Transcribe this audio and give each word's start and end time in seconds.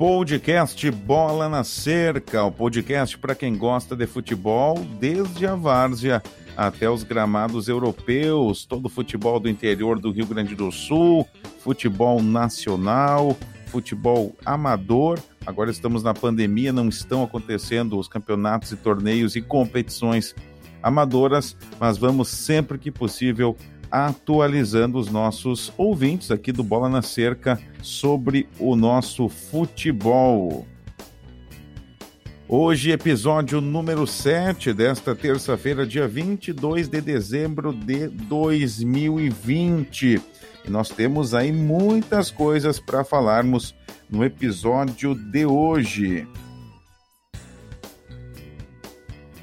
Podcast 0.00 0.90
Bola 0.90 1.46
na 1.46 1.62
Cerca, 1.62 2.42
o 2.42 2.50
podcast 2.50 3.18
para 3.18 3.34
quem 3.34 3.54
gosta 3.54 3.94
de 3.94 4.06
futebol, 4.06 4.78
desde 4.98 5.46
a 5.46 5.54
várzea 5.54 6.22
até 6.56 6.88
os 6.88 7.02
gramados 7.02 7.68
europeus, 7.68 8.64
todo 8.64 8.86
o 8.86 8.88
futebol 8.88 9.38
do 9.38 9.46
interior 9.46 10.00
do 10.00 10.10
Rio 10.10 10.24
Grande 10.24 10.54
do 10.54 10.72
Sul, 10.72 11.28
futebol 11.58 12.22
nacional, 12.22 13.36
futebol 13.66 14.34
amador. 14.42 15.18
Agora 15.44 15.70
estamos 15.70 16.02
na 16.02 16.14
pandemia, 16.14 16.72
não 16.72 16.88
estão 16.88 17.22
acontecendo 17.22 17.98
os 17.98 18.08
campeonatos 18.08 18.72
e 18.72 18.76
torneios 18.76 19.36
e 19.36 19.42
competições 19.42 20.34
amadoras, 20.82 21.54
mas 21.78 21.98
vamos 21.98 22.28
sempre 22.28 22.78
que 22.78 22.90
possível 22.90 23.54
atualizando 23.90 24.98
os 24.98 25.10
nossos 25.10 25.72
ouvintes 25.76 26.30
aqui 26.30 26.52
do 26.52 26.62
Bola 26.62 26.88
na 26.88 27.02
Cerca 27.02 27.60
sobre 27.82 28.48
o 28.58 28.76
nosso 28.76 29.28
futebol. 29.28 30.66
Hoje, 32.48 32.90
episódio 32.90 33.60
número 33.60 34.06
7 34.06 34.72
desta 34.72 35.14
terça-feira, 35.14 35.86
dia 35.86 36.08
22 36.08 36.88
de 36.88 37.00
dezembro 37.00 37.72
de 37.72 38.08
2020. 38.08 40.20
E 40.64 40.70
nós 40.70 40.88
temos 40.88 41.32
aí 41.32 41.52
muitas 41.52 42.30
coisas 42.30 42.80
para 42.80 43.04
falarmos 43.04 43.74
no 44.10 44.24
episódio 44.24 45.14
de 45.14 45.46
hoje. 45.46 46.26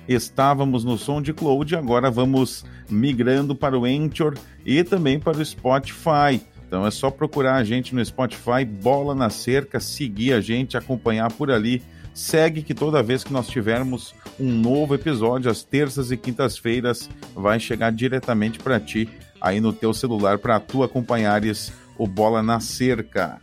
Estávamos 0.07 0.85
no 0.85 0.97
som 0.97 1.21
de 1.21 1.33
Cloud, 1.33 1.75
agora 1.75 2.09
vamos 2.09 2.63
migrando 2.89 3.55
para 3.55 3.77
o 3.77 3.85
Anchor 3.85 4.35
e 4.65 4.83
também 4.83 5.19
para 5.19 5.37
o 5.37 5.45
Spotify. 5.45 6.41
Então 6.67 6.85
é 6.85 6.91
só 6.91 7.09
procurar 7.09 7.55
a 7.55 7.63
gente 7.63 7.95
no 7.95 8.05
Spotify, 8.05 8.65
bola 8.65 9.15
na 9.15 9.29
cerca, 9.29 9.79
seguir 9.79 10.33
a 10.33 10.41
gente, 10.41 10.75
acompanhar 10.75 11.31
por 11.31 11.49
ali. 11.49 11.81
Segue 12.13 12.61
que 12.61 12.73
toda 12.73 13.03
vez 13.03 13.23
que 13.23 13.31
nós 13.31 13.47
tivermos 13.47 14.13
um 14.39 14.51
novo 14.51 14.95
episódio, 14.95 15.49
às 15.49 15.63
terças 15.63 16.11
e 16.11 16.17
quintas-feiras, 16.17 17.09
vai 17.35 17.59
chegar 17.59 17.91
diretamente 17.91 18.59
para 18.59 18.79
ti 18.79 19.07
aí 19.39 19.61
no 19.61 19.71
teu 19.71 19.93
celular 19.93 20.39
para 20.39 20.59
tu 20.59 20.83
acompanhares 20.83 21.71
o 21.97 22.07
Bola 22.07 22.41
na 22.41 22.59
Cerca. 22.59 23.39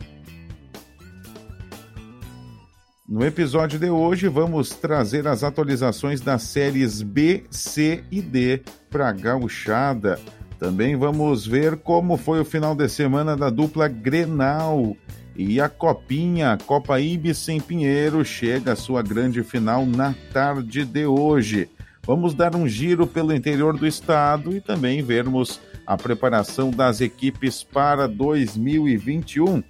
No 3.07 3.23
episódio 3.23 3.79
de 3.79 3.89
hoje, 3.89 4.27
vamos 4.27 4.69
trazer 4.71 5.27
as 5.27 5.43
atualizações 5.43 6.21
das 6.21 6.41
séries 6.41 7.01
B, 7.01 7.45
C 7.51 8.03
e 8.11 8.19
D 8.19 8.63
para 8.95 9.09
a 9.09 9.11
gauchada. 9.11 10.17
Também 10.57 10.95
vamos 10.95 11.45
ver 11.45 11.75
como 11.75 12.15
foi 12.15 12.39
o 12.39 12.45
final 12.45 12.73
de 12.73 12.87
semana 12.87 13.35
da 13.35 13.49
dupla 13.49 13.89
Grenal. 13.89 14.95
E 15.35 15.59
a 15.59 15.67
Copinha, 15.67 16.57
Copa 16.65 16.97
Ibis 16.97 17.49
em 17.49 17.59
Pinheiro, 17.59 18.23
chega 18.23 18.71
à 18.71 18.75
sua 18.77 19.01
grande 19.01 19.43
final 19.43 19.85
na 19.85 20.15
tarde 20.31 20.85
de 20.85 21.05
hoje. 21.05 21.67
Vamos 22.03 22.33
dar 22.33 22.55
um 22.55 22.65
giro 22.65 23.05
pelo 23.05 23.35
interior 23.35 23.77
do 23.77 23.85
estado 23.85 24.55
e 24.55 24.61
também 24.61 25.01
vermos 25.01 25.59
a 25.85 25.97
preparação 25.97 26.71
das 26.71 27.01
equipes 27.01 27.63
para 27.63 28.07
2021 28.07 29.61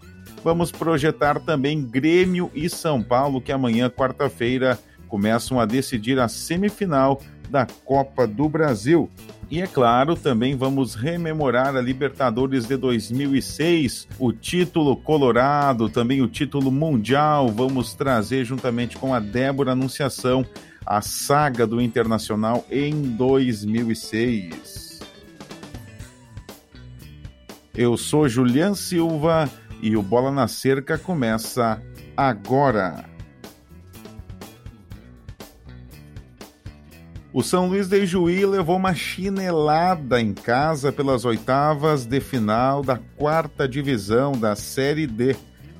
vamos 0.43 0.71
projetar 0.71 1.39
também 1.39 1.83
Grêmio 1.83 2.51
e 2.53 2.69
São 2.69 3.01
Paulo, 3.01 3.41
que 3.41 3.51
amanhã, 3.51 3.89
quarta-feira, 3.89 4.77
começam 5.07 5.59
a 5.59 5.65
decidir 5.65 6.19
a 6.19 6.27
semifinal 6.27 7.19
da 7.49 7.65
Copa 7.85 8.27
do 8.27 8.47
Brasil. 8.49 9.09
E 9.49 9.61
é 9.61 9.67
claro, 9.67 10.15
também 10.15 10.55
vamos 10.55 10.95
rememorar 10.95 11.75
a 11.75 11.81
Libertadores 11.81 12.65
de 12.65 12.75
2006, 12.75 14.07
o 14.17 14.33
título 14.33 14.97
colorado, 14.97 15.87
também 15.87 16.21
o 16.21 16.27
título 16.27 16.71
mundial. 16.71 17.49
Vamos 17.49 17.93
trazer 17.93 18.43
juntamente 18.43 18.97
com 18.97 19.13
a 19.13 19.19
Débora 19.19 19.73
Anunciação 19.73 20.45
a 20.85 21.01
saga 21.01 21.65
do 21.65 21.81
Internacional 21.81 22.65
em 22.69 23.01
2006. 23.01 24.99
Eu 27.73 27.97
sou 27.97 28.29
Julian 28.29 28.73
Silva 28.73 29.49
e 29.81 29.97
o 29.97 30.01
Bola 30.01 30.31
na 30.31 30.47
Cerca 30.47 30.97
começa 30.97 31.81
agora. 32.15 33.14
O 37.35 37.43
São 37.43 37.67
Luís 37.67 37.89
de 37.89 38.05
Juí 38.05 38.45
levou 38.45 38.77
uma 38.77 38.95
chinelada 38.95 40.21
em 40.21 40.33
casa 40.33 40.89
pelas 40.89 41.25
oitavas 41.25 42.05
de 42.05 42.21
final 42.21 42.81
da 42.81 42.97
quarta 43.17 43.67
divisão 43.67 44.31
da 44.31 44.55
Série 44.55 45.05
D. 45.05 45.35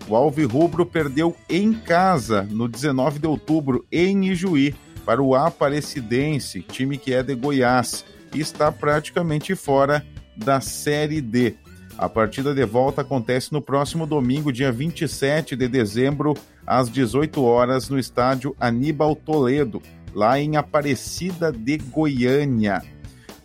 O 0.06 0.18
Alvirrubro 0.18 0.86
perdeu 0.86 1.34
em 1.48 1.72
casa 1.72 2.42
no 2.42 2.68
19 2.68 3.20
de 3.20 3.28
outubro 3.28 3.86
em 3.90 4.26
Ijuí 4.26 4.76
para 5.06 5.24
o 5.24 5.34
Aparecidense, 5.34 6.62
time 6.62 6.98
que 6.98 7.14
é 7.14 7.24
de 7.24 7.34
Goiás, 7.34 8.04
e 8.34 8.42
está 8.42 8.70
praticamente 8.70 9.56
fora 9.56 10.06
da 10.36 10.60
Série 10.60 11.22
D. 11.22 11.56
A 11.98 12.10
partida 12.10 12.54
de 12.54 12.66
volta 12.66 13.00
acontece 13.00 13.54
no 13.54 13.62
próximo 13.62 14.06
domingo, 14.06 14.52
dia 14.52 14.74
27 14.74 15.56
de 15.56 15.70
dezembro, 15.70 16.34
às 16.68 16.90
18 16.90 17.42
horas, 17.42 17.88
no 17.88 17.98
estádio 17.98 18.54
Aníbal 18.60 19.16
Toledo, 19.16 19.82
lá 20.16 20.40
em 20.40 20.56
Aparecida 20.56 21.52
de 21.52 21.78
Goiânia. 21.78 22.82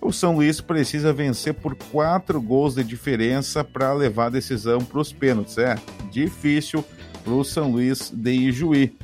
O 0.01 0.13
São 0.13 0.37
Luís 0.37 0.61
precisa 0.61 1.13
vencer 1.13 1.53
por 1.53 1.75
quatro 1.75 2.41
gols 2.41 2.77
de 2.77 2.85
diferença 2.85 3.63
para 3.63 3.93
levar 3.93 4.27
a 4.27 4.31
decisão 4.31 4.79
para 4.79 5.01
os 5.01 5.13
pênaltis. 5.13 5.59
É 5.59 5.75
difícil 6.11 6.83
para 7.23 7.33
o 7.33 7.45
São 7.45 7.71
Luís 7.71 8.11
de 8.11 8.31
Ijuí. 8.31 8.97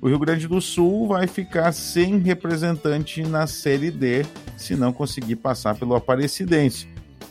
O 0.00 0.06
Rio 0.06 0.18
Grande 0.18 0.46
do 0.46 0.60
Sul 0.60 1.08
vai 1.08 1.26
ficar 1.26 1.72
sem 1.72 2.18
representante 2.18 3.22
na 3.22 3.46
Série 3.46 3.90
D 3.90 4.24
se 4.56 4.76
não 4.76 4.92
conseguir 4.92 5.36
passar 5.36 5.74
pelo 5.76 5.96
Aparecidense. 5.96 6.86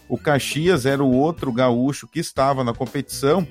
O 0.09 0.17
Caxias 0.17 0.85
era 0.85 1.03
o 1.03 1.15
outro 1.15 1.51
gaúcho 1.51 2.07
que 2.07 2.19
estava 2.19 2.63
na 2.63 2.73
competição 2.73 3.47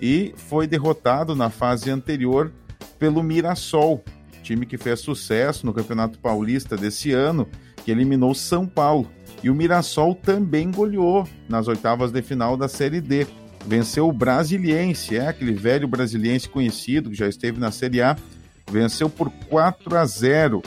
e 0.00 0.34
foi 0.36 0.66
derrotado 0.66 1.36
na 1.36 1.48
fase 1.48 1.90
anterior 1.90 2.50
pelo 2.98 3.22
Mirassol, 3.22 4.02
time 4.42 4.66
que 4.66 4.76
fez 4.76 5.00
sucesso 5.00 5.64
no 5.64 5.72
Campeonato 5.72 6.18
Paulista 6.18 6.76
desse 6.76 7.12
ano, 7.12 7.48
que 7.84 7.90
eliminou 7.90 8.34
São 8.34 8.66
Paulo. 8.66 9.10
E 9.42 9.50
o 9.50 9.54
Mirassol 9.54 10.14
também 10.14 10.70
goleou 10.70 11.26
nas 11.48 11.68
oitavas 11.68 12.12
de 12.12 12.22
final 12.22 12.56
da 12.56 12.68
Série 12.68 13.00
D. 13.00 13.26
Venceu 13.66 14.08
o 14.08 14.12
Brasiliense, 14.12 15.16
é 15.16 15.28
aquele 15.28 15.52
velho 15.52 15.86
brasiliense 15.86 16.48
conhecido 16.48 17.10
que 17.10 17.16
já 17.16 17.28
esteve 17.28 17.60
na 17.60 17.70
Série 17.70 18.02
A. 18.02 18.16
Venceu 18.70 19.08
por 19.08 19.30
4 19.48 19.96
a 19.96 20.04
0 20.04 20.62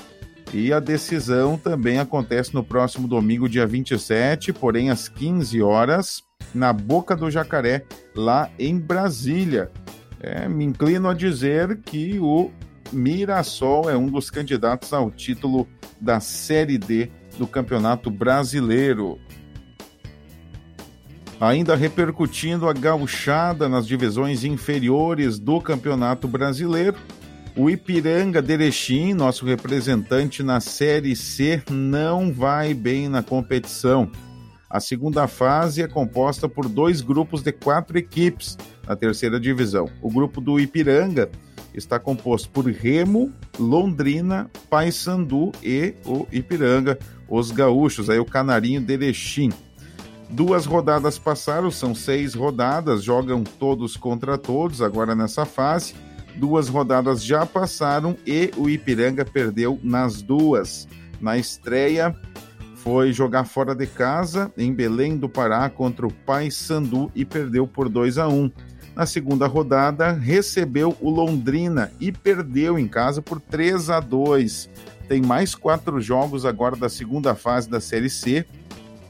e 0.53 0.72
a 0.72 0.80
decisão 0.80 1.58
também 1.58 2.00
acontece 2.00 2.53
no 2.53 2.64
próximo 2.64 3.08
domingo, 3.08 3.50
dia 3.50 3.66
27, 3.66 4.53
porém 4.53 4.90
às 4.90 5.09
15 5.09 5.62
horas, 5.62 6.24
na 6.53 6.72
Boca 6.72 7.16
do 7.16 7.30
Jacaré, 7.30 7.84
lá 8.16 8.50
em 8.58 8.78
Brasília. 8.78 9.69
É, 10.19 10.47
me 10.47 10.64
inclino 10.64 11.09
a 11.09 11.14
dizer 11.14 11.78
que 11.81 12.18
o 12.19 12.52
Mirassol 12.91 13.90
é 13.90 13.97
um 13.97 14.07
dos 14.07 14.29
candidatos 14.29 14.94
ao 14.94 15.09
título 15.12 15.68
da 16.00 16.19
Série 16.19 16.78
D 16.78 17.09
do 17.38 17.47
Campeonato 17.47 18.09
Brasileiro. 18.09 19.19
Ainda 21.40 21.75
repercutindo 21.75 22.69
a 22.69 22.73
gauchada 22.73 23.68
nas 23.68 23.85
divisões 23.85 24.44
inferiores 24.44 25.38
do 25.38 25.59
Campeonato 25.59 26.28
Brasileiro, 26.28 26.97
o 27.57 27.69
Ipiranga 27.69 28.41
de 28.41 29.13
nosso 29.13 29.46
representante 29.46 30.44
na 30.44 30.59
Série 30.59 31.16
C, 31.16 31.62
não 31.69 32.31
vai 32.31 32.73
bem 32.73 33.09
na 33.09 33.22
competição. 33.22 34.09
A 34.70 34.79
segunda 34.79 35.28
fase 35.28 35.81
é 35.81 35.88
composta 35.88 36.49
por 36.49 36.67
dois 36.67 36.99
grupos 37.02 37.41
de 37.41 37.52
quatro 37.52 37.97
equipes 37.97 38.58
na 38.85 38.96
terceira 38.96 39.40
divisão. 39.40 39.90
O 40.02 40.09
grupo 40.09 40.41
do 40.41 40.59
Ipiranga 40.59 41.29
está 41.76 42.00
composto 42.00 42.50
por 42.50 42.66
Remo, 42.66 43.32
Londrina, 43.60 44.50
Paysandu 44.70 45.52
e 45.62 45.94
o 46.06 46.26
Ipiranga, 46.32 46.98
os 47.30 47.52
gaúchos, 47.52 48.10
aí 48.10 48.20
o 48.20 48.26
Canarinho 48.26 48.82
de 48.82 48.94
Erechim. 48.94 49.52
Duas 50.30 50.66
rodadas 50.66 51.20
passaram, 51.20 51.70
são 51.70 51.94
seis 51.94 52.34
rodadas, 52.34 53.04
jogam 53.04 53.44
todos 53.44 53.96
contra 53.96 54.38
todos 54.38 54.82
agora 54.82 55.14
nessa 55.14 55.46
fase. 55.46 55.94
Duas 56.36 56.68
rodadas 56.68 57.24
já 57.24 57.46
passaram 57.46 58.18
e 58.26 58.52
o 58.58 58.70
Ipiranga 58.70 59.24
perdeu 59.24 59.80
nas 59.84 60.22
duas. 60.22 60.88
Na 61.22 61.38
estreia, 61.38 62.16
foi 62.86 63.12
jogar 63.12 63.46
fora 63.46 63.74
de 63.74 63.88
casa 63.88 64.52
em 64.56 64.72
Belém 64.72 65.18
do 65.18 65.28
Pará 65.28 65.68
contra 65.72 66.06
o 66.06 66.14
Paysandu 66.14 67.12
e 67.16 67.26
perdeu 67.26 67.66
por 67.66 67.90
2 67.90 68.20
a 68.20 68.28
1. 68.28 68.52
Na 68.96 69.06
segunda 69.06 69.46
rodada, 69.46 70.14
recebeu 70.14 70.96
o 71.02 71.09
Londrina 71.09 71.92
e 72.00 72.14
perdeu 72.14 72.80
em 72.80 72.88
casa 72.88 73.22
por 73.22 73.42
3 73.42 73.90
a 73.90 74.00
2. 74.00 74.70
Tem 75.09 75.22
mais 75.22 75.53
quatro 75.53 76.00
jogos 76.00 76.46
agora 76.46 76.78
da 76.78 76.88
segunda 76.88 77.36
fase 77.36 77.70
da 77.70 77.82
Série 77.82 78.09
C 78.09 78.46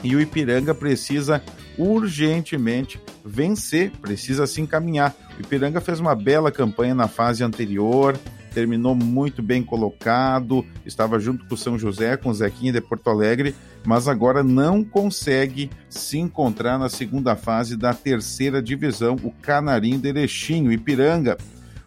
e 0.04 0.16
o 0.16 0.22
Ipiranga 0.22 0.74
precisa 0.74 1.42
urgentemente 1.78 3.00
vencer, 3.24 3.92
precisa 4.02 4.48
se 4.48 4.60
encaminhar. 4.60 5.16
O 5.38 5.42
Ipiranga 5.42 5.80
fez 5.80 6.00
uma 6.00 6.16
bela 6.16 6.52
campanha 6.52 6.96
na 6.96 7.08
fase 7.08 7.44
anterior, 7.44 8.18
terminou 8.56 8.96
muito 8.96 9.44
bem 9.44 9.62
colocado, 9.62 10.66
estava 10.86 11.20
junto 11.20 11.46
com 11.46 11.56
o 11.56 11.58
São 11.58 11.78
José, 11.78 12.16
com 12.16 12.30
o 12.30 12.34
Zequinha 12.34 12.72
de 12.72 12.80
Porto 12.80 13.10
Alegre, 13.10 13.54
mas 13.86 14.08
agora 14.08 14.42
não 14.42 14.82
consegue 14.82 15.70
se 15.90 16.18
encontrar 16.18 16.80
na 16.80 16.88
segunda 16.88 17.36
fase 17.36 17.76
da 17.76 17.94
terceira 17.94 18.62
divisão, 18.62 19.18
o 19.22 19.30
Canarim 19.30 20.00
de 20.00 20.08
Erechim, 20.08 20.70
o 20.70 20.72
Ipiranga. 20.72 21.38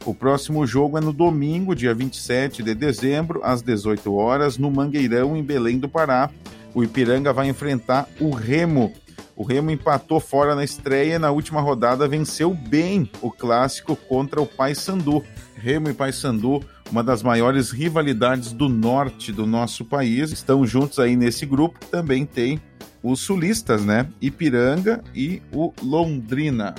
O 0.04 0.14
próximo 0.14 0.66
jogo 0.66 0.98
é 0.98 1.00
no 1.00 1.12
domingo, 1.12 1.74
dia 1.74 1.94
27 1.94 2.62
de 2.62 2.74
dezembro, 2.74 3.40
às 3.42 3.62
18 3.62 4.14
horas, 4.14 4.58
no 4.58 4.70
Mangueirão, 4.70 5.34
em 5.34 5.42
Belém 5.42 5.78
do 5.78 5.88
Pará. 5.88 6.28
O 6.74 6.84
Ipiranga 6.84 7.32
vai 7.32 7.48
enfrentar 7.48 8.06
o 8.20 8.30
Remo. 8.30 8.92
O 9.34 9.42
Remo 9.42 9.70
empatou 9.70 10.20
fora 10.20 10.54
na 10.54 10.64
estreia 10.64 11.14
e 11.14 11.18
na 11.18 11.30
última 11.30 11.62
rodada 11.62 12.06
venceu 12.06 12.52
bem 12.52 13.10
o 13.22 13.30
clássico 13.30 13.96
contra 13.96 14.40
o 14.40 14.46
Paysandu. 14.46 15.24
Remo 15.58 15.90
e 15.90 15.94
Paysandu, 15.94 16.62
uma 16.90 17.02
das 17.02 17.22
maiores 17.22 17.70
rivalidades 17.70 18.52
do 18.52 18.68
norte 18.68 19.32
do 19.32 19.44
nosso 19.44 19.84
país, 19.84 20.30
estão 20.30 20.64
juntos 20.64 20.98
aí 20.98 21.16
nesse 21.16 21.44
grupo. 21.44 21.78
Também 21.86 22.24
tem 22.24 22.60
os 23.02 23.20
sulistas, 23.20 23.84
né? 23.84 24.08
Ipiranga 24.20 25.02
e 25.14 25.42
o 25.52 25.72
Londrina. 25.82 26.74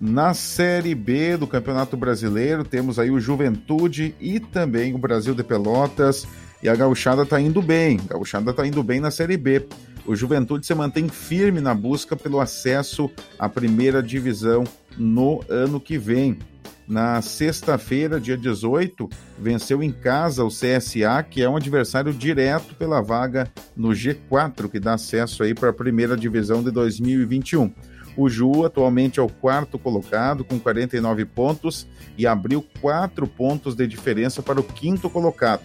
Na 0.00 0.34
Série 0.34 0.94
B 0.94 1.36
do 1.36 1.46
Campeonato 1.46 1.96
Brasileiro, 1.96 2.64
temos 2.64 2.98
aí 2.98 3.10
o 3.10 3.18
Juventude 3.18 4.14
e 4.20 4.38
também 4.38 4.94
o 4.94 4.98
Brasil 4.98 5.34
de 5.34 5.42
Pelotas. 5.42 6.26
E 6.62 6.68
a 6.68 6.76
gauchada 6.76 7.22
está 7.22 7.40
indo 7.40 7.60
bem, 7.60 8.00
a 8.04 8.14
gauchada 8.14 8.50
está 8.50 8.66
indo 8.66 8.82
bem 8.82 9.00
na 9.00 9.10
Série 9.10 9.36
B. 9.36 9.66
O 10.06 10.14
Juventude 10.14 10.66
se 10.66 10.74
mantém 10.74 11.08
firme 11.08 11.60
na 11.60 11.74
busca 11.74 12.14
pelo 12.14 12.40
acesso 12.40 13.10
à 13.38 13.48
primeira 13.48 14.02
divisão 14.02 14.64
no 14.96 15.42
ano 15.48 15.80
que 15.80 15.98
vem. 15.98 16.38
Na 16.86 17.20
sexta-feira, 17.20 18.20
dia 18.20 18.36
18, 18.36 19.08
venceu 19.36 19.82
em 19.82 19.90
casa 19.90 20.44
o 20.44 20.48
CSA, 20.48 21.20
que 21.28 21.42
é 21.42 21.48
um 21.48 21.56
adversário 21.56 22.12
direto 22.12 22.76
pela 22.76 23.02
vaga 23.02 23.50
no 23.76 23.88
G4, 23.88 24.70
que 24.70 24.78
dá 24.78 24.94
acesso 24.94 25.42
aí 25.42 25.52
para 25.52 25.70
a 25.70 25.72
primeira 25.72 26.16
divisão 26.16 26.62
de 26.62 26.70
2021. 26.70 27.72
O 28.16 28.28
Ju 28.28 28.64
atualmente 28.64 29.18
é 29.18 29.22
o 29.22 29.28
quarto 29.28 29.78
colocado 29.78 30.44
com 30.44 30.58
49 30.58 31.24
pontos 31.26 31.86
e 32.16 32.26
abriu 32.26 32.64
quatro 32.80 33.26
pontos 33.26 33.74
de 33.74 33.86
diferença 33.86 34.40
para 34.40 34.60
o 34.60 34.64
quinto 34.64 35.10
colocado. 35.10 35.62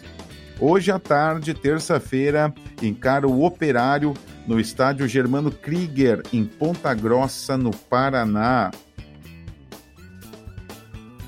Hoje 0.59 0.91
à 0.91 0.99
tarde, 0.99 1.53
terça-feira, 1.53 2.53
encara 2.81 3.27
o 3.27 3.43
Operário 3.43 4.13
no 4.45 4.59
estádio 4.59 5.07
Germano 5.07 5.51
Krieger, 5.51 6.21
em 6.33 6.45
Ponta 6.45 6.93
Grossa, 6.93 7.57
no 7.57 7.71
Paraná. 7.71 8.69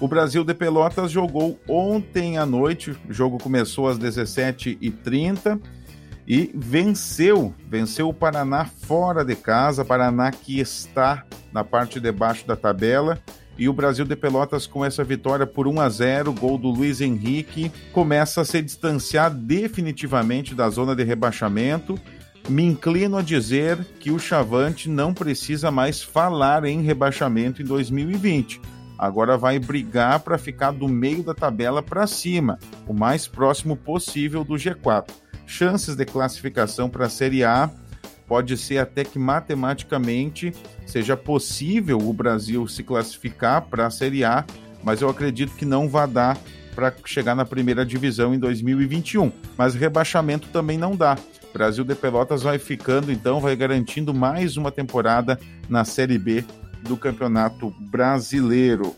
O 0.04 0.08
Brasil 0.10 0.44
de 0.44 0.54
Pelotas 0.54 1.10
jogou 1.10 1.58
ontem 1.66 2.38
à 2.38 2.46
noite, 2.46 2.92
o 2.92 3.14
jogo 3.14 3.38
começou 3.38 3.88
às 3.88 3.98
17h30 3.98 5.58
e 6.28 6.52
venceu, 6.54 7.54
venceu 7.70 8.10
o 8.10 8.14
Paraná 8.14 8.66
fora 8.66 9.24
de 9.24 9.34
casa, 9.34 9.86
Paraná 9.86 10.30
que 10.30 10.60
está 10.60 11.24
na 11.54 11.64
parte 11.64 12.02
de 12.02 12.12
baixo 12.12 12.46
da 12.46 12.58
tabela. 12.58 13.18
E 13.58 13.70
o 13.70 13.74
Brasil 13.74 14.04
de 14.04 14.14
Pelotas, 14.18 14.68
com 14.68 14.84
essa 14.84 15.06
vitória 15.06 15.48
por 15.48 15.68
1 15.68 15.80
a 15.80 15.88
0, 15.88 16.34
gol 16.34 16.58
do 16.58 16.68
Luiz 16.68 17.00
Henrique, 17.00 17.72
começa 17.94 18.42
a 18.42 18.46
se 18.46 18.62
distanciar 18.62 19.34
definitivamente 19.34 20.54
da 20.54 20.70
zona 20.70 20.94
de 20.94 21.06
rebaixamento. 21.06 21.98
Me 22.50 22.64
inclino 22.64 23.16
a 23.16 23.22
dizer 23.22 23.78
que 24.02 24.12
o 24.12 24.20
Chavante 24.20 24.90
não 24.90 25.14
precisa 25.14 25.72
mais 25.72 26.04
falar 26.04 26.66
em 26.66 26.82
rebaixamento 26.82 27.62
em 27.62 27.66
2020 27.66 28.73
agora 28.98 29.38
vai 29.38 29.60
brigar 29.60 30.20
para 30.20 30.38
ficar 30.38 30.72
do 30.72 30.88
meio 30.88 31.24
da 31.24 31.34
tabela 31.34 31.82
para 31.82 32.08
cima, 32.08 32.60
o 32.88 32.94
mais 32.94 33.28
próximo 33.28 33.76
possível 33.76 34.44
do 34.44 34.54
G4. 34.54 35.10
Chances 35.46 35.96
de 35.96 36.06
classificação 36.06 36.90
para 36.90 37.06
a 37.06 37.10
Série 37.10 37.44
A 37.44 37.70
pode 38.28 38.58
ser 38.58 38.78
até 38.78 39.04
que 39.04 39.20
matematicamente 39.20 40.54
seja 40.86 41.18
possível 41.18 41.98
o 41.98 42.14
Brasil 42.14 42.68
se 42.68 42.84
classificar 42.84 43.64
para 43.64 43.88
a 43.88 43.92
Série 43.92 44.24
A, 44.24 44.46
mas 44.84 45.02
eu 45.02 45.10
acredito 45.10 45.54
que 45.54 45.66
não 45.66 45.88
vai 45.88 46.08
dar 46.08 46.38
para 46.74 46.94
chegar 47.06 47.36
na 47.36 47.46
primeira 47.46 47.86
divisão 47.86 48.34
em 48.34 48.40
2021. 48.40 49.32
Mas 49.58 49.76
rebaixamento 49.76 50.48
também 50.50 50.78
não 50.78 50.96
dá. 50.96 51.18
Brasil 51.54 51.84
de 51.84 51.94
Pelotas 51.94 52.42
vai 52.42 52.58
ficando, 52.58 53.12
então, 53.12 53.40
vai 53.40 53.56
garantindo 53.56 54.14
mais 54.14 54.58
uma 54.58 54.72
temporada 54.72 55.40
na 55.70 55.86
Série 55.86 56.18
B 56.18 56.44
do 56.84 56.98
Campeonato 56.98 57.74
Brasileiro. 57.90 58.96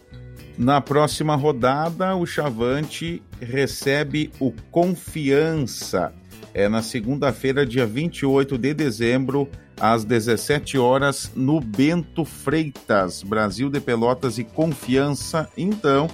Na 0.57 0.79
próxima 0.79 1.35
rodada, 1.35 2.15
o 2.15 2.25
Chavante 2.25 3.21
recebe 3.41 4.31
o 4.39 4.53
Confiança. 4.71 6.13
É 6.53 6.69
na 6.69 6.81
segunda-feira, 6.81 7.65
dia 7.65 7.85
28 7.85 8.57
de 8.57 8.73
dezembro, 8.73 9.49
às 9.79 10.05
17 10.05 10.77
horas, 10.77 11.31
no 11.35 11.59
Bento 11.59 12.23
Freitas, 12.23 13.21
Brasil 13.21 13.69
de 13.69 13.81
Pelotas 13.81 14.37
e 14.37 14.43
Confiança. 14.45 15.49
Então, 15.57 16.07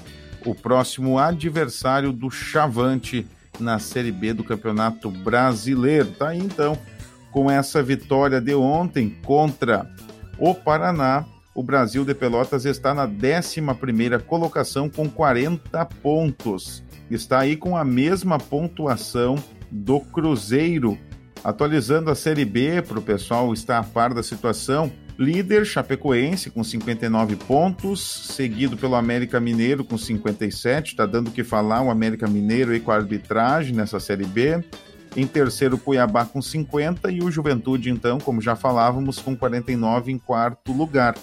o 0.45 0.55
próximo 0.55 1.19
adversário 1.19 2.11
do 2.11 2.31
Chavante 2.31 3.27
na 3.59 3.77
Série 3.77 4.11
B 4.11 4.33
do 4.33 4.43
Campeonato 4.43 5.11
Brasileiro. 5.11 6.11
Tá 6.11 6.29
aí, 6.29 6.39
então, 6.39 6.77
com 7.31 7.49
essa 7.49 7.83
vitória 7.83 8.41
de 8.41 8.55
ontem 8.55 9.15
contra 9.23 9.87
o 10.37 10.55
Paraná, 10.55 11.25
o 11.53 11.61
Brasil 11.61 12.05
de 12.05 12.15
Pelotas 12.15 12.65
está 12.65 12.93
na 12.93 13.03
11 13.03 13.61
colocação 14.25 14.89
com 14.89 15.09
40 15.09 15.85
pontos. 16.01 16.83
Está 17.09 17.39
aí 17.39 17.57
com 17.57 17.75
a 17.75 17.83
mesma 17.83 18.37
pontuação 18.37 19.35
do 19.69 19.99
Cruzeiro. 19.99 20.97
Atualizando 21.43 22.09
a 22.09 22.15
Série 22.15 22.45
B 22.45 22.81
para 22.81 22.99
o 22.99 23.01
pessoal 23.01 23.51
estar 23.51 23.79
a 23.79 23.83
par 23.83 24.13
da 24.13 24.23
situação, 24.23 24.91
líder 25.17 25.65
Chapecoense 25.65 26.51
com 26.51 26.63
59 26.63 27.35
pontos, 27.35 27.99
seguido 28.33 28.77
pelo 28.77 28.95
América 28.95 29.39
Mineiro 29.39 29.83
com 29.83 29.97
57, 29.97 30.91
está 30.91 31.05
dando 31.05 31.29
o 31.29 31.31
que 31.31 31.43
falar 31.43 31.81
o 31.81 31.89
América 31.89 32.27
Mineiro 32.27 32.71
aí 32.71 32.79
com 32.79 32.91
a 32.91 32.95
arbitragem 32.95 33.75
nessa 33.75 33.99
Série 33.99 34.25
B. 34.25 34.63
Em 35.17 35.27
terceiro, 35.27 35.77
Cuiabá 35.77 36.25
com 36.25 36.41
50 36.41 37.11
e 37.11 37.21
o 37.21 37.29
Juventude, 37.29 37.89
então, 37.89 38.19
como 38.19 38.39
já 38.39 38.55
falávamos, 38.55 39.19
com 39.19 39.35
49 39.35 40.11
em 40.11 40.17
quarto 40.17 40.71
lugar. 40.71 41.15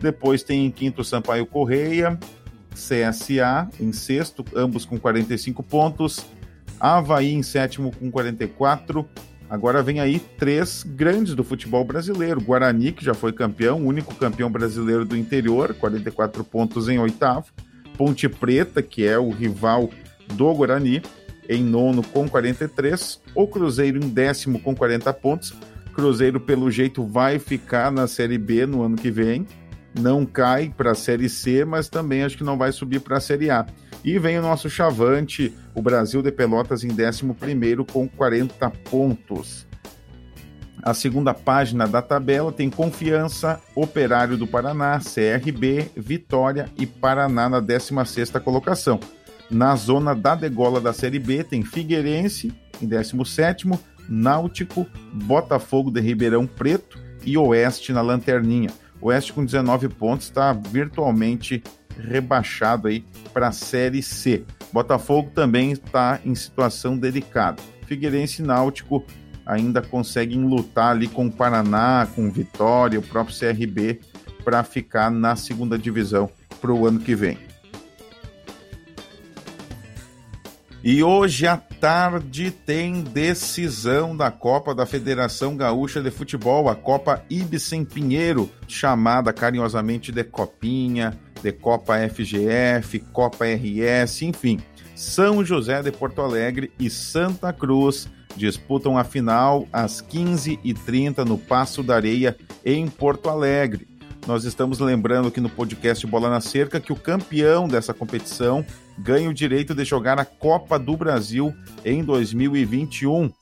Depois 0.00 0.42
tem 0.42 0.66
em 0.66 0.70
quinto 0.70 1.04
Sampaio 1.04 1.46
Correia, 1.46 2.18
CSA 2.72 3.68
em 3.78 3.92
sexto, 3.92 4.44
ambos 4.54 4.84
com 4.84 4.98
45 4.98 5.62
pontos. 5.62 6.24
Havaí 6.78 7.32
em 7.32 7.42
sétimo 7.42 7.92
com 7.94 8.10
44. 8.10 9.06
Agora 9.50 9.82
vem 9.82 10.00
aí 10.00 10.18
três 10.38 10.82
grandes 10.84 11.34
do 11.34 11.44
futebol 11.44 11.84
brasileiro. 11.84 12.40
Guarani, 12.40 12.92
que 12.92 13.04
já 13.04 13.12
foi 13.12 13.32
campeão, 13.32 13.84
único 13.84 14.14
campeão 14.14 14.50
brasileiro 14.50 15.04
do 15.04 15.16
interior, 15.16 15.74
44 15.74 16.42
pontos 16.44 16.88
em 16.88 16.98
oitavo. 16.98 17.46
Ponte 17.98 18.28
Preta, 18.28 18.80
que 18.80 19.06
é 19.06 19.18
o 19.18 19.30
rival 19.30 19.90
do 20.32 20.54
Guarani, 20.54 21.02
em 21.48 21.62
nono 21.62 22.02
com 22.02 22.26
43. 22.28 23.20
O 23.34 23.46
Cruzeiro 23.46 23.98
em 24.02 24.08
décimo 24.08 24.60
com 24.60 24.74
40 24.74 25.12
pontos. 25.12 25.52
Cruzeiro, 25.92 26.40
pelo 26.40 26.70
jeito, 26.70 27.04
vai 27.04 27.38
ficar 27.38 27.90
na 27.90 28.06
Série 28.06 28.38
B 28.38 28.64
no 28.64 28.82
ano 28.82 28.96
que 28.96 29.10
vem 29.10 29.46
não 29.98 30.24
cai 30.24 30.72
para 30.76 30.92
a 30.92 30.94
Série 30.94 31.28
C, 31.28 31.64
mas 31.64 31.88
também 31.88 32.22
acho 32.22 32.36
que 32.36 32.44
não 32.44 32.56
vai 32.56 32.72
subir 32.72 33.00
para 33.00 33.16
a 33.16 33.20
Série 33.20 33.50
A. 33.50 33.66
E 34.04 34.18
vem 34.18 34.38
o 34.38 34.42
nosso 34.42 34.70
chavante, 34.70 35.54
o 35.74 35.82
Brasil 35.82 36.22
de 36.22 36.32
Pelotas 36.32 36.84
em 36.84 36.90
11 36.90 37.24
com 37.92 38.08
40 38.08 38.70
pontos. 38.90 39.66
A 40.82 40.94
segunda 40.94 41.34
página 41.34 41.86
da 41.86 42.00
tabela 42.00 42.50
tem 42.50 42.70
Confiança, 42.70 43.60
Operário 43.74 44.38
do 44.38 44.46
Paraná, 44.46 44.98
CRB, 44.98 45.90
Vitória 45.94 46.70
e 46.78 46.86
Paraná 46.86 47.50
na 47.50 47.60
16ª 47.60 48.40
colocação. 48.40 48.98
Na 49.50 49.74
zona 49.76 50.14
da 50.14 50.34
degola 50.34 50.80
da 50.80 50.92
Série 50.92 51.18
B 51.18 51.44
tem 51.44 51.62
Figueirense 51.62 52.52
em 52.80 52.88
17º, 52.88 53.78
Náutico, 54.08 54.86
Botafogo 55.12 55.90
de 55.90 56.00
Ribeirão 56.00 56.46
Preto 56.46 56.98
e 57.26 57.36
Oeste 57.36 57.92
na 57.92 58.00
lanterninha. 58.00 58.70
O 59.00 59.08
Oeste 59.08 59.32
com 59.32 59.44
19 59.44 59.88
pontos 59.88 60.26
está 60.26 60.52
virtualmente 60.52 61.62
rebaixado 61.98 62.88
aí 62.88 63.04
para 63.32 63.48
a 63.48 63.52
Série 63.52 64.02
C. 64.02 64.44
Botafogo 64.72 65.30
também 65.34 65.72
está 65.72 66.20
em 66.24 66.34
situação 66.34 66.96
delicada. 66.96 67.62
Figueirense 67.86 68.42
e 68.42 68.44
Náutico 68.44 69.04
ainda 69.44 69.82
conseguem 69.82 70.44
lutar 70.44 70.92
ali 70.92 71.08
com 71.08 71.26
o 71.26 71.32
Paraná, 71.32 72.06
com 72.14 72.30
Vitória, 72.30 72.98
o 72.98 73.02
próprio 73.02 73.36
CRB 73.36 74.00
para 74.44 74.62
ficar 74.62 75.10
na 75.10 75.34
segunda 75.34 75.78
divisão 75.78 76.30
para 76.60 76.72
o 76.72 76.86
ano 76.86 77.00
que 77.00 77.14
vem. 77.14 77.49
E 80.82 81.02
hoje 81.02 81.46
à 81.46 81.58
tarde 81.58 82.50
tem 82.50 83.02
decisão 83.02 84.16
da 84.16 84.30
Copa 84.30 84.74
da 84.74 84.86
Federação 84.86 85.54
Gaúcha 85.54 86.00
de 86.00 86.10
Futebol, 86.10 86.70
a 86.70 86.74
Copa 86.74 87.22
Ibsen 87.28 87.84
Pinheiro, 87.84 88.50
chamada 88.66 89.30
carinhosamente 89.30 90.10
de 90.10 90.24
Copinha, 90.24 91.18
de 91.42 91.52
Copa 91.52 91.98
FGF, 92.08 92.98
Copa 93.12 93.44
RS, 93.44 94.22
enfim. 94.22 94.58
São 94.94 95.44
José 95.44 95.82
de 95.82 95.92
Porto 95.92 96.22
Alegre 96.22 96.72
e 96.78 96.88
Santa 96.88 97.52
Cruz 97.52 98.08
disputam 98.34 98.96
a 98.96 99.04
final 99.04 99.68
às 99.70 100.00
15h30 100.00 101.26
no 101.26 101.36
Passo 101.36 101.82
da 101.82 101.96
Areia, 101.96 102.34
em 102.64 102.88
Porto 102.88 103.28
Alegre. 103.28 103.89
Nós 104.26 104.44
estamos 104.44 104.78
lembrando 104.78 105.28
aqui 105.28 105.40
no 105.40 105.48
podcast 105.48 106.06
Bola 106.06 106.28
na 106.28 106.40
Cerca 106.40 106.78
que 106.78 106.92
o 106.92 106.96
campeão 106.96 107.66
dessa 107.66 107.94
competição 107.94 108.64
ganha 108.98 109.28
o 109.28 109.34
direito 109.34 109.74
de 109.74 109.84
jogar 109.84 110.20
a 110.20 110.24
Copa 110.24 110.78
do 110.78 110.96
Brasil 110.96 111.54
em 111.84 112.04
2021. 112.04 113.32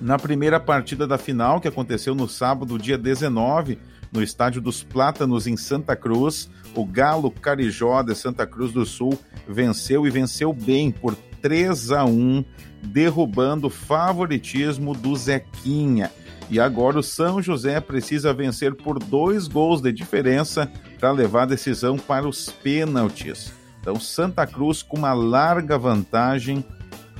Na 0.00 0.18
primeira 0.18 0.60
partida 0.60 1.06
da 1.06 1.16
final, 1.16 1.60
que 1.60 1.68
aconteceu 1.68 2.14
no 2.14 2.28
sábado, 2.28 2.78
dia 2.78 2.98
19, 2.98 3.78
no 4.12 4.22
Estádio 4.22 4.60
dos 4.60 4.82
Plátanos, 4.82 5.46
em 5.46 5.56
Santa 5.56 5.96
Cruz, 5.96 6.50
o 6.74 6.84
Galo 6.84 7.30
Carijó 7.30 8.02
de 8.02 8.14
Santa 8.14 8.46
Cruz 8.46 8.72
do 8.72 8.84
Sul 8.84 9.18
venceu 9.48 10.06
e 10.06 10.10
venceu 10.10 10.52
bem 10.52 10.90
por 10.90 11.16
3 11.40 11.92
a 11.92 12.04
1, 12.04 12.44
derrubando 12.82 13.68
o 13.68 13.70
favoritismo 13.70 14.92
do 14.92 15.14
Zequinha. 15.16 16.10
E 16.48 16.60
agora 16.60 16.98
o 16.98 17.02
São 17.02 17.42
José 17.42 17.80
precisa 17.80 18.32
vencer 18.32 18.74
por 18.74 18.98
dois 18.98 19.48
gols 19.48 19.80
de 19.80 19.92
diferença 19.92 20.70
para 20.98 21.10
levar 21.10 21.42
a 21.42 21.46
decisão 21.46 21.96
para 21.96 22.28
os 22.28 22.50
pênaltis. 22.50 23.52
Então, 23.80 23.98
Santa 23.98 24.46
Cruz 24.46 24.82
com 24.82 24.96
uma 24.96 25.12
larga 25.12 25.78
vantagem 25.78 26.64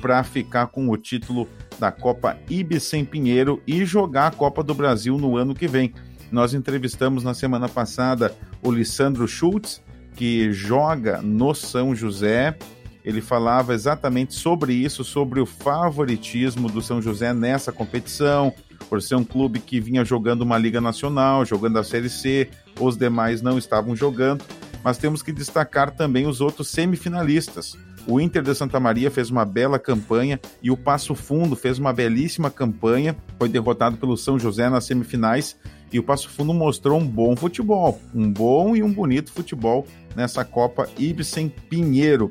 para 0.01 0.23
ficar 0.23 0.67
com 0.67 0.89
o 0.89 0.97
título 0.97 1.47
da 1.79 1.91
Copa 1.91 2.37
Ibsen 2.49 3.05
Pinheiro 3.05 3.61
e 3.67 3.85
jogar 3.85 4.27
a 4.27 4.31
Copa 4.31 4.63
do 4.63 4.73
Brasil 4.73 5.17
no 5.17 5.37
ano 5.37 5.53
que 5.53 5.67
vem. 5.67 5.93
Nós 6.31 6.53
entrevistamos 6.53 7.23
na 7.23 7.33
semana 7.33 7.69
passada 7.69 8.35
o 8.61 8.71
Lissandro 8.71 9.27
Schultz, 9.27 9.81
que 10.15 10.51
joga 10.51 11.21
no 11.21 11.53
São 11.53 11.95
José. 11.95 12.57
Ele 13.03 13.21
falava 13.21 13.73
exatamente 13.73 14.33
sobre 14.33 14.73
isso, 14.73 15.03
sobre 15.03 15.39
o 15.39 15.45
favoritismo 15.45 16.69
do 16.69 16.81
São 16.81 17.01
José 17.01 17.33
nessa 17.33 17.71
competição, 17.71 18.53
por 18.89 19.01
ser 19.01 19.15
um 19.15 19.23
clube 19.23 19.59
que 19.59 19.79
vinha 19.79 20.03
jogando 20.03 20.41
uma 20.41 20.57
Liga 20.57 20.81
Nacional, 20.81 21.45
jogando 21.45 21.77
a 21.77 21.83
Série 21.83 22.09
C, 22.09 22.49
os 22.79 22.97
demais 22.97 23.41
não 23.41 23.57
estavam 23.57 23.95
jogando, 23.95 24.43
mas 24.83 24.97
temos 24.97 25.21
que 25.21 25.31
destacar 25.31 25.91
também 25.91 26.27
os 26.27 26.41
outros 26.41 26.69
semifinalistas. 26.69 27.77
O 28.07 28.21
Inter 28.21 28.41
de 28.41 28.55
Santa 28.55 28.79
Maria 28.79 29.11
fez 29.11 29.29
uma 29.29 29.43
bela 29.43 29.77
campanha 29.77 30.39
e 30.63 30.71
o 30.71 30.77
Passo 30.77 31.13
Fundo 31.13 31.57
fez 31.57 31.77
uma 31.77 31.91
belíssima 31.91 32.49
campanha, 32.49 33.15
foi 33.37 33.49
derrotado 33.49 33.97
pelo 33.97 34.15
São 34.15 34.39
José 34.39 34.69
nas 34.69 34.85
semifinais 34.85 35.57
e 35.91 35.99
o 35.99 36.03
Passo 36.03 36.29
Fundo 36.29 36.53
mostrou 36.53 36.99
um 36.99 37.05
bom 37.05 37.35
futebol, 37.35 37.99
um 38.15 38.31
bom 38.31 38.75
e 38.77 38.81
um 38.81 38.93
bonito 38.93 39.31
futebol 39.33 39.85
nessa 40.15 40.45
Copa 40.45 40.87
Ibsen 40.97 41.49
Pinheiro. 41.69 42.29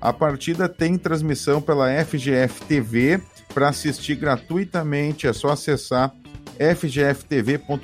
A 0.00 0.12
partida 0.12 0.66
tem 0.66 0.96
transmissão 0.96 1.60
pela 1.60 1.92
FGF 2.04 2.64
TV 2.66 3.20
para 3.52 3.68
assistir 3.68 4.14
gratuitamente, 4.16 5.26
é 5.26 5.32
só 5.32 5.50
acessar 5.50 6.14
fgftv.com.br 6.58 7.82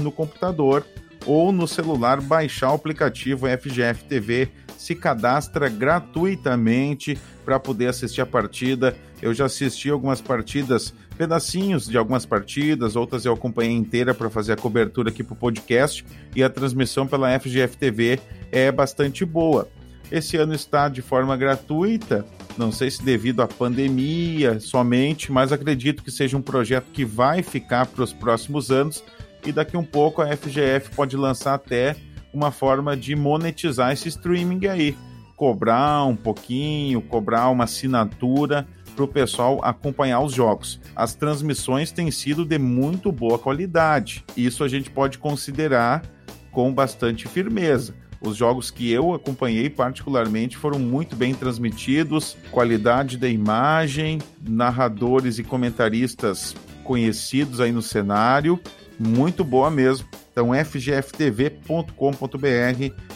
no 0.00 0.10
computador 0.10 0.84
ou 1.24 1.52
no 1.52 1.66
celular 1.66 2.20
baixar 2.20 2.70
o 2.70 2.74
aplicativo 2.74 3.46
FGF 3.46 4.04
TV, 4.04 4.48
se 4.78 4.94
cadastra 4.94 5.68
gratuitamente 5.68 7.18
para 7.44 7.58
poder 7.58 7.88
assistir 7.88 8.20
a 8.20 8.26
partida. 8.26 8.96
Eu 9.20 9.34
já 9.34 9.46
assisti 9.46 9.90
algumas 9.90 10.20
partidas, 10.20 10.94
pedacinhos 11.16 11.88
de 11.88 11.96
algumas 11.96 12.24
partidas, 12.24 12.94
outras 12.94 13.24
eu 13.24 13.32
acompanhei 13.32 13.72
inteira 13.72 14.14
para 14.14 14.30
fazer 14.30 14.52
a 14.52 14.56
cobertura 14.56 15.10
aqui 15.10 15.24
para 15.24 15.34
o 15.34 15.36
podcast 15.36 16.04
e 16.34 16.44
a 16.44 16.50
transmissão 16.50 17.06
pela 17.06 17.36
FGF 17.38 17.76
TV 17.76 18.20
é 18.52 18.70
bastante 18.70 19.24
boa. 19.24 19.68
Esse 20.10 20.36
ano 20.36 20.54
está 20.54 20.88
de 20.88 21.02
forma 21.02 21.36
gratuita, 21.36 22.24
não 22.56 22.70
sei 22.70 22.90
se 22.90 23.02
devido 23.02 23.42
à 23.42 23.48
pandemia 23.48 24.60
somente, 24.60 25.32
mas 25.32 25.52
acredito 25.52 26.02
que 26.02 26.10
seja 26.10 26.36
um 26.36 26.42
projeto 26.42 26.86
que 26.92 27.04
vai 27.04 27.42
ficar 27.42 27.86
para 27.86 28.02
os 28.02 28.12
próximos 28.12 28.70
anos 28.70 29.02
e 29.44 29.52
daqui 29.52 29.76
um 29.76 29.84
pouco 29.84 30.22
a 30.22 30.36
FGF 30.36 30.90
pode 30.94 31.16
lançar 31.16 31.54
até 31.54 31.96
uma 32.32 32.50
forma 32.50 32.96
de 32.96 33.16
monetizar 33.16 33.92
esse 33.92 34.08
streaming 34.08 34.66
aí, 34.66 34.96
cobrar 35.36 36.04
um 36.04 36.16
pouquinho, 36.16 37.00
cobrar 37.00 37.48
uma 37.50 37.64
assinatura 37.64 38.66
para 38.94 39.04
o 39.04 39.08
pessoal 39.08 39.60
acompanhar 39.62 40.20
os 40.20 40.32
jogos. 40.32 40.80
As 40.94 41.14
transmissões 41.14 41.92
têm 41.92 42.10
sido 42.10 42.44
de 42.44 42.58
muito 42.58 43.12
boa 43.12 43.38
qualidade. 43.38 44.24
Isso 44.36 44.64
a 44.64 44.68
gente 44.68 44.90
pode 44.90 45.18
considerar 45.18 46.02
com 46.50 46.72
bastante 46.72 47.28
firmeza. 47.28 47.94
Os 48.20 48.36
jogos 48.36 48.70
que 48.70 48.90
eu 48.90 49.12
acompanhei 49.14 49.68
particularmente 49.68 50.56
foram 50.56 50.78
muito 50.78 51.14
bem 51.14 51.34
transmitidos, 51.34 52.36
qualidade 52.50 53.16
da 53.16 53.28
imagem, 53.28 54.18
narradores 54.40 55.38
e 55.38 55.44
comentaristas 55.44 56.54
conhecidos 56.82 57.60
aí 57.60 57.72
no 57.72 57.82
cenário, 57.82 58.60
muito 58.98 59.44
boa 59.44 59.70
mesmo. 59.70 60.06
Então 60.32 60.54
fgftv.com.br 60.54 61.92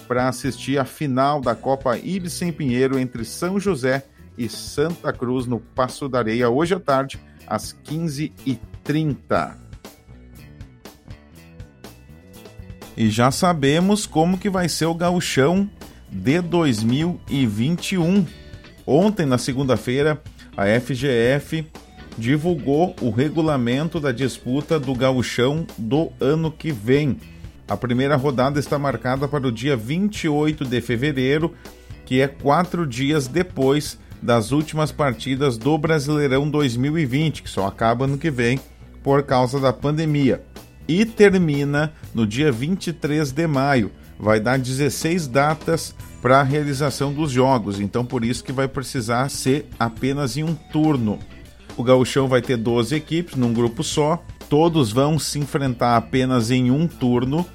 para 0.09 0.29
assistir 0.29 0.79
a 0.79 0.85
final 0.85 1.41
da 1.41 1.55
Copa 1.55 1.97
Ibsen 1.99 2.53
Pinheiro 2.53 2.99
entre 2.99 3.25
São 3.25 3.61
José 3.61 4.05
e 4.37 4.49
Santa 4.49 5.13
Cruz 5.13 5.47
no 5.47 5.61
Passo 5.61 6.09
da 6.09 6.19
Areia 6.19 6.49
hoje 6.49 6.75
à 6.75 6.81
tarde 6.81 7.21
às 7.47 7.77
15h30. 7.85 9.60
E 12.97 13.09
já 13.09 13.31
sabemos 13.31 14.07
como 14.07 14.39
que 14.39 14.51
vai 14.51 14.69
ser 14.69 14.87
o 14.87 14.95
gauchão 14.95 15.69
de 16.11 16.41
2021. 16.41 18.27
Ontem, 18.87 19.27
na 19.27 19.39
segunda-feira, 19.39 20.21
a 20.57 20.65
FGF 20.81 21.67
divulgou 22.19 22.95
o 23.01 23.11
regulamento 23.11 24.01
da 24.01 24.13
disputa 24.13 24.79
do 24.79 24.95
gauchão 24.95 25.67
do 25.79 26.11
ano 26.21 26.51
que 26.51 26.73
vem. 26.73 27.17
A 27.69 27.77
primeira 27.77 28.17
rodada 28.17 28.59
está 28.59 28.79
marcada 28.79 29.29
para 29.29 29.47
o 29.47 29.53
dia 29.53 29.77
28 29.77 30.65
de 30.65 30.81
fevereiro, 30.81 31.55
que 32.05 32.21
é 32.21 32.27
quatro 32.27 32.87
dias 32.87 33.29
depois 33.29 33.99
das 34.21 34.51
últimas 34.51 34.91
partidas 34.91 35.57
do 35.57 35.79
Brasileirão 35.79 36.51
2020, 36.51 37.45
que 37.45 37.49
só 37.49 37.67
acaba 37.67 38.05
ano 38.05 38.19
que 38.19 38.31
vem 38.31 38.61
por 39.03 39.23
causa 39.23 39.59
da 39.61 39.73
pandemia 39.73 40.43
e 40.91 41.05
termina 41.05 41.93
no 42.13 42.27
dia 42.27 42.51
23 42.51 43.31
de 43.31 43.47
maio. 43.47 43.93
Vai 44.19 44.41
dar 44.41 44.59
16 44.59 45.29
datas 45.29 45.95
para 46.21 46.41
a 46.41 46.43
realização 46.43 47.13
dos 47.13 47.31
jogos, 47.31 47.79
então 47.79 48.05
por 48.05 48.25
isso 48.25 48.43
que 48.43 48.51
vai 48.51 48.67
precisar 48.67 49.29
ser 49.29 49.69
apenas 49.79 50.37
em 50.37 50.43
um 50.43 50.53
turno. 50.53 51.21
O 51.77 51.85
gauchão 51.85 52.27
vai 52.27 52.43
ter 52.43 52.57
12 52.57 52.93
equipes 52.97 53.37
num 53.37 53.55
grupo 53.55 53.85
só, 53.85 54.21
todos 54.49 54.91
vão 54.91 55.17
se 55.17 55.39
enfrentar 55.39 55.97
apenas 55.97 56.51
em 56.51 56.73
um 56.73 56.89
turno. 56.89 57.47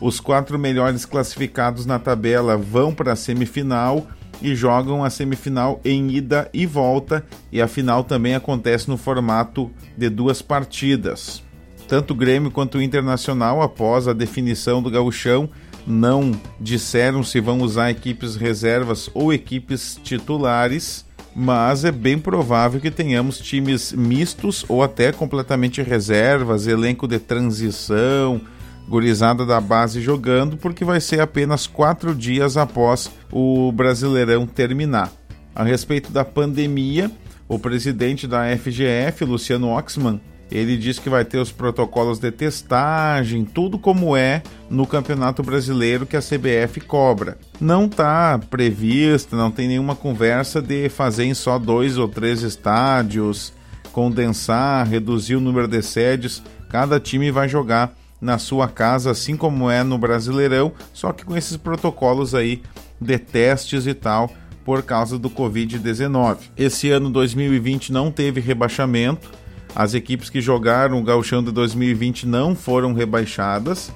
Os 0.00 0.18
quatro 0.18 0.58
melhores 0.58 1.04
classificados 1.04 1.86
na 1.86 2.00
tabela 2.00 2.56
vão 2.56 2.92
para 2.92 3.12
a 3.12 3.16
semifinal 3.16 4.04
e 4.42 4.52
jogam 4.56 5.04
a 5.04 5.10
semifinal 5.10 5.80
em 5.84 6.10
ida 6.10 6.50
e 6.52 6.66
volta, 6.66 7.24
e 7.52 7.62
a 7.62 7.68
final 7.68 8.02
também 8.02 8.34
acontece 8.34 8.88
no 8.88 8.96
formato 8.96 9.70
de 9.96 10.10
duas 10.10 10.42
partidas. 10.42 11.48
Tanto 11.90 12.12
o 12.12 12.16
Grêmio 12.16 12.52
quanto 12.52 12.78
o 12.78 12.82
Internacional, 12.82 13.60
após 13.60 14.06
a 14.06 14.12
definição 14.12 14.80
do 14.80 14.88
gauchão, 14.88 15.50
não 15.84 16.30
disseram 16.60 17.24
se 17.24 17.40
vão 17.40 17.58
usar 17.62 17.90
equipes 17.90 18.36
reservas 18.36 19.10
ou 19.12 19.32
equipes 19.32 19.98
titulares, 20.00 21.04
mas 21.34 21.84
é 21.84 21.90
bem 21.90 22.16
provável 22.16 22.80
que 22.80 22.92
tenhamos 22.92 23.38
times 23.38 23.92
mistos 23.92 24.64
ou 24.68 24.84
até 24.84 25.10
completamente 25.10 25.82
reservas, 25.82 26.68
elenco 26.68 27.08
de 27.08 27.18
transição, 27.18 28.40
gurizada 28.88 29.44
da 29.44 29.60
base 29.60 30.00
jogando, 30.00 30.56
porque 30.56 30.84
vai 30.84 31.00
ser 31.00 31.18
apenas 31.20 31.66
quatro 31.66 32.14
dias 32.14 32.56
após 32.56 33.10
o 33.32 33.72
Brasileirão 33.72 34.46
terminar. 34.46 35.10
A 35.52 35.64
respeito 35.64 36.12
da 36.12 36.24
pandemia, 36.24 37.10
o 37.48 37.58
presidente 37.58 38.28
da 38.28 38.44
FGF, 38.56 39.24
Luciano 39.24 39.76
Oxman, 39.76 40.20
ele 40.50 40.76
diz 40.76 40.98
que 40.98 41.08
vai 41.08 41.24
ter 41.24 41.38
os 41.38 41.52
protocolos 41.52 42.18
de 42.18 42.30
testagem, 42.30 43.44
tudo 43.44 43.78
como 43.78 44.16
é 44.16 44.42
no 44.68 44.86
Campeonato 44.86 45.42
Brasileiro 45.42 46.06
que 46.06 46.16
a 46.16 46.20
CBF 46.20 46.80
cobra. 46.80 47.38
Não 47.60 47.86
está 47.86 48.38
prevista, 48.38 49.36
não 49.36 49.50
tem 49.50 49.68
nenhuma 49.68 49.94
conversa 49.94 50.60
de 50.60 50.88
fazer 50.88 51.24
em 51.24 51.34
só 51.34 51.58
dois 51.58 51.98
ou 51.98 52.08
três 52.08 52.42
estádios, 52.42 53.52
condensar, 53.92 54.86
reduzir 54.86 55.36
o 55.36 55.40
número 55.40 55.68
de 55.68 55.82
sedes. 55.82 56.42
Cada 56.68 56.98
time 56.98 57.30
vai 57.30 57.48
jogar 57.48 57.94
na 58.20 58.38
sua 58.38 58.68
casa, 58.68 59.10
assim 59.10 59.36
como 59.36 59.70
é 59.70 59.82
no 59.82 59.96
Brasileirão, 59.96 60.72
só 60.92 61.12
que 61.12 61.24
com 61.24 61.36
esses 61.36 61.56
protocolos 61.56 62.34
aí 62.34 62.62
de 63.00 63.18
testes 63.18 63.86
e 63.86 63.94
tal, 63.94 64.30
por 64.64 64.82
causa 64.82 65.18
do 65.18 65.30
Covid-19. 65.30 66.36
Esse 66.56 66.90
ano 66.90 67.10
2020 67.10 67.92
não 67.92 68.10
teve 68.10 68.40
rebaixamento. 68.40 69.30
As 69.74 69.94
equipes 69.94 70.28
que 70.28 70.40
jogaram 70.40 70.98
o 70.98 71.04
Gauchão 71.04 71.42
de 71.42 71.52
2020 71.52 72.26
não 72.26 72.54
foram 72.54 72.92
rebaixadas, 72.92 73.92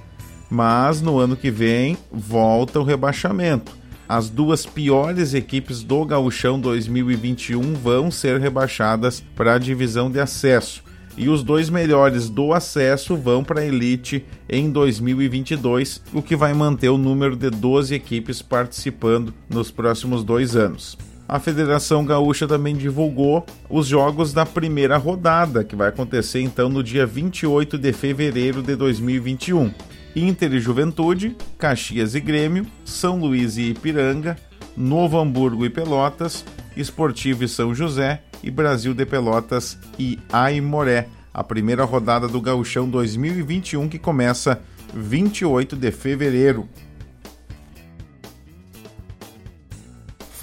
mas 0.49 1.01
no 1.01 1.19
ano 1.19 1.37
que 1.37 1.51
vem 1.51 1.97
volta 2.13 2.81
o 2.81 2.85
rebaixamento. 2.85 3.77
As 4.09 4.29
duas 4.29 4.67
piores 4.67 5.35
equipes 5.35 5.83
do 5.83 6.05
Gauchão 6.05 6.61
2021 6.61 7.75
vão 7.75 8.11
ser 8.11 8.41
rebaixadas 8.41 9.25
para 9.35 9.55
a 9.55 9.59
divisão 9.59 10.11
de 10.11 10.21
acesso 10.21 10.85
e 11.17 11.29
os 11.29 11.43
dois 11.43 11.71
melhores 11.71 12.29
do 12.29 12.53
acesso 12.53 13.17
vão 13.17 13.45
para 13.45 13.61
a 13.61 13.67
Elite 13.67 14.25
em 14.49 14.71
2022, 14.71 16.03
o 16.13 16.21
que 16.21 16.35
vai 16.35 16.53
manter 16.53 16.89
o 16.89 16.99
número 16.99 17.37
de 17.37 17.51
12 17.51 17.95
equipes 17.95 18.43
participando 18.43 19.33
nos 19.49 19.71
próximos 19.71 20.25
dois 20.25 20.57
anos. 20.57 20.99
A 21.27 21.41
Federação 21.41 22.05
Gaúcha 22.05 22.47
também 22.47 22.77
divulgou 22.77 23.47
os 23.69 23.87
jogos 23.87 24.33
da 24.33 24.45
primeira 24.45 24.99
rodada, 24.99 25.65
que 25.65 25.75
vai 25.75 25.89
acontecer 25.89 26.41
então 26.41 26.69
no 26.69 26.83
dia 26.83 27.07
28 27.07 27.79
de 27.79 27.93
fevereiro 27.93 28.63
de 28.63 28.77
2021. 28.77 29.73
Inter 30.15 30.53
e 30.53 30.61
Juventude, 30.61 31.37
Caxias 31.59 32.15
e 32.15 32.21
Grêmio, 32.21 32.67
São 32.85 33.19
Luís 33.19 33.57
e 33.57 33.71
Ipiranga, 33.71 34.37
Novo 34.77 35.19
Hamburgo 35.19 35.65
e 35.65 35.71
Pelotas, 35.71 36.45
Esportivo 36.77 37.45
e 37.45 37.49
São 37.49 37.75
José 37.75 38.23
e 38.43 38.51
Brasil 38.51 38.93
de 38.93 39.07
Pelotas 39.07 39.79
e 39.99 40.19
Aimoré. 40.31 41.09
A 41.33 41.43
primeira 41.43 41.85
rodada 41.85 42.29
do 42.29 42.41
Gauchão 42.41 42.89
2021 42.89 43.89
que 43.89 43.99
começa 43.99 44.61
28 44.95 45.75
de 45.75 45.91
fevereiro. 45.91 46.69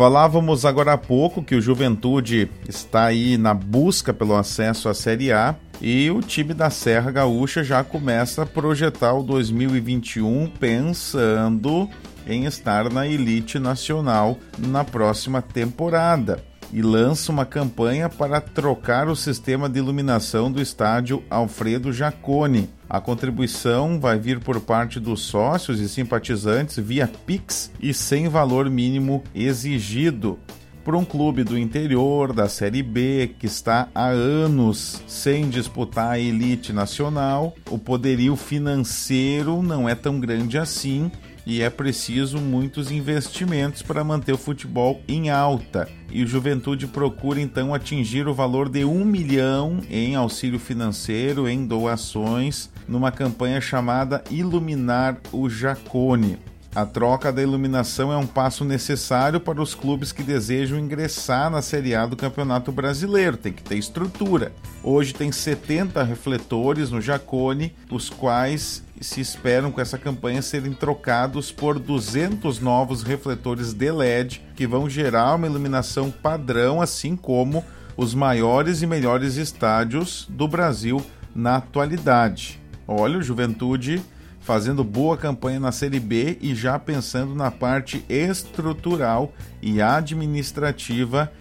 Falávamos 0.02 0.66
agora 0.66 0.94
há 0.94 0.98
pouco 0.98 1.44
que 1.44 1.54
o 1.54 1.62
Juventude 1.62 2.50
está 2.68 3.06
aí 3.06 3.38
na 3.38 3.54
busca 3.54 4.12
pelo 4.12 4.36
acesso 4.36 4.90
à 4.90 4.96
Série 4.96 5.32
A 5.32 5.56
e 5.80 6.10
o 6.10 6.22
time 6.22 6.56
da 6.56 6.72
Serra 6.72 7.12
Gaúcha 7.12 7.64
já 7.64 7.84
começa 7.84 8.42
a 8.42 8.46
projetar 8.48 9.14
o 9.14 9.22
2021 9.22 10.48
pensando 10.60 11.88
em 12.26 12.46
estar 12.46 12.92
na 12.92 13.06
elite 13.06 13.60
nacional 13.60 14.40
na 14.58 14.84
próxima 14.84 15.40
temporada 15.40 16.44
e 16.74 16.82
lança 16.82 17.32
uma 17.32 17.46
campanha 17.46 18.10
para 18.10 18.40
trocar 18.40 19.08
o 19.08 19.16
sistema 19.16 19.70
de 19.70 19.80
iluminação 19.80 20.52
do 20.52 20.62
estádio 20.62 21.24
Alfredo 21.30 21.92
Jacone. 21.92 22.70
A 22.90 23.00
contribuição 23.00 24.00
vai 24.00 24.18
vir 24.20 24.40
por 24.40 24.60
parte 24.62 25.00
dos 25.00 25.22
sócios 25.22 25.80
e 25.80 25.88
simpatizantes 25.88 26.78
via 26.78 27.10
Pix 27.26 27.72
e 27.82 27.94
sem 27.94 28.28
valor 28.28 28.70
mínimo 28.70 29.24
exigido. 29.34 30.38
Para 30.84 30.98
um 30.98 31.06
clube 31.06 31.44
do 31.44 31.58
interior 31.58 32.34
da 32.34 32.50
Série 32.50 32.82
B 32.82 33.36
que 33.38 33.46
está 33.46 33.88
há 33.94 34.08
anos 34.08 35.02
sem 35.06 35.48
disputar 35.48 36.14
a 36.14 36.20
elite 36.20 36.74
nacional, 36.74 37.54
o 37.70 37.78
poderio 37.78 38.36
financeiro 38.36 39.62
não 39.62 39.88
é 39.88 39.94
tão 39.94 40.20
grande 40.20 40.58
assim 40.58 41.12
e 41.46 41.62
é 41.62 41.70
preciso 41.70 42.38
muitos 42.40 42.92
investimentos 42.92 43.82
para 43.82 44.04
manter 44.04 44.34
o 44.34 44.38
futebol 44.38 45.02
em 45.08 45.30
alta. 45.30 45.88
E 46.12 46.24
o 46.24 46.28
Juventude 46.28 46.88
procura 46.88 47.40
então 47.40 47.74
atingir 47.74 48.28
o 48.28 48.34
valor 48.34 48.70
de 48.70 48.84
um 48.84 49.06
milhão 49.06 49.80
em 49.90 50.16
auxílio 50.16 50.60
financeiro, 50.60 51.48
em 51.48 51.66
doações, 51.66 52.70
numa 52.88 53.12
campanha 53.12 53.62
chamada 53.62 54.24
Iluminar 54.30 55.18
o 55.32 55.50
Jacone. 55.50 56.38
A 56.74 56.86
troca 56.86 57.34
da 57.34 57.42
iluminação 57.42 58.14
é 58.14 58.18
um 58.18 58.26
passo 58.26 58.64
necessário 58.64 59.42
para 59.42 59.62
os 59.62 59.76
clubes 59.76 60.14
que 60.14 60.24
desejam 60.24 60.80
ingressar 60.80 61.50
na 61.50 61.62
Série 61.62 61.94
A 61.94 62.06
do 62.06 62.16
Campeonato 62.16 62.72
Brasileiro. 62.72 63.36
Tem 63.36 63.52
que 63.52 63.62
ter 63.62 63.76
estrutura. 63.76 64.54
Hoje 64.82 65.14
tem 65.14 65.34
70 65.34 66.02
refletores 66.02 66.90
no 66.90 67.02
Jacone, 67.02 67.76
os 67.90 68.10
quais 68.10 68.84
se 69.02 69.20
esperam 69.20 69.72
com 69.72 69.82
essa 69.82 69.98
campanha 69.98 70.42
serem 70.42 70.74
trocados 70.74 71.52
por 71.52 71.80
200 71.80 72.60
novos 72.60 73.04
refletores 73.04 73.74
de 73.74 73.92
LED 73.92 74.42
que 74.56 74.68
vão 74.68 74.90
gerar 74.90 75.36
uma 75.36 75.48
iluminação 75.48 76.12
padrão, 76.12 76.82
assim 76.82 77.16
como 77.16 77.66
os 77.98 78.14
maiores 78.14 78.82
e 78.82 78.88
melhores 78.88 79.36
estádios 79.36 80.26
do 80.30 80.48
Brasil 80.48 81.04
na 81.36 81.58
atualidade. 81.58 82.62
Olha, 82.88 83.18
o 83.18 83.24
Juventude 83.24 84.02
fazendo 84.40 84.84
boa 84.84 85.18
campanha 85.18 85.60
na 85.60 85.72
Série 85.72 86.00
B 86.00 86.38
e 86.42 86.56
já 86.56 86.78
pensando 86.80 87.36
na 87.36 87.52
parte 87.52 88.04
estrutural 88.10 89.34
e 89.62 89.82
administrativa 89.82 91.32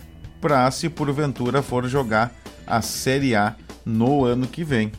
para 0.40 0.70
se 0.70 0.88
porventura 0.88 1.62
for 1.62 1.86
jogar 1.86 2.32
a 2.66 2.80
Série 2.80 3.34
A 3.34 3.54
no 3.84 4.24
ano 4.24 4.46
que 4.46 4.62
vem. 4.62 4.92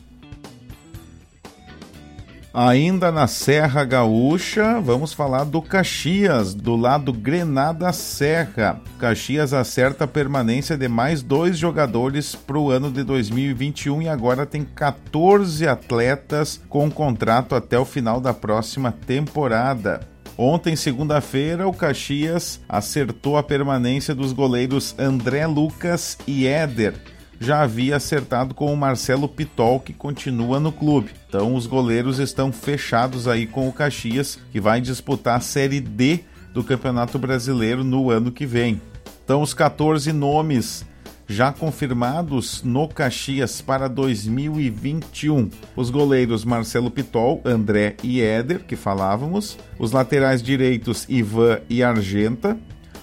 Ainda 2.54 3.10
na 3.10 3.26
Serra 3.26 3.82
Gaúcha, 3.82 4.78
vamos 4.78 5.14
falar 5.14 5.44
do 5.44 5.62
Caxias, 5.62 6.52
do 6.52 6.76
lado 6.76 7.10
Grenada 7.10 7.90
Serra. 7.94 8.78
Caxias 8.98 9.54
acerta 9.54 10.04
a 10.04 10.06
permanência 10.06 10.76
de 10.76 10.86
mais 10.86 11.22
dois 11.22 11.56
jogadores 11.56 12.34
para 12.34 12.58
o 12.58 12.70
ano 12.70 12.90
de 12.90 13.02
2021 13.04 14.02
e 14.02 14.08
agora 14.10 14.44
tem 14.44 14.64
14 14.64 15.66
atletas 15.66 16.60
com 16.68 16.90
contrato 16.90 17.54
até 17.54 17.78
o 17.78 17.86
final 17.86 18.20
da 18.20 18.34
próxima 18.34 18.92
temporada. 18.92 20.00
Ontem, 20.36 20.76
segunda-feira, 20.76 21.66
o 21.66 21.72
Caxias 21.72 22.60
acertou 22.68 23.38
a 23.38 23.42
permanência 23.42 24.14
dos 24.14 24.34
goleiros 24.34 24.94
André 24.98 25.46
Lucas 25.46 26.18
e 26.26 26.46
Éder 26.46 27.11
já 27.42 27.62
havia 27.62 27.96
acertado 27.96 28.54
com 28.54 28.72
o 28.72 28.76
Marcelo 28.76 29.28
Pitol, 29.28 29.80
que 29.80 29.92
continua 29.92 30.60
no 30.60 30.70
clube. 30.70 31.10
Então 31.28 31.54
os 31.54 31.66
goleiros 31.66 32.18
estão 32.18 32.52
fechados 32.52 33.26
aí 33.26 33.46
com 33.46 33.68
o 33.68 33.72
Caxias, 33.72 34.38
que 34.52 34.60
vai 34.60 34.80
disputar 34.80 35.38
a 35.38 35.40
Série 35.40 35.80
D 35.80 36.20
do 36.54 36.62
Campeonato 36.62 37.18
Brasileiro 37.18 37.82
no 37.82 38.10
ano 38.10 38.30
que 38.30 38.46
vem. 38.46 38.80
Então 39.24 39.42
os 39.42 39.52
14 39.52 40.12
nomes 40.12 40.84
já 41.26 41.52
confirmados 41.52 42.62
no 42.62 42.86
Caxias 42.86 43.60
para 43.60 43.88
2021. 43.88 45.50
Os 45.74 45.90
goleiros 45.90 46.44
Marcelo 46.44 46.90
Pitol, 46.90 47.40
André 47.44 47.96
e 48.02 48.20
Éder, 48.20 48.64
que 48.64 48.76
falávamos, 48.76 49.58
os 49.78 49.92
laterais 49.92 50.42
direitos 50.42 51.06
Ivan 51.08 51.60
e 51.68 51.82
Argenta, 51.82 52.56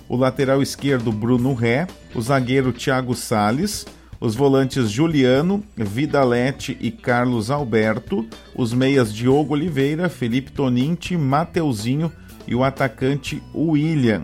o 0.07 0.15
lateral 0.15 0.61
esquerdo 0.61 1.11
Bruno 1.11 1.53
Ré, 1.53 1.87
o 2.13 2.21
zagueiro 2.21 2.71
Thiago 2.71 3.15
Sales, 3.15 3.85
os 4.19 4.35
volantes 4.35 4.89
Juliano, 4.89 5.63
Vidalete 5.75 6.77
e 6.79 6.91
Carlos 6.91 7.49
Alberto, 7.49 8.27
os 8.55 8.73
meias 8.73 9.13
Diogo 9.13 9.53
Oliveira, 9.53 10.09
Felipe 10.09 10.51
Toninti, 10.51 11.15
Mateuzinho 11.15 12.11
e 12.47 12.53
o 12.53 12.63
atacante 12.63 13.41
William. 13.55 14.23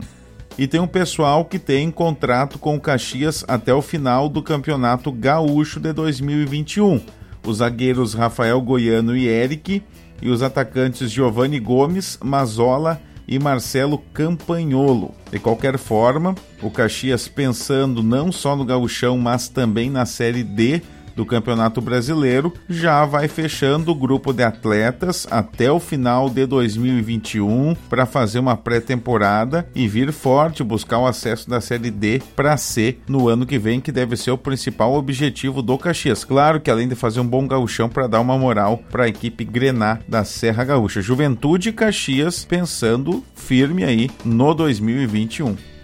E 0.57 0.67
tem 0.67 0.79
um 0.79 0.87
pessoal 0.87 1.45
que 1.45 1.59
tem 1.59 1.91
contrato 1.91 2.57
com 2.57 2.75
o 2.75 2.79
Caxias 2.79 3.43
até 3.47 3.73
o 3.73 3.81
final 3.81 4.29
do 4.29 4.41
Campeonato 4.41 5.11
Gaúcho 5.11 5.79
de 5.79 5.91
2021. 5.91 7.01
Os 7.45 7.57
zagueiros 7.57 8.13
Rafael 8.13 8.59
Goiano 8.61 9.15
e 9.15 9.27
Eric 9.27 9.83
e 10.21 10.29
os 10.29 10.41
atacantes 10.41 11.11
Giovanni 11.11 11.59
Gomes, 11.59 12.17
Mazola 12.23 13.01
e 13.13 13.14
e 13.27 13.39
Marcelo 13.39 13.97
Campagnolo. 14.13 15.13
De 15.31 15.39
qualquer 15.39 15.77
forma, 15.77 16.35
o 16.61 16.69
Caxias 16.69 17.27
pensando 17.27 18.03
não 18.03 18.31
só 18.31 18.55
no 18.55 18.65
gauchão, 18.65 19.17
mas 19.17 19.49
também 19.49 19.89
na 19.89 20.05
Série 20.05 20.43
D 20.43 20.81
do 21.15 21.25
Campeonato 21.25 21.81
Brasileiro, 21.81 22.53
já 22.69 23.05
vai 23.05 23.27
fechando 23.27 23.91
o 23.91 23.95
grupo 23.95 24.33
de 24.33 24.43
atletas 24.43 25.27
até 25.29 25.71
o 25.71 25.79
final 25.79 26.29
de 26.29 26.45
2021 26.45 27.75
para 27.89 28.05
fazer 28.05 28.39
uma 28.39 28.57
pré-temporada 28.57 29.67
e 29.73 29.87
vir 29.87 30.11
forte 30.11 30.63
buscar 30.63 30.99
o 30.99 31.07
acesso 31.07 31.49
da 31.49 31.61
Série 31.61 31.91
D 31.91 32.21
para 32.35 32.57
C 32.57 32.97
no 33.07 33.27
ano 33.27 33.45
que 33.45 33.57
vem, 33.57 33.79
que 33.79 33.91
deve 33.91 34.17
ser 34.17 34.31
o 34.31 34.37
principal 34.37 34.93
objetivo 34.93 35.61
do 35.61 35.77
Caxias. 35.77 36.23
Claro 36.23 36.59
que 36.59 36.69
além 36.69 36.87
de 36.87 36.95
fazer 36.95 37.19
um 37.19 37.27
bom 37.27 37.47
gauchão 37.47 37.89
para 37.89 38.07
dar 38.07 38.19
uma 38.19 38.37
moral 38.37 38.77
para 38.89 39.05
a 39.05 39.07
equipe 39.07 39.43
Grená 39.43 39.99
da 40.07 40.23
Serra 40.23 40.63
Gaúcha. 40.63 41.01
Juventude 41.01 41.69
e 41.69 41.73
Caxias 41.73 42.43
pensando 42.43 43.23
firme 43.35 43.83
aí 43.83 44.09
no 44.23 44.53
2021. 44.53 45.74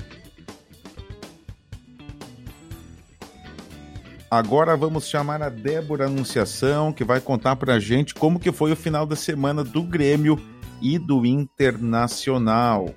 Agora 4.32 4.78
vamos 4.78 5.10
chamar 5.10 5.42
a 5.42 5.50
Débora 5.50 6.06
Anunciação, 6.06 6.94
que 6.94 7.04
vai 7.04 7.20
contar 7.20 7.58
pra 7.58 7.82
gente 7.82 8.16
como 8.16 8.40
que 8.40 8.50
foi 8.50 8.72
o 8.72 8.78
final 8.78 9.06
da 9.06 9.14
semana 9.14 9.62
do 9.62 9.84
Grêmio 9.84 10.40
e 10.82 10.98
do 10.98 11.26
Internacional. 11.26 12.96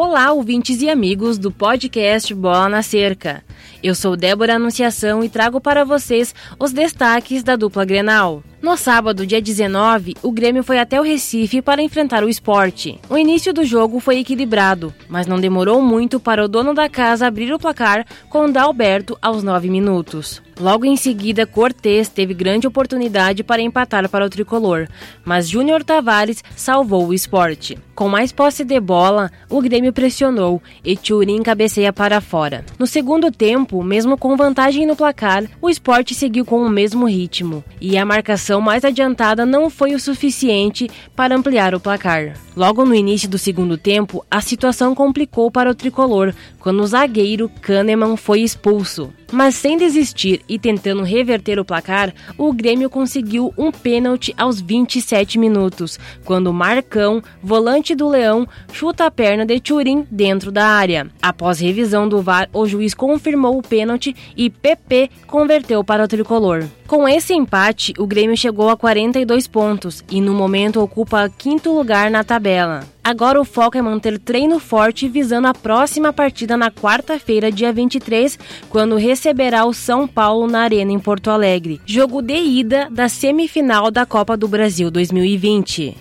Olá, 0.00 0.30
ouvintes 0.30 0.80
e 0.80 0.88
amigos 0.88 1.38
do 1.38 1.50
podcast 1.50 2.32
Bola 2.32 2.68
na 2.68 2.82
Cerca. 2.84 3.42
Eu 3.82 3.96
sou 3.96 4.16
Débora 4.16 4.54
Anunciação 4.54 5.24
e 5.24 5.28
trago 5.28 5.60
para 5.60 5.84
vocês 5.84 6.32
os 6.56 6.70
destaques 6.70 7.42
da 7.42 7.56
dupla 7.56 7.84
Grenal. 7.84 8.44
No 8.62 8.76
sábado, 8.76 9.26
dia 9.26 9.42
19, 9.42 10.14
o 10.22 10.30
Grêmio 10.30 10.62
foi 10.62 10.78
até 10.78 11.00
o 11.00 11.02
Recife 11.02 11.60
para 11.60 11.82
enfrentar 11.82 12.22
o 12.22 12.28
esporte. 12.28 13.00
O 13.10 13.18
início 13.18 13.52
do 13.52 13.64
jogo 13.64 13.98
foi 13.98 14.20
equilibrado, 14.20 14.94
mas 15.08 15.26
não 15.26 15.40
demorou 15.40 15.82
muito 15.82 16.20
para 16.20 16.44
o 16.44 16.48
dono 16.48 16.72
da 16.72 16.88
casa 16.88 17.26
abrir 17.26 17.52
o 17.52 17.58
placar 17.58 18.06
com 18.28 18.48
Dalberto 18.48 19.18
aos 19.20 19.42
9 19.42 19.68
minutos. 19.68 20.40
Logo 20.60 20.84
em 20.84 20.96
seguida, 20.96 21.46
Cortes 21.46 22.08
teve 22.08 22.34
grande 22.34 22.66
oportunidade 22.66 23.44
para 23.44 23.62
empatar 23.62 24.08
para 24.08 24.26
o 24.26 24.28
tricolor, 24.28 24.88
mas 25.24 25.48
Júnior 25.48 25.84
Tavares 25.84 26.42
salvou 26.56 27.06
o 27.06 27.14
esporte. 27.14 27.78
Com 27.94 28.08
mais 28.08 28.32
posse 28.32 28.64
de 28.64 28.80
bola, 28.80 29.30
o 29.48 29.60
Grêmio 29.60 29.92
pressionou 29.92 30.60
e 30.84 30.96
Turin 30.96 31.42
cabeceia 31.42 31.92
para 31.92 32.20
fora. 32.20 32.64
No 32.76 32.88
segundo 32.88 33.30
tempo, 33.30 33.82
mesmo 33.84 34.18
com 34.18 34.36
vantagem 34.36 34.84
no 34.84 34.96
placar, 34.96 35.44
o 35.60 35.70
esporte 35.70 36.14
seguiu 36.14 36.44
com 36.44 36.60
o 36.60 36.68
mesmo 36.68 37.06
ritmo 37.06 37.62
e 37.80 37.96
a 37.96 38.04
marcação 38.04 38.60
mais 38.60 38.84
adiantada 38.84 39.46
não 39.46 39.70
foi 39.70 39.94
o 39.94 40.00
suficiente 40.00 40.90
para 41.14 41.36
ampliar 41.36 41.72
o 41.74 41.80
placar. 41.80 42.34
Logo 42.56 42.84
no 42.84 42.94
início 42.94 43.28
do 43.28 43.38
segundo 43.38 43.78
tempo, 43.78 44.24
a 44.28 44.40
situação 44.40 44.92
complicou 44.92 45.50
para 45.50 45.70
o 45.70 45.74
tricolor 45.74 46.34
quando 46.58 46.80
o 46.82 46.86
zagueiro 46.86 47.48
Kahneman 47.62 48.16
foi 48.16 48.40
expulso. 48.40 49.12
Mas 49.30 49.54
sem 49.54 49.76
desistir 49.76 50.40
e 50.48 50.58
tentando 50.58 51.02
reverter 51.02 51.58
o 51.58 51.64
placar, 51.64 52.14
o 52.36 52.52
Grêmio 52.52 52.88
conseguiu 52.88 53.52
um 53.58 53.70
pênalti 53.70 54.34
aos 54.38 54.60
27 54.60 55.38
minutos, 55.38 55.98
quando 56.24 56.52
Marcão, 56.52 57.22
volante 57.42 57.94
do 57.94 58.08
Leão, 58.08 58.48
chuta 58.72 59.04
a 59.04 59.10
perna 59.10 59.44
de 59.44 59.60
Turim 59.60 60.06
dentro 60.10 60.50
da 60.50 60.66
área. 60.66 61.10
Após 61.20 61.60
revisão 61.60 62.08
do 62.08 62.22
VAR, 62.22 62.48
o 62.52 62.66
juiz 62.66 62.94
confirmou 62.94 63.58
o 63.58 63.62
pênalti 63.62 64.16
e 64.36 64.48
PP 64.48 65.10
converteu 65.26 65.84
para 65.84 66.04
o 66.04 66.08
tricolor. 66.08 66.64
Com 66.88 67.06
esse 67.06 67.34
empate, 67.34 67.92
o 67.98 68.06
Grêmio 68.06 68.34
chegou 68.34 68.70
a 68.70 68.76
42 68.76 69.46
pontos 69.46 70.02
e 70.10 70.22
no 70.22 70.32
momento 70.32 70.80
ocupa 70.80 71.28
quinto 71.28 71.70
lugar 71.70 72.10
na 72.10 72.24
tabela. 72.24 72.82
Agora 73.04 73.38
o 73.38 73.44
foco 73.44 73.76
é 73.76 73.82
manter 73.82 74.18
treino 74.18 74.58
forte 74.58 75.06
visando 75.06 75.48
a 75.48 75.52
próxima 75.52 76.14
partida 76.14 76.56
na 76.56 76.70
quarta-feira, 76.70 77.52
dia 77.52 77.74
23, 77.74 78.38
quando 78.70 78.96
receberá 78.96 79.66
o 79.66 79.74
São 79.74 80.08
Paulo 80.08 80.46
na 80.46 80.60
Arena 80.60 80.90
em 80.90 80.98
Porto 80.98 81.28
Alegre. 81.28 81.78
Jogo 81.84 82.22
de 82.22 82.38
ida 82.38 82.88
da 82.90 83.06
semifinal 83.06 83.90
da 83.90 84.06
Copa 84.06 84.34
do 84.34 84.48
Brasil 84.48 84.90
2020. 84.90 85.94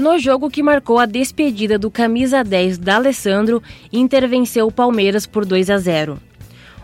No 0.00 0.18
jogo 0.18 0.50
que 0.50 0.64
marcou 0.64 0.98
a 0.98 1.06
despedida 1.06 1.78
do 1.78 1.92
camisa 1.92 2.42
10 2.42 2.78
da 2.78 2.96
Alessandro, 2.96 3.62
Inter 3.92 4.28
venceu 4.28 4.66
o 4.66 4.72
Palmeiras 4.72 5.26
por 5.26 5.46
2 5.46 5.70
a 5.70 5.78
0. 5.78 6.18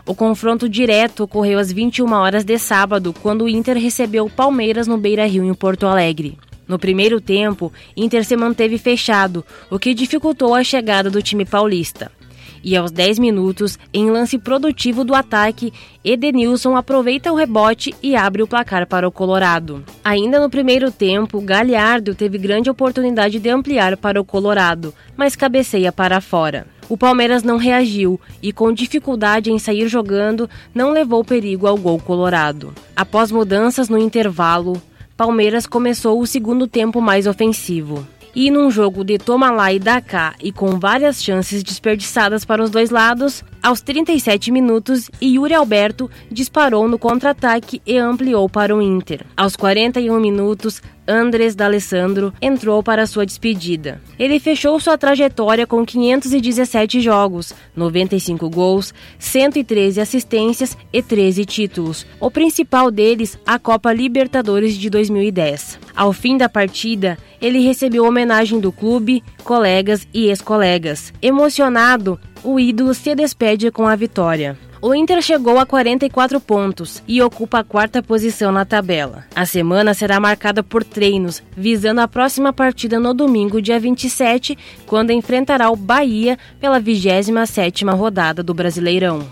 O 0.05 0.13
confronto 0.13 0.67
direto 0.67 1.23
ocorreu 1.23 1.57
às 1.57 1.71
21 1.71 2.11
horas 2.11 2.43
de 2.43 2.57
sábado, 2.57 3.13
quando 3.21 3.45
o 3.45 3.49
Inter 3.49 3.77
recebeu 3.77 4.25
o 4.25 4.29
Palmeiras 4.29 4.85
no 4.85 4.97
Beira-Rio 4.97 5.45
em 5.45 5.53
Porto 5.53 5.87
Alegre. 5.87 6.37
No 6.67 6.77
primeiro 6.77 7.21
tempo, 7.21 7.71
Inter 7.95 8.25
se 8.25 8.35
manteve 8.35 8.77
fechado, 8.77 9.45
o 9.69 9.79
que 9.79 9.93
dificultou 9.93 10.53
a 10.53 10.63
chegada 10.63 11.09
do 11.09 11.21
time 11.21 11.45
paulista. 11.45 12.11
E 12.61 12.75
aos 12.75 12.91
10 12.91 13.19
minutos, 13.19 13.77
em 13.93 14.09
lance 14.09 14.37
produtivo 14.37 15.03
do 15.03 15.13
ataque, 15.13 15.73
Edenilson 16.03 16.75
aproveita 16.75 17.31
o 17.31 17.35
rebote 17.35 17.93
e 18.01 18.15
abre 18.15 18.41
o 18.41 18.47
placar 18.47 18.87
para 18.87 19.07
o 19.07 19.11
Colorado. 19.11 19.83
Ainda 20.03 20.39
no 20.39 20.49
primeiro 20.49 20.89
tempo, 20.89 21.41
Galhardo 21.41 22.15
teve 22.15 22.37
grande 22.37 22.69
oportunidade 22.69 23.39
de 23.39 23.49
ampliar 23.49 23.97
para 23.97 24.19
o 24.19 24.25
Colorado, 24.25 24.93
mas 25.15 25.35
cabeceia 25.35 25.91
para 25.91 26.21
fora. 26.21 26.65
O 26.89 26.97
Palmeiras 26.97 27.43
não 27.43 27.57
reagiu 27.57 28.19
e, 28.41 28.51
com 28.51 28.71
dificuldade 28.71 29.51
em 29.51 29.57
sair 29.57 29.87
jogando, 29.87 30.49
não 30.73 30.91
levou 30.91 31.23
perigo 31.23 31.67
ao 31.67 31.77
gol 31.77 31.99
colorado. 31.99 32.73
Após 32.95 33.31
mudanças 33.31 33.89
no 33.89 33.97
intervalo, 33.97 34.81
Palmeiras 35.15 35.65
começou 35.65 36.19
o 36.19 36.27
segundo 36.27 36.67
tempo 36.67 37.01
mais 37.01 37.27
ofensivo. 37.27 38.05
E 38.35 38.49
num 38.49 38.71
jogo 38.71 39.03
de 39.03 39.17
toma 39.17 39.51
lá 39.51 39.71
e 39.71 39.79
dá 39.79 40.01
cá 40.01 40.33
e 40.41 40.51
com 40.51 40.79
várias 40.79 41.23
chances 41.23 41.63
desperdiçadas 41.63 42.43
para 42.43 42.63
os 42.63 42.69
dois 42.69 42.89
lados, 42.89 43.43
aos 43.63 43.79
37 43.79 44.51
minutos, 44.51 45.09
Yuri 45.21 45.53
Alberto 45.53 46.11
disparou 46.29 46.85
no 46.85 46.99
contra-ataque 46.99 47.81
e 47.85 47.97
ampliou 47.97 48.49
para 48.49 48.75
o 48.75 48.81
Inter. 48.81 49.25
Aos 49.37 49.55
41 49.55 50.19
minutos, 50.19 50.81
Andres 51.07 51.55
D'Alessandro 51.55 52.33
entrou 52.41 52.83
para 52.83 53.07
sua 53.07 53.25
despedida. 53.25 54.01
Ele 54.19 54.39
fechou 54.39 54.79
sua 54.79 54.97
trajetória 54.97 55.65
com 55.65 55.85
517 55.85 57.01
jogos, 57.01 57.53
95 57.75 58.49
gols, 58.49 58.93
113 59.17 59.99
assistências 60.01 60.77
e 60.91 61.01
13 61.01 61.45
títulos, 61.45 62.05
o 62.19 62.29
principal 62.29 62.91
deles 62.91 63.37
a 63.45 63.57
Copa 63.57 63.93
Libertadores 63.93 64.77
de 64.77 64.89
2010. 64.89 65.79
Ao 65.95 66.11
fim 66.11 66.37
da 66.37 66.49
partida, 66.49 67.17
ele 67.41 67.59
recebeu 67.59 68.05
homenagem 68.05 68.59
do 68.59 68.71
clube, 68.71 69.23
colegas 69.43 70.07
e 70.13 70.27
ex-colegas. 70.27 71.13
Emocionado, 71.21 72.19
o 72.43 72.59
ídolo 72.59 72.93
se 72.93 73.15
despede 73.15 73.71
com 73.71 73.87
a 73.87 73.95
vitória. 73.95 74.57
O 74.81 74.93
Inter 74.93 75.21
chegou 75.21 75.57
a 75.57 75.65
44 75.65 76.41
pontos 76.41 77.01
e 77.07 77.21
ocupa 77.21 77.59
a 77.59 77.63
quarta 77.63 78.03
posição 78.03 78.51
na 78.51 78.65
tabela. 78.65 79.23
A 79.33 79.45
semana 79.45 79.93
será 79.93 80.19
marcada 80.19 80.61
por 80.61 80.83
treinos, 80.83 81.41
visando 81.55 82.01
a 82.01 82.07
próxima 82.07 82.51
partida 82.51 82.99
no 82.99 83.13
domingo, 83.13 83.61
dia 83.61 83.79
27, 83.79 84.57
quando 84.85 85.11
enfrentará 85.11 85.69
o 85.69 85.75
Bahia 85.77 86.37
pela 86.59 86.81
27ª 86.81 87.95
rodada 87.95 88.43
do 88.43 88.53
Brasileirão. 88.53 89.25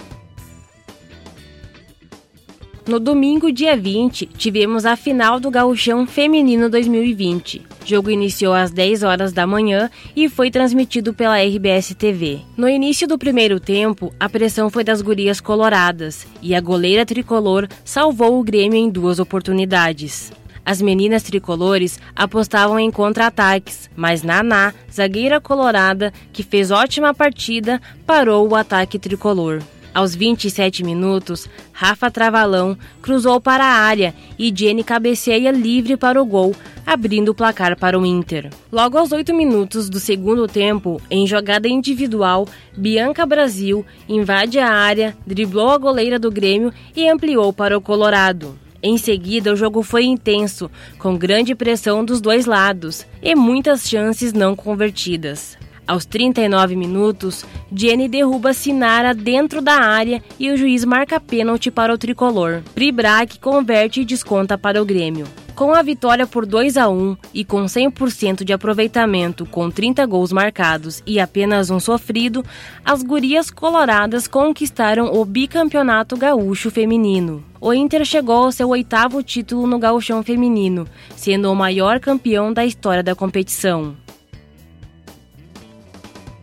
No 2.87 2.99
domingo, 2.99 3.51
dia 3.51 3.77
20, 3.77 4.25
tivemos 4.25 4.87
a 4.87 4.95
final 4.95 5.39
do 5.39 5.51
Gauchão 5.51 6.07
Feminino 6.07 6.67
2020. 6.67 7.59
O 7.59 7.87
jogo 7.87 8.09
iniciou 8.09 8.55
às 8.55 8.71
10 8.71 9.03
horas 9.03 9.31
da 9.31 9.45
manhã 9.45 9.87
e 10.15 10.27
foi 10.27 10.49
transmitido 10.49 11.13
pela 11.13 11.39
RBS 11.39 11.93
TV. 11.93 12.39
No 12.57 12.67
início 12.67 13.07
do 13.07 13.19
primeiro 13.19 13.59
tempo, 13.59 14.11
a 14.19 14.27
pressão 14.27 14.67
foi 14.67 14.83
das 14.83 14.99
gurias 14.99 15.39
coloradas 15.39 16.25
e 16.41 16.55
a 16.55 16.59
goleira 16.59 17.05
tricolor 17.05 17.67
salvou 17.85 18.39
o 18.39 18.43
Grêmio 18.43 18.79
em 18.79 18.89
duas 18.89 19.19
oportunidades. 19.19 20.31
As 20.65 20.81
meninas 20.81 21.21
tricolores 21.21 21.99
apostavam 22.15 22.79
em 22.79 22.89
contra-ataques, 22.89 23.91
mas 23.95 24.23
Naná, 24.23 24.73
zagueira 24.91 25.39
colorada, 25.39 26.11
que 26.33 26.41
fez 26.41 26.71
ótima 26.71 27.13
partida, 27.13 27.79
parou 28.07 28.49
o 28.49 28.55
ataque 28.55 28.97
tricolor. 28.97 29.61
Aos 29.93 30.15
27 30.15 30.86
minutos, 30.86 31.49
Rafa 31.73 32.10
Travalão 32.10 32.77
cruzou 33.01 33.41
para 33.41 33.65
a 33.65 33.75
área 33.75 34.15
e 34.39 34.51
Jenny 34.56 34.86
cabeceia 34.86 35.51
livre 35.51 35.97
para 35.97 36.21
o 36.21 36.25
gol, 36.25 36.56
abrindo 36.86 37.30
o 37.30 37.36
placar 37.36 37.77
para 37.77 37.99
o 37.99 38.06
Inter. 38.06 38.49
Logo 38.71 38.97
aos 38.97 39.12
8 39.12 39.34
minutos 39.34 39.89
do 39.89 39.99
segundo 39.99 40.47
tempo, 40.47 41.01
em 41.10 41.27
jogada 41.27 41.67
individual, 41.67 42.47
Bianca 42.75 43.25
Brasil 43.25 43.86
invade 44.08 44.60
a 44.60 44.69
área, 44.69 45.15
driblou 45.27 45.71
a 45.71 45.77
goleira 45.77 46.17
do 46.17 46.32
Grêmio 46.32 46.73
e 46.95 47.10
ampliou 47.10 47.51
para 47.51 47.77
o 47.77 47.82
Colorado. 47.82 48.58
Em 48.82 48.97
seguida, 48.97 49.51
o 49.51 49.58
jogo 49.58 49.84
foi 49.84 50.06
intenso, 50.06 50.71
com 50.97 51.17
grande 51.17 51.54
pressão 51.54 52.04
dos 52.04 52.21
dois 52.21 52.45
lados 52.45 53.06
e 53.21 53.36
muitas 53.36 53.88
chances 53.88 54.32
não 54.32 54.56
convertidas. 54.56 55.58
Aos 55.91 56.06
39 56.06 56.73
minutos, 56.77 57.45
Jenny 57.69 58.08
derruba 58.08 58.54
Sinara 58.54 59.13
dentro 59.13 59.62
da 59.62 59.73
área 59.73 60.23
e 60.39 60.49
o 60.49 60.56
juiz 60.56 60.86
marca 60.86 61.19
pênalti 61.19 61.69
para 61.69 61.93
o 61.93 61.97
tricolor. 61.97 62.62
Pribrac 62.73 63.38
converte 63.39 63.99
e 63.99 64.06
desconta 64.06 64.58
para 64.58 64.82
o 64.82 64.86
Grêmio. 64.86 65.27
Com 65.54 65.73
a 65.73 65.82
vitória 65.82 66.25
por 66.25 66.45
2 66.45 66.77
a 66.77 66.88
1 66.88 67.17
e 67.34 67.43
com 67.43 67.65
100% 67.65 68.45
de 68.45 68.54
aproveitamento, 68.54 69.45
com 69.45 69.69
30 69.69 70.06
gols 70.06 70.32
marcados 70.32 71.04
e 71.06 71.19
apenas 71.19 71.69
um 71.69 71.77
sofrido, 71.77 72.41
as 72.86 73.04
gurias 73.04 73.51
coloradas 73.51 74.30
conquistaram 74.30 75.13
o 75.13 75.25
bicampeonato 75.25 76.15
gaúcho 76.15 76.71
feminino. 76.71 77.43
O 77.60 77.73
Inter 77.73 78.06
chegou 78.06 78.45
ao 78.45 78.51
seu 78.54 78.69
oitavo 78.69 79.21
título 79.21 79.67
no 79.67 79.77
gauchão 79.77 80.23
feminino, 80.23 80.88
sendo 81.17 81.51
o 81.51 81.56
maior 81.56 81.99
campeão 81.99 82.54
da 82.54 82.65
história 82.65 83.04
da 83.04 83.13
competição. 83.13 83.97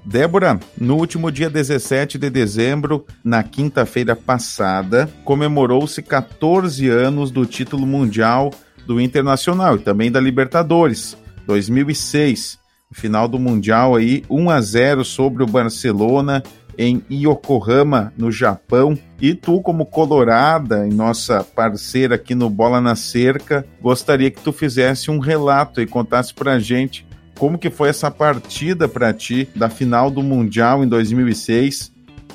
Débora, 0.08 0.58
no 0.80 0.96
último 0.96 1.30
dia 1.30 1.50
17 1.50 2.16
de 2.16 2.30
dezembro, 2.30 3.04
na 3.22 3.42
quinta-feira 3.42 4.16
passada, 4.16 5.06
comemorou-se 5.22 6.00
14 6.00 6.88
anos 6.88 7.30
do 7.30 7.44
título 7.44 7.86
mundial 7.86 8.50
do 8.86 8.98
Internacional 8.98 9.76
e 9.76 9.80
também 9.80 10.10
da 10.10 10.18
Libertadores, 10.18 11.14
2006. 11.46 12.58
Final 12.90 13.28
do 13.28 13.38
Mundial 13.38 13.96
aí, 13.96 14.24
1 14.30 14.48
a 14.48 14.60
0 14.62 15.04
sobre 15.04 15.42
o 15.42 15.46
Barcelona 15.46 16.42
em 16.78 17.02
Yokohama, 17.10 18.10
no 18.16 18.32
Japão. 18.32 18.96
E 19.20 19.34
tu, 19.34 19.60
como 19.60 19.84
colorada 19.84 20.88
e 20.88 20.90
nossa 20.90 21.44
parceira 21.44 22.14
aqui 22.14 22.34
no 22.34 22.48
Bola 22.48 22.80
na 22.80 22.96
Cerca, 22.96 23.66
gostaria 23.82 24.30
que 24.30 24.40
tu 24.40 24.54
fizesse 24.54 25.10
um 25.10 25.18
relato 25.18 25.82
e 25.82 25.86
contasse 25.86 26.32
pra 26.32 26.58
gente 26.58 27.06
como 27.38 27.56
que 27.56 27.70
foi 27.70 27.88
essa 27.88 28.10
partida 28.10 28.88
para 28.88 29.12
ti 29.12 29.48
da 29.54 29.70
final 29.70 30.10
do 30.10 30.22
Mundial 30.22 30.82
em 30.82 30.88
2006? 30.88 31.92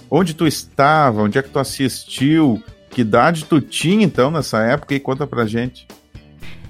Onde 0.09 0.33
tu 0.33 0.47
estava? 0.47 1.21
Onde 1.21 1.37
é 1.37 1.41
que 1.43 1.49
tu 1.49 1.59
assistiu? 1.59 2.63
Que 2.89 3.01
idade 3.01 3.45
tu 3.45 3.59
tinha 3.59 4.05
então 4.05 4.31
nessa 4.31 4.63
época 4.63 4.95
e 4.95 4.99
conta 4.99 5.27
pra 5.27 5.45
gente. 5.45 5.87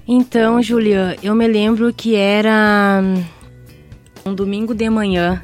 Então, 0.06 0.60
Julian, 0.62 1.14
eu 1.22 1.34
me 1.34 1.46
lembro 1.46 1.92
que 1.92 2.14
era 2.16 3.02
um 4.26 4.34
domingo 4.34 4.74
de 4.74 4.88
manhã. 4.90 5.42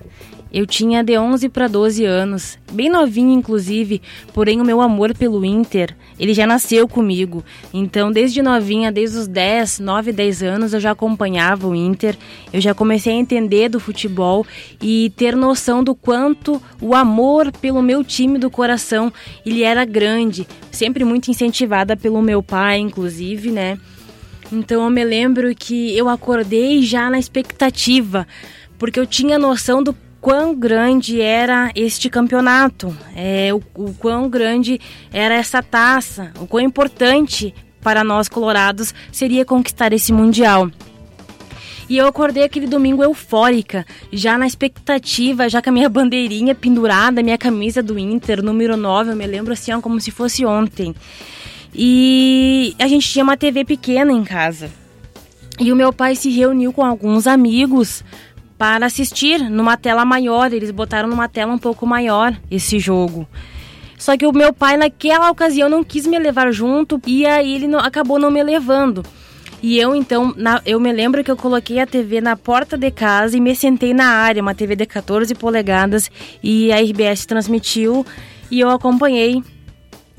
Eu 0.52 0.66
tinha 0.66 1.02
de 1.04 1.16
11 1.16 1.48
para 1.48 1.68
12 1.68 2.04
anos, 2.04 2.58
bem 2.72 2.88
novinha 2.88 3.32
inclusive, 3.32 4.02
porém 4.34 4.60
o 4.60 4.64
meu 4.64 4.80
amor 4.80 5.14
pelo 5.14 5.44
Inter, 5.44 5.96
ele 6.18 6.34
já 6.34 6.46
nasceu 6.46 6.88
comigo. 6.88 7.44
Então, 7.72 8.10
desde 8.10 8.42
novinha, 8.42 8.90
desde 8.90 9.16
os 9.16 9.28
10, 9.28 9.78
9, 9.78 10.12
10 10.12 10.42
anos, 10.42 10.74
eu 10.74 10.80
já 10.80 10.90
acompanhava 10.90 11.68
o 11.68 11.74
Inter. 11.74 12.16
Eu 12.52 12.60
já 12.60 12.74
comecei 12.74 13.12
a 13.12 13.16
entender 13.16 13.68
do 13.68 13.78
futebol 13.78 14.44
e 14.82 15.12
ter 15.16 15.36
noção 15.36 15.84
do 15.84 15.94
quanto 15.94 16.60
o 16.80 16.94
amor 16.94 17.52
pelo 17.52 17.80
meu 17.80 18.02
time 18.02 18.38
do 18.38 18.50
coração, 18.50 19.12
ele 19.46 19.62
era 19.62 19.84
grande, 19.84 20.46
sempre 20.70 21.04
muito 21.04 21.30
incentivada 21.30 21.96
pelo 21.96 22.20
meu 22.20 22.42
pai, 22.42 22.78
inclusive, 22.78 23.50
né? 23.50 23.78
Então, 24.52 24.82
eu 24.82 24.90
me 24.90 25.04
lembro 25.04 25.54
que 25.54 25.96
eu 25.96 26.08
acordei 26.08 26.82
já 26.82 27.08
na 27.08 27.18
expectativa, 27.18 28.26
porque 28.76 28.98
eu 28.98 29.06
tinha 29.06 29.38
noção 29.38 29.82
do 29.82 29.96
quão 30.20 30.54
grande 30.54 31.20
era 31.20 31.70
este 31.74 32.10
campeonato, 32.10 32.96
é, 33.16 33.52
o, 33.52 33.62
o 33.74 33.94
quão 33.94 34.28
grande 34.28 34.80
era 35.12 35.34
essa 35.34 35.62
taça, 35.62 36.32
o 36.40 36.46
quão 36.46 36.62
importante 36.62 37.54
para 37.80 38.04
nós 38.04 38.28
colorados 38.28 38.94
seria 39.10 39.44
conquistar 39.44 39.92
esse 39.92 40.12
mundial. 40.12 40.70
E 41.88 41.96
eu 41.96 42.06
acordei 42.06 42.44
aquele 42.44 42.68
domingo 42.68 43.02
eufórica, 43.02 43.84
já 44.12 44.38
na 44.38 44.46
expectativa, 44.46 45.48
já 45.48 45.60
com 45.60 45.70
a 45.70 45.72
minha 45.72 45.88
bandeirinha 45.88 46.54
pendurada, 46.54 47.20
minha 47.20 47.38
camisa 47.38 47.82
do 47.82 47.98
Inter, 47.98 48.44
número 48.44 48.76
9, 48.76 49.10
eu 49.10 49.16
me 49.16 49.26
lembro 49.26 49.52
assim, 49.52 49.72
ó, 49.72 49.80
como 49.80 50.00
se 50.00 50.12
fosse 50.12 50.46
ontem. 50.46 50.94
E 51.74 52.76
a 52.78 52.86
gente 52.86 53.08
tinha 53.08 53.24
uma 53.24 53.36
TV 53.36 53.64
pequena 53.64 54.12
em 54.12 54.22
casa. 54.22 54.70
E 55.58 55.72
o 55.72 55.76
meu 55.76 55.92
pai 55.92 56.14
se 56.14 56.30
reuniu 56.30 56.72
com 56.72 56.84
alguns 56.84 57.26
amigos 57.26 58.04
para 58.60 58.84
assistir 58.84 59.48
numa 59.48 59.74
tela 59.74 60.04
maior. 60.04 60.52
Eles 60.52 60.70
botaram 60.70 61.08
numa 61.08 61.26
tela 61.26 61.50
um 61.50 61.56
pouco 61.56 61.86
maior 61.86 62.36
esse 62.50 62.78
jogo. 62.78 63.26
Só 63.96 64.18
que 64.18 64.26
o 64.26 64.32
meu 64.32 64.52
pai, 64.52 64.76
naquela 64.76 65.30
ocasião, 65.30 65.66
não 65.66 65.82
quis 65.82 66.06
me 66.06 66.18
levar 66.18 66.52
junto 66.52 67.00
e 67.06 67.24
aí 67.24 67.54
ele 67.54 67.66
não, 67.66 67.78
acabou 67.78 68.18
não 68.18 68.30
me 68.30 68.42
levando. 68.42 69.02
E 69.62 69.78
eu, 69.78 69.94
então, 69.94 70.34
na, 70.36 70.60
eu 70.66 70.78
me 70.78 70.92
lembro 70.92 71.24
que 71.24 71.30
eu 71.30 71.38
coloquei 71.38 71.80
a 71.80 71.86
TV 71.86 72.20
na 72.20 72.36
porta 72.36 72.76
de 72.76 72.90
casa 72.90 73.34
e 73.34 73.40
me 73.40 73.56
sentei 73.56 73.94
na 73.94 74.08
área, 74.08 74.42
uma 74.42 74.54
TV 74.54 74.76
de 74.76 74.84
14 74.84 75.34
polegadas, 75.34 76.10
e 76.42 76.70
a 76.70 76.82
RBS 76.82 77.24
transmitiu 77.24 78.04
e 78.50 78.60
eu 78.60 78.68
acompanhei 78.68 79.42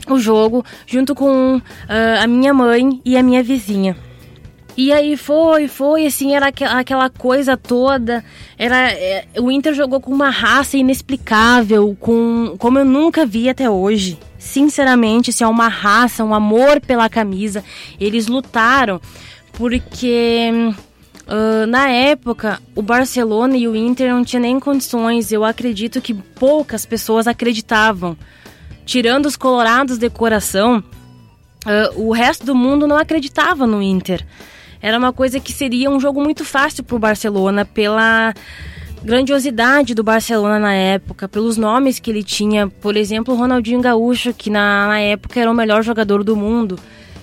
o 0.09 0.17
jogo 0.17 0.65
junto 0.87 1.13
com 1.13 1.57
uh, 1.57 1.61
a 2.23 2.25
minha 2.25 2.55
mãe 2.55 2.99
e 3.05 3.15
a 3.15 3.21
minha 3.21 3.43
vizinha. 3.43 3.95
E 4.81 4.91
aí 4.91 5.15
foi, 5.15 5.67
foi, 5.67 6.07
assim, 6.07 6.33
era 6.33 6.47
aquela 6.47 7.07
coisa 7.07 7.55
toda. 7.55 8.25
Era 8.57 8.91
é, 8.91 9.27
o 9.39 9.51
Inter 9.51 9.75
jogou 9.75 10.01
com 10.01 10.11
uma 10.11 10.31
raça 10.31 10.75
inexplicável, 10.75 11.95
com 11.99 12.55
como 12.57 12.79
eu 12.79 12.85
nunca 12.85 13.23
vi 13.23 13.47
até 13.47 13.69
hoje. 13.69 14.17
Sinceramente, 14.39 15.29
assim, 15.29 15.43
é 15.43 15.47
uma 15.47 15.67
raça, 15.67 16.23
um 16.23 16.33
amor 16.33 16.81
pela 16.81 17.07
camisa. 17.07 17.63
Eles 17.99 18.25
lutaram 18.25 18.99
porque 19.53 20.49
uh, 21.27 21.67
na 21.67 21.87
época 21.87 22.59
o 22.75 22.81
Barcelona 22.81 23.55
e 23.55 23.67
o 23.67 23.75
Inter 23.75 24.11
não 24.11 24.25
tinham 24.25 24.41
nem 24.41 24.59
condições. 24.59 25.31
Eu 25.31 25.45
acredito 25.45 26.01
que 26.01 26.15
poucas 26.15 26.87
pessoas 26.87 27.27
acreditavam. 27.27 28.17
Tirando 28.83 29.27
os 29.27 29.35
colorados 29.35 29.99
de 29.99 30.09
coração, 30.09 30.83
uh, 31.67 32.01
o 32.01 32.11
resto 32.11 32.43
do 32.47 32.55
mundo 32.55 32.87
não 32.87 32.97
acreditava 32.97 33.67
no 33.67 33.79
Inter 33.79 34.25
era 34.81 34.97
uma 34.97 35.13
coisa 35.13 35.39
que 35.39 35.53
seria 35.53 35.89
um 35.89 35.99
jogo 35.99 36.21
muito 36.21 36.43
fácil 36.43 36.83
para 36.83 36.95
o 36.95 36.99
Barcelona 36.99 37.65
pela 37.65 38.33
grandiosidade 39.03 39.95
do 39.95 40.03
Barcelona 40.03 40.59
na 40.59 40.73
época, 40.73 41.27
pelos 41.27 41.57
nomes 41.57 41.99
que 41.99 42.11
ele 42.11 42.23
tinha, 42.23 42.67
por 42.67 42.95
exemplo, 42.95 43.35
Ronaldinho 43.35 43.81
Gaúcho, 43.81 44.33
que 44.33 44.49
na, 44.49 44.87
na 44.87 44.99
época 44.99 45.39
era 45.39 45.49
o 45.49 45.55
melhor 45.55 45.83
jogador 45.83 46.23
do 46.23 46.35
mundo. 46.35 46.79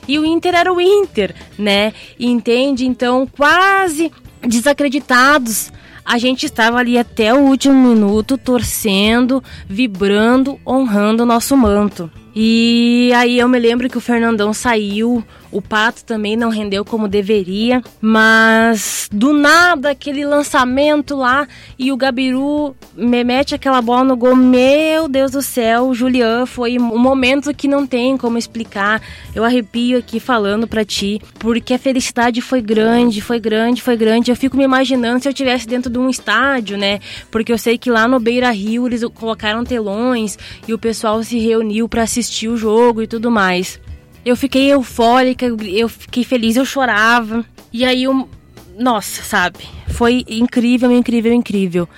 E 0.07 0.18
o 0.18 0.25
Inter 0.25 0.55
era 0.55 0.73
o 0.73 0.81
Inter, 0.81 1.35
né? 1.59 1.92
entende? 2.18 2.87
Então, 2.87 3.27
quase 3.27 4.11
desacreditados 4.40 5.71
a 6.09 6.16
gente 6.16 6.47
estava 6.47 6.79
ali 6.79 6.97
até 6.97 7.35
o 7.35 7.40
último 7.40 7.75
minuto 7.75 8.38
torcendo, 8.38 9.44
vibrando, 9.68 10.59
honrando 10.66 11.23
o 11.23 11.27
nosso 11.27 11.55
manto. 11.55 12.11
E 12.35 13.12
aí 13.14 13.38
eu 13.38 13.47
me 13.47 13.59
lembro 13.59 13.90
que 13.90 13.99
o 13.99 14.01
Fernandão 14.01 14.55
saiu, 14.55 15.23
o 15.50 15.62
Pato 15.62 16.04
também 16.04 16.37
não 16.37 16.50
rendeu 16.50 16.84
como 16.84 17.08
deveria, 17.08 17.82
mas 18.00 19.08
do 19.11 19.32
nada 19.32 19.90
aquele 19.90 20.24
lançamento 20.24 21.16
lá 21.16 21.46
e 21.78 21.90
o 21.90 21.96
Gabiru 21.96 22.76
me 22.94 23.24
mete 23.24 23.54
aquela 23.54 23.80
bola 23.80 24.04
no 24.04 24.16
gol. 24.16 24.37
Meu 24.37 25.08
Deus 25.08 25.30
do 25.30 25.42
céu, 25.42 25.94
Julian 25.94 26.44
foi 26.44 26.78
um 26.78 26.98
momento 26.98 27.54
que 27.54 27.66
não 27.66 27.87
tem 27.87 28.16
como 28.16 28.37
explicar. 28.37 29.00
Eu 29.34 29.44
arrepio 29.44 29.98
aqui 29.98 30.20
falando 30.20 30.66
para 30.66 30.84
ti, 30.84 31.20
porque 31.38 31.74
a 31.74 31.78
felicidade 31.78 32.40
foi 32.40 32.61
grande, 32.61 33.20
foi 33.20 33.40
grande, 33.40 33.82
foi 33.82 33.96
grande. 33.96 34.30
Eu 34.30 34.37
fico 34.37 34.56
me 34.56 34.64
imaginando 34.64 35.22
se 35.22 35.28
eu 35.28 35.32
estivesse 35.32 35.66
dentro 35.66 35.90
de 35.90 35.98
um 35.98 36.11
estádio, 36.11 36.76
né? 36.76 37.00
Porque 37.30 37.52
eu 37.52 37.58
sei 37.58 37.78
que 37.78 37.90
lá 37.90 38.06
no 38.06 38.20
Beira 38.20 38.50
Rio 38.50 38.87
eles 38.87 39.02
colocaram 39.14 39.64
telões 39.64 40.38
e 40.66 40.74
o 40.74 40.78
pessoal 40.78 41.22
se 41.22 41.38
reuniu 41.38 41.88
para 41.88 42.02
assistir 42.02 42.48
o 42.48 42.56
jogo 42.56 43.02
e 43.02 43.06
tudo 43.06 43.30
mais. 43.30 43.80
Eu 44.24 44.37
fiquei 44.37 44.72
eufórica, 44.72 45.46
eu 45.46 45.88
fiquei 45.88 46.24
feliz, 46.24 46.57
eu 46.57 46.64
chorava. 46.64 47.44
E 47.72 47.85
aí, 47.85 48.04
eu, 48.04 48.28
nossa, 48.78 49.22
sabe? 49.22 49.61
Foi 49.88 50.24
incrível, 50.28 50.90
incrível, 50.92 51.33
incrível. 51.33 51.88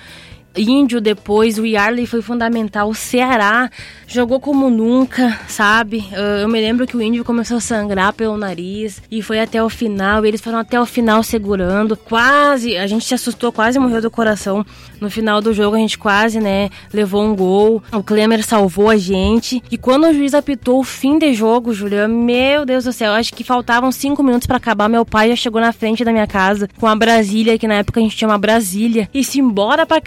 Índio 0.55 0.99
depois, 0.99 1.57
o 1.57 1.65
Yarley 1.65 2.05
foi 2.05 2.21
fundamental. 2.21 2.89
O 2.89 2.95
Ceará 2.95 3.69
jogou 4.05 4.39
como 4.39 4.69
nunca, 4.69 5.39
sabe? 5.47 6.03
Eu 6.41 6.49
me 6.49 6.59
lembro 6.59 6.85
que 6.85 6.97
o 6.97 7.01
Índio 7.01 7.23
começou 7.23 7.57
a 7.57 7.61
sangrar 7.61 8.13
pelo 8.13 8.37
nariz 8.37 9.01
e 9.09 9.21
foi 9.21 9.39
até 9.39 9.63
o 9.63 9.69
final. 9.69 10.25
Eles 10.25 10.41
foram 10.41 10.59
até 10.59 10.79
o 10.79 10.85
final 10.85 11.23
segurando. 11.23 11.95
Quase, 11.95 12.77
a 12.77 12.85
gente 12.87 13.05
se 13.05 13.13
assustou, 13.13 13.51
quase 13.51 13.79
morreu 13.79 14.01
do 14.01 14.11
coração. 14.11 14.65
No 14.99 15.09
final 15.09 15.41
do 15.41 15.53
jogo, 15.53 15.75
a 15.75 15.79
gente 15.79 15.97
quase, 15.97 16.39
né, 16.39 16.69
levou 16.93 17.23
um 17.23 17.35
gol. 17.35 17.81
O 17.91 18.03
Klemer 18.03 18.45
salvou 18.45 18.89
a 18.89 18.97
gente. 18.97 19.63
E 19.71 19.77
quando 19.77 20.05
o 20.07 20.13
juiz 20.13 20.33
apitou 20.33 20.79
o 20.79 20.83
fim 20.83 21.17
de 21.17 21.33
jogo, 21.33 21.73
Juliana, 21.73 22.13
meu 22.13 22.65
Deus 22.65 22.83
do 22.83 22.93
céu, 22.93 23.13
acho 23.13 23.33
que 23.33 23.43
faltavam 23.43 23.91
cinco 23.91 24.21
minutos 24.21 24.45
para 24.45 24.57
acabar. 24.57 24.87
Meu 24.87 25.05
pai 25.05 25.29
já 25.29 25.35
chegou 25.35 25.59
na 25.59 25.71
frente 25.71 26.03
da 26.03 26.11
minha 26.11 26.27
casa 26.27 26.69
com 26.79 26.85
a 26.85 26.95
Brasília, 26.95 27.57
que 27.57 27.67
na 27.67 27.75
época 27.75 27.99
a 27.99 28.03
gente 28.03 28.15
tinha 28.15 28.27
uma 28.27 28.37
Brasília, 28.37 29.09
e 29.13 29.23
se 29.23 29.39
embora 29.39 29.85
pra 29.85 30.01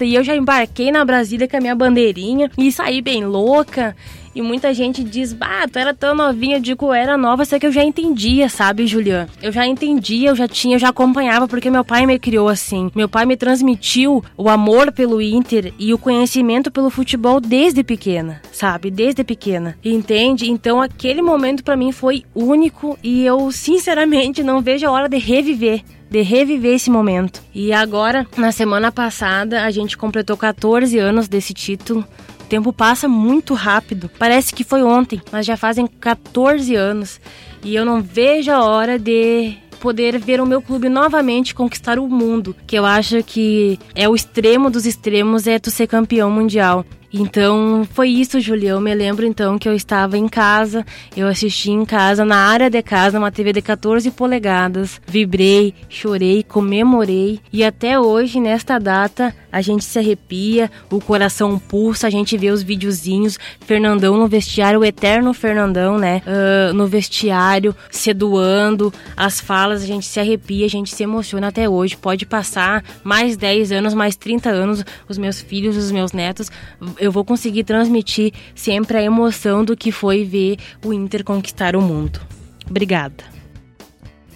E 0.00 0.14
eu 0.14 0.24
já 0.24 0.34
embarquei 0.34 0.90
na 0.90 1.04
Brasília 1.04 1.46
com 1.46 1.56
a 1.56 1.60
minha 1.60 1.74
bandeirinha 1.74 2.50
e 2.56 2.72
saí 2.72 3.02
bem 3.02 3.24
louca. 3.26 3.94
E 4.34 4.42
muita 4.42 4.74
gente 4.74 5.02
diz, 5.02 5.32
bah, 5.32 5.66
tu 5.66 5.78
era 5.78 5.94
tão 5.94 6.14
novinha. 6.14 6.56
Eu 6.56 6.60
digo, 6.60 6.92
era 6.92 7.16
nova, 7.16 7.44
só 7.44 7.58
que 7.58 7.66
eu 7.66 7.72
já 7.72 7.82
entendia, 7.82 8.48
sabe, 8.50 8.86
Julian? 8.86 9.26
Eu 9.42 9.50
já 9.50 9.66
entendia, 9.66 10.28
eu 10.28 10.36
já 10.36 10.46
tinha, 10.46 10.76
eu 10.76 10.78
já 10.78 10.90
acompanhava, 10.90 11.48
porque 11.48 11.70
meu 11.70 11.82
pai 11.82 12.04
me 12.04 12.18
criou 12.18 12.48
assim. 12.48 12.90
Meu 12.94 13.08
pai 13.08 13.24
me 13.24 13.36
transmitiu 13.36 14.22
o 14.36 14.48
amor 14.50 14.92
pelo 14.92 15.22
Inter 15.22 15.72
e 15.78 15.92
o 15.94 15.98
conhecimento 15.98 16.70
pelo 16.70 16.90
futebol 16.90 17.40
desde 17.40 17.82
pequena, 17.82 18.42
sabe? 18.52 18.90
Desde 18.90 19.24
pequena. 19.24 19.76
Entende? 19.82 20.50
Então 20.50 20.82
aquele 20.82 21.22
momento 21.22 21.64
para 21.64 21.76
mim 21.76 21.90
foi 21.90 22.24
único 22.34 22.98
e 23.02 23.24
eu, 23.24 23.50
sinceramente, 23.50 24.42
não 24.42 24.60
vejo 24.60 24.86
a 24.86 24.90
hora 24.90 25.08
de 25.08 25.16
reviver 25.16 25.82
de 26.16 26.22
reviver 26.22 26.74
esse 26.74 26.88
momento. 26.88 27.42
E 27.54 27.74
agora, 27.74 28.26
na 28.38 28.50
semana 28.50 28.90
passada, 28.90 29.64
a 29.64 29.70
gente 29.70 29.98
completou 29.98 30.34
14 30.34 30.98
anos 30.98 31.28
desse 31.28 31.52
título. 31.52 32.06
O 32.40 32.44
tempo 32.44 32.72
passa 32.72 33.06
muito 33.06 33.52
rápido. 33.52 34.10
Parece 34.18 34.54
que 34.54 34.64
foi 34.64 34.82
ontem, 34.82 35.20
mas 35.30 35.44
já 35.44 35.58
fazem 35.58 35.86
14 35.86 36.74
anos. 36.74 37.20
E 37.62 37.74
eu 37.74 37.84
não 37.84 38.00
vejo 38.00 38.50
a 38.50 38.64
hora 38.64 38.98
de 38.98 39.58
poder 39.78 40.18
ver 40.18 40.40
o 40.40 40.46
meu 40.46 40.62
clube 40.62 40.88
novamente 40.88 41.54
conquistar 41.54 41.98
o 41.98 42.08
mundo, 42.08 42.56
que 42.66 42.76
eu 42.76 42.86
acho 42.86 43.22
que 43.22 43.78
é 43.94 44.08
o 44.08 44.14
extremo 44.14 44.70
dos 44.70 44.86
extremos 44.86 45.46
é 45.46 45.58
tu 45.58 45.70
ser 45.70 45.86
campeão 45.86 46.30
mundial. 46.30 46.82
Então 47.12 47.86
foi 47.92 48.08
isso, 48.08 48.40
Julião. 48.40 48.80
Me 48.80 48.94
lembro 48.94 49.26
então 49.26 49.58
que 49.58 49.68
eu 49.68 49.74
estava 49.74 50.18
em 50.18 50.28
casa, 50.28 50.84
eu 51.16 51.26
assisti 51.26 51.70
em 51.70 51.84
casa, 51.84 52.24
na 52.24 52.36
área 52.36 52.68
de 52.68 52.82
casa, 52.82 53.18
uma 53.18 53.30
TV 53.30 53.52
de 53.52 53.62
14 53.62 54.10
polegadas. 54.10 55.00
Vibrei, 55.06 55.74
chorei, 55.88 56.42
comemorei 56.42 57.40
e 57.52 57.64
até 57.64 57.98
hoje, 57.98 58.40
nesta 58.40 58.78
data, 58.78 59.34
a 59.50 59.60
gente 59.60 59.84
se 59.84 59.98
arrepia, 59.98 60.70
o 60.90 61.00
coração 61.00 61.58
pulsa, 61.58 62.06
a 62.06 62.10
gente 62.10 62.36
vê 62.36 62.50
os 62.50 62.62
videozinhos. 62.62 63.38
Fernandão 63.60 64.16
no 64.16 64.28
vestiário, 64.28 64.80
o 64.80 64.84
eterno 64.84 65.32
Fernandão, 65.32 65.98
né? 65.98 66.22
Uh, 66.26 66.74
no 66.74 66.86
vestiário, 66.86 67.74
se 67.90 68.12
doando, 68.12 68.92
as 69.16 69.40
falas, 69.40 69.82
a 69.82 69.86
gente 69.86 70.06
se 70.06 70.20
arrepia, 70.20 70.66
a 70.66 70.68
gente 70.70 70.94
se 70.94 71.02
emociona 71.02 71.48
até 71.48 71.68
hoje. 71.68 71.96
Pode 71.96 72.26
passar 72.26 72.84
mais 73.02 73.36
10 73.36 73.72
anos, 73.72 73.94
mais 73.94 74.16
30 74.16 74.50
anos, 74.50 74.84
os 75.08 75.16
meus 75.16 75.40
filhos, 75.40 75.76
os 75.76 75.90
meus 75.90 76.12
netos 76.12 76.50
eu 76.98 77.12
vou 77.12 77.24
conseguir 77.24 77.64
transmitir 77.64 78.32
sempre 78.54 78.98
a 78.98 79.02
emoção 79.02 79.64
do 79.64 79.76
que 79.76 79.90
foi 79.92 80.24
ver 80.24 80.58
o 80.84 80.92
Inter 80.92 81.24
conquistar 81.24 81.76
o 81.76 81.82
mundo. 81.82 82.20
Obrigada. 82.68 83.24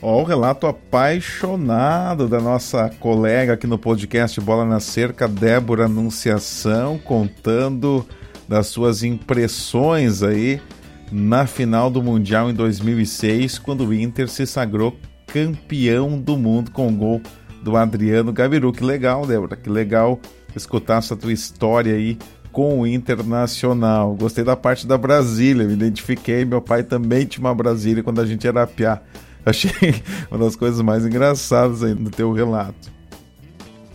Ó, 0.02 0.22
o 0.22 0.24
relato 0.24 0.66
apaixonado 0.66 2.26
da 2.26 2.40
nossa 2.40 2.88
colega 2.98 3.52
aqui 3.52 3.66
no 3.66 3.78
podcast 3.78 4.40
Bola 4.40 4.64
na 4.64 4.80
Cerca, 4.80 5.28
Débora 5.28 5.84
Anunciação, 5.84 6.98
contando 6.98 8.06
das 8.48 8.68
suas 8.68 9.02
impressões 9.02 10.22
aí 10.22 10.60
na 11.12 11.46
final 11.46 11.90
do 11.90 12.02
Mundial 12.02 12.50
em 12.50 12.54
2006, 12.54 13.58
quando 13.58 13.86
o 13.86 13.92
Inter 13.92 14.28
se 14.28 14.46
sagrou 14.46 14.96
campeão 15.26 16.18
do 16.18 16.36
mundo 16.36 16.70
com 16.70 16.88
o 16.88 16.92
gol 16.92 17.20
do 17.62 17.76
Adriano 17.76 18.32
Gabiru. 18.32 18.72
Que 18.72 18.82
legal, 18.82 19.26
Débora, 19.26 19.56
que 19.56 19.68
legal 19.68 20.18
escutar 20.56 20.98
essa 20.98 21.16
tua 21.16 21.32
história 21.32 21.94
aí 21.94 22.18
com 22.52 22.80
o 22.80 22.86
Internacional. 22.86 24.14
Gostei 24.14 24.44
da 24.44 24.56
parte 24.56 24.86
da 24.86 24.98
Brasília, 24.98 25.66
me 25.66 25.72
identifiquei. 25.72 26.44
Meu 26.44 26.60
pai 26.60 26.82
também 26.82 27.26
tinha 27.26 27.44
uma 27.44 27.54
Brasília 27.54 28.02
quando 28.02 28.20
a 28.20 28.26
gente 28.26 28.46
era 28.46 28.66
piá. 28.66 29.00
Achei 29.44 30.02
uma 30.30 30.38
das 30.38 30.56
coisas 30.56 30.80
mais 30.82 31.04
engraçadas 31.04 31.82
aí 31.82 31.94
no 31.94 32.10
teu 32.10 32.32
relato. 32.32 33.00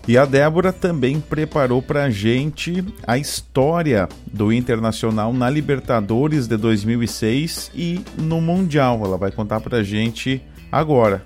E 0.08 0.20
a 0.20 0.26
Débora 0.26 0.72
também 0.72 1.20
preparou 1.20 1.82
para 1.82 2.04
a 2.04 2.10
gente 2.12 2.86
a 3.08 3.18
história 3.18 4.08
do 4.32 4.54
Internacional 4.54 5.34
na 5.34 5.50
Libertadores 5.50 6.48
de 6.48 6.58
2006 6.58 7.72
e 7.74 8.02
no 8.18 8.40
Mundial. 8.40 9.02
Ela 9.04 9.18
vai 9.18 9.32
contar 9.32 9.62
para 9.62 9.78
a 9.78 9.84
gente 9.84 10.44
agora. 10.72 11.26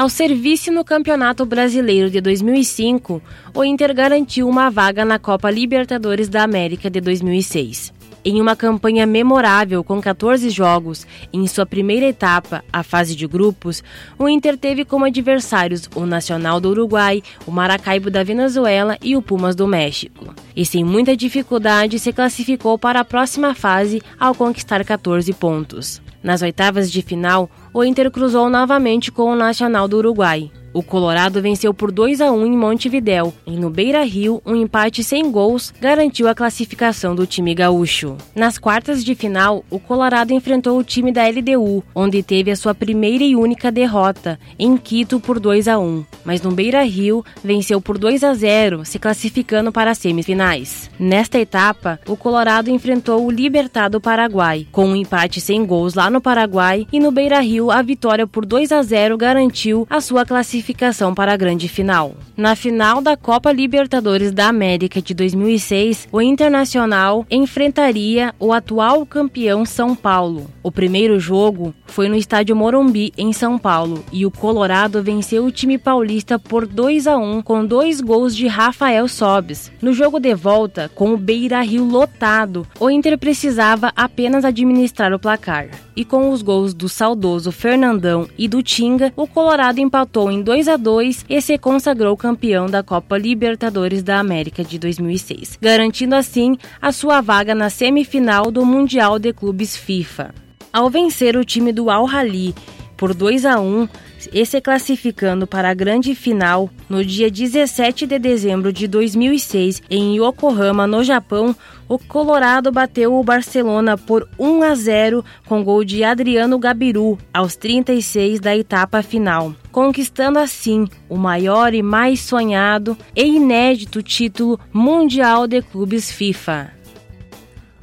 Ao 0.00 0.08
serviço 0.08 0.72
no 0.72 0.82
Campeonato 0.82 1.44
Brasileiro 1.44 2.08
de 2.08 2.22
2005, 2.22 3.20
o 3.54 3.62
Inter 3.62 3.94
garantiu 3.94 4.48
uma 4.48 4.70
vaga 4.70 5.04
na 5.04 5.18
Copa 5.18 5.50
Libertadores 5.50 6.26
da 6.26 6.42
América 6.42 6.88
de 6.88 7.02
2006. 7.02 7.92
Em 8.22 8.38
uma 8.38 8.54
campanha 8.54 9.06
memorável 9.06 9.82
com 9.82 9.98
14 9.98 10.50
jogos, 10.50 11.06
em 11.32 11.46
sua 11.46 11.64
primeira 11.64 12.06
etapa, 12.06 12.62
a 12.70 12.82
fase 12.82 13.16
de 13.16 13.26
grupos, 13.26 13.82
o 14.18 14.28
Inter 14.28 14.58
teve 14.58 14.84
como 14.84 15.06
adversários 15.06 15.88
o 15.94 16.04
Nacional 16.04 16.60
do 16.60 16.68
Uruguai, 16.68 17.22
o 17.46 17.50
Maracaibo 17.50 18.10
da 18.10 18.22
Venezuela 18.22 18.98
e 19.02 19.16
o 19.16 19.22
Pumas 19.22 19.56
do 19.56 19.66
México. 19.66 20.34
E 20.54 20.66
sem 20.66 20.84
muita 20.84 21.16
dificuldade 21.16 21.98
se 21.98 22.12
classificou 22.12 22.78
para 22.78 23.00
a 23.00 23.04
próxima 23.04 23.54
fase 23.54 24.02
ao 24.18 24.34
conquistar 24.34 24.84
14 24.84 25.32
pontos. 25.32 26.02
Nas 26.22 26.42
oitavas 26.42 26.92
de 26.92 27.00
final, 27.00 27.48
o 27.72 27.82
Inter 27.82 28.10
cruzou 28.10 28.50
novamente 28.50 29.10
com 29.10 29.32
o 29.32 29.36
Nacional 29.36 29.88
do 29.88 29.96
Uruguai. 29.96 30.50
O 30.72 30.84
Colorado 30.84 31.42
venceu 31.42 31.74
por 31.74 31.90
2 31.90 32.20
a 32.20 32.30
1 32.30 32.46
em 32.46 32.56
Montevidéu 32.56 33.34
e 33.44 33.56
no 33.56 33.68
Beira-Rio, 33.68 34.40
um 34.46 34.54
empate 34.54 35.02
sem 35.02 35.28
gols 35.28 35.74
garantiu 35.80 36.28
a 36.28 36.34
classificação 36.34 37.12
do 37.14 37.26
time 37.26 37.52
gaúcho. 37.54 38.16
Nas 38.36 38.56
quartas 38.56 39.04
de 39.04 39.16
final, 39.16 39.64
o 39.68 39.80
Colorado 39.80 40.32
enfrentou 40.32 40.78
o 40.78 40.84
time 40.84 41.10
da 41.10 41.26
LDU, 41.26 41.82
onde 41.92 42.22
teve 42.22 42.52
a 42.52 42.56
sua 42.56 42.72
primeira 42.72 43.24
e 43.24 43.34
única 43.34 43.72
derrota, 43.72 44.38
em 44.58 44.76
Quito 44.76 45.18
por 45.18 45.40
2 45.40 45.66
a 45.66 45.78
1, 45.78 46.04
mas 46.24 46.40
no 46.40 46.52
Beira-Rio 46.52 47.24
venceu 47.42 47.80
por 47.80 47.98
2 47.98 48.22
a 48.22 48.32
0, 48.32 48.84
se 48.84 48.98
classificando 48.98 49.72
para 49.72 49.90
as 49.90 49.98
semifinais. 49.98 50.88
Nesta 50.98 51.38
etapa, 51.38 51.98
o 52.06 52.16
Colorado 52.16 52.70
enfrentou 52.70 53.26
o 53.26 53.30
Libertado 53.30 54.00
Paraguai, 54.00 54.68
com 54.70 54.86
um 54.86 54.96
empate 54.96 55.40
sem 55.40 55.66
gols 55.66 55.94
lá 55.94 56.08
no 56.08 56.20
Paraguai 56.20 56.86
e 56.92 57.00
no 57.00 57.10
Beira-Rio 57.10 57.72
a 57.72 57.82
vitória 57.82 58.26
por 58.26 58.46
2 58.46 58.70
a 58.70 58.82
0 58.82 59.16
garantiu 59.18 59.84
a 59.90 60.00
sua 60.00 60.24
classificação 60.24 60.59
classificação 60.60 61.14
para 61.14 61.32
a 61.32 61.36
grande 61.36 61.68
final. 61.68 62.14
Na 62.36 62.54
final 62.54 63.00
da 63.00 63.16
Copa 63.16 63.50
Libertadores 63.50 64.30
da 64.32 64.48
América 64.48 65.00
de 65.00 65.14
2006, 65.14 66.08
o 66.12 66.20
Internacional 66.20 67.26
enfrentaria 67.30 68.34
o 68.38 68.52
atual 68.52 69.04
campeão 69.06 69.64
São 69.64 69.94
Paulo. 69.94 70.50
O 70.62 70.70
primeiro 70.70 71.18
jogo 71.18 71.74
foi 71.86 72.08
no 72.08 72.14
estádio 72.14 72.54
Morumbi, 72.54 73.12
em 73.16 73.32
São 73.32 73.58
Paulo, 73.58 74.04
e 74.12 74.24
o 74.24 74.30
Colorado 74.30 75.02
venceu 75.02 75.44
o 75.44 75.50
time 75.50 75.78
paulista 75.78 76.38
por 76.38 76.66
2 76.66 77.06
a 77.06 77.16
1 77.16 77.42
com 77.42 77.64
dois 77.64 78.00
gols 78.00 78.36
de 78.36 78.46
Rafael 78.46 79.08
Sobes. 79.08 79.72
No 79.80 79.92
jogo 79.92 80.20
de 80.20 80.34
volta, 80.34 80.90
com 80.94 81.12
o 81.12 81.16
Beira 81.16 81.60
Rio 81.62 81.84
lotado, 81.84 82.66
o 82.78 82.90
Inter 82.90 83.18
precisava 83.18 83.92
apenas 83.96 84.44
administrar 84.44 85.12
o 85.12 85.18
placar. 85.18 85.68
E 85.96 86.04
com 86.04 86.30
os 86.30 86.42
gols 86.42 86.72
do 86.72 86.88
saudoso 86.88 87.50
Fernandão 87.52 88.28
e 88.38 88.48
do 88.48 88.62
Tinga, 88.62 89.12
o 89.16 89.26
Colorado 89.26 89.80
empatou 89.80 90.30
em 90.30 90.42
2 90.50 90.66
a 90.66 90.76
2 90.76 91.26
e 91.28 91.40
se 91.40 91.56
consagrou 91.56 92.16
campeão 92.16 92.66
da 92.66 92.82
Copa 92.82 93.16
Libertadores 93.16 94.02
da 94.02 94.18
América 94.18 94.64
de 94.64 94.80
2006, 94.80 95.56
garantindo 95.60 96.16
assim 96.16 96.56
a 96.82 96.90
sua 96.90 97.20
vaga 97.20 97.54
na 97.54 97.70
semifinal 97.70 98.50
do 98.50 98.66
Mundial 98.66 99.20
de 99.20 99.32
Clubes 99.32 99.76
FIFA. 99.76 100.34
Ao 100.72 100.90
vencer 100.90 101.36
o 101.36 101.44
time 101.44 101.72
do 101.72 101.88
Al 101.88 102.04
Ahly 102.04 102.52
por 102.96 103.14
2 103.14 103.46
a 103.46 103.60
1 103.60 103.88
e 104.32 104.44
se 104.44 104.60
classificando 104.60 105.46
para 105.46 105.70
a 105.70 105.74
grande 105.74 106.14
final 106.14 106.70
no 106.88 107.04
dia 107.04 107.30
17 107.30 108.06
de 108.06 108.18
dezembro 108.18 108.72
de 108.72 108.86
2006 108.86 109.82
em 109.90 110.16
Yokohama, 110.16 110.86
no 110.86 111.02
Japão, 111.04 111.54
o 111.88 111.98
Colorado 111.98 112.70
bateu 112.70 113.14
o 113.14 113.24
Barcelona 113.24 113.98
por 113.98 114.28
1 114.38 114.62
a 114.62 114.74
0 114.74 115.24
com 115.46 115.64
gol 115.64 115.84
de 115.84 116.04
Adriano 116.04 116.58
Gabiru 116.58 117.18
aos 117.32 117.56
36 117.56 118.40
da 118.40 118.56
etapa 118.56 119.02
final, 119.02 119.54
conquistando 119.72 120.38
assim 120.38 120.86
o 121.08 121.16
maior 121.16 121.74
e 121.74 121.82
mais 121.82 122.20
sonhado 122.20 122.96
e 123.14 123.24
inédito 123.24 124.02
título 124.02 124.58
mundial 124.72 125.46
de 125.46 125.62
clubes 125.62 126.10
FIFA. 126.10 126.79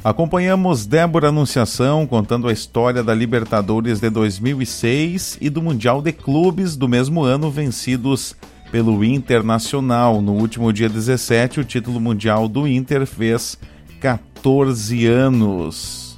Acompanhamos 0.08 0.86
Débora 0.86 1.28
Anunciação 1.28 2.08
contando 2.08 2.48
a 2.48 2.54
história 2.54 3.04
da 3.04 3.14
Libertadores 3.14 4.00
de 4.00 4.10
2006 4.10 5.38
e 5.42 5.50
do 5.50 5.62
Mundial 5.62 6.02
de 6.02 6.14
Clubes 6.14 6.78
do 6.78 6.88
mesmo 6.88 7.24
ano 7.24 7.52
vencidos 7.52 8.34
pelo 8.72 9.04
Internacional. 9.04 10.22
No 10.22 10.32
último 10.32 10.72
dia 10.72 10.88
17, 10.88 11.60
o 11.60 11.66
título 11.66 12.00
mundial 12.00 12.48
do 12.48 12.66
Inter 12.66 13.06
fez 13.06 13.58
14 14.00 15.06
anos. 15.06 16.18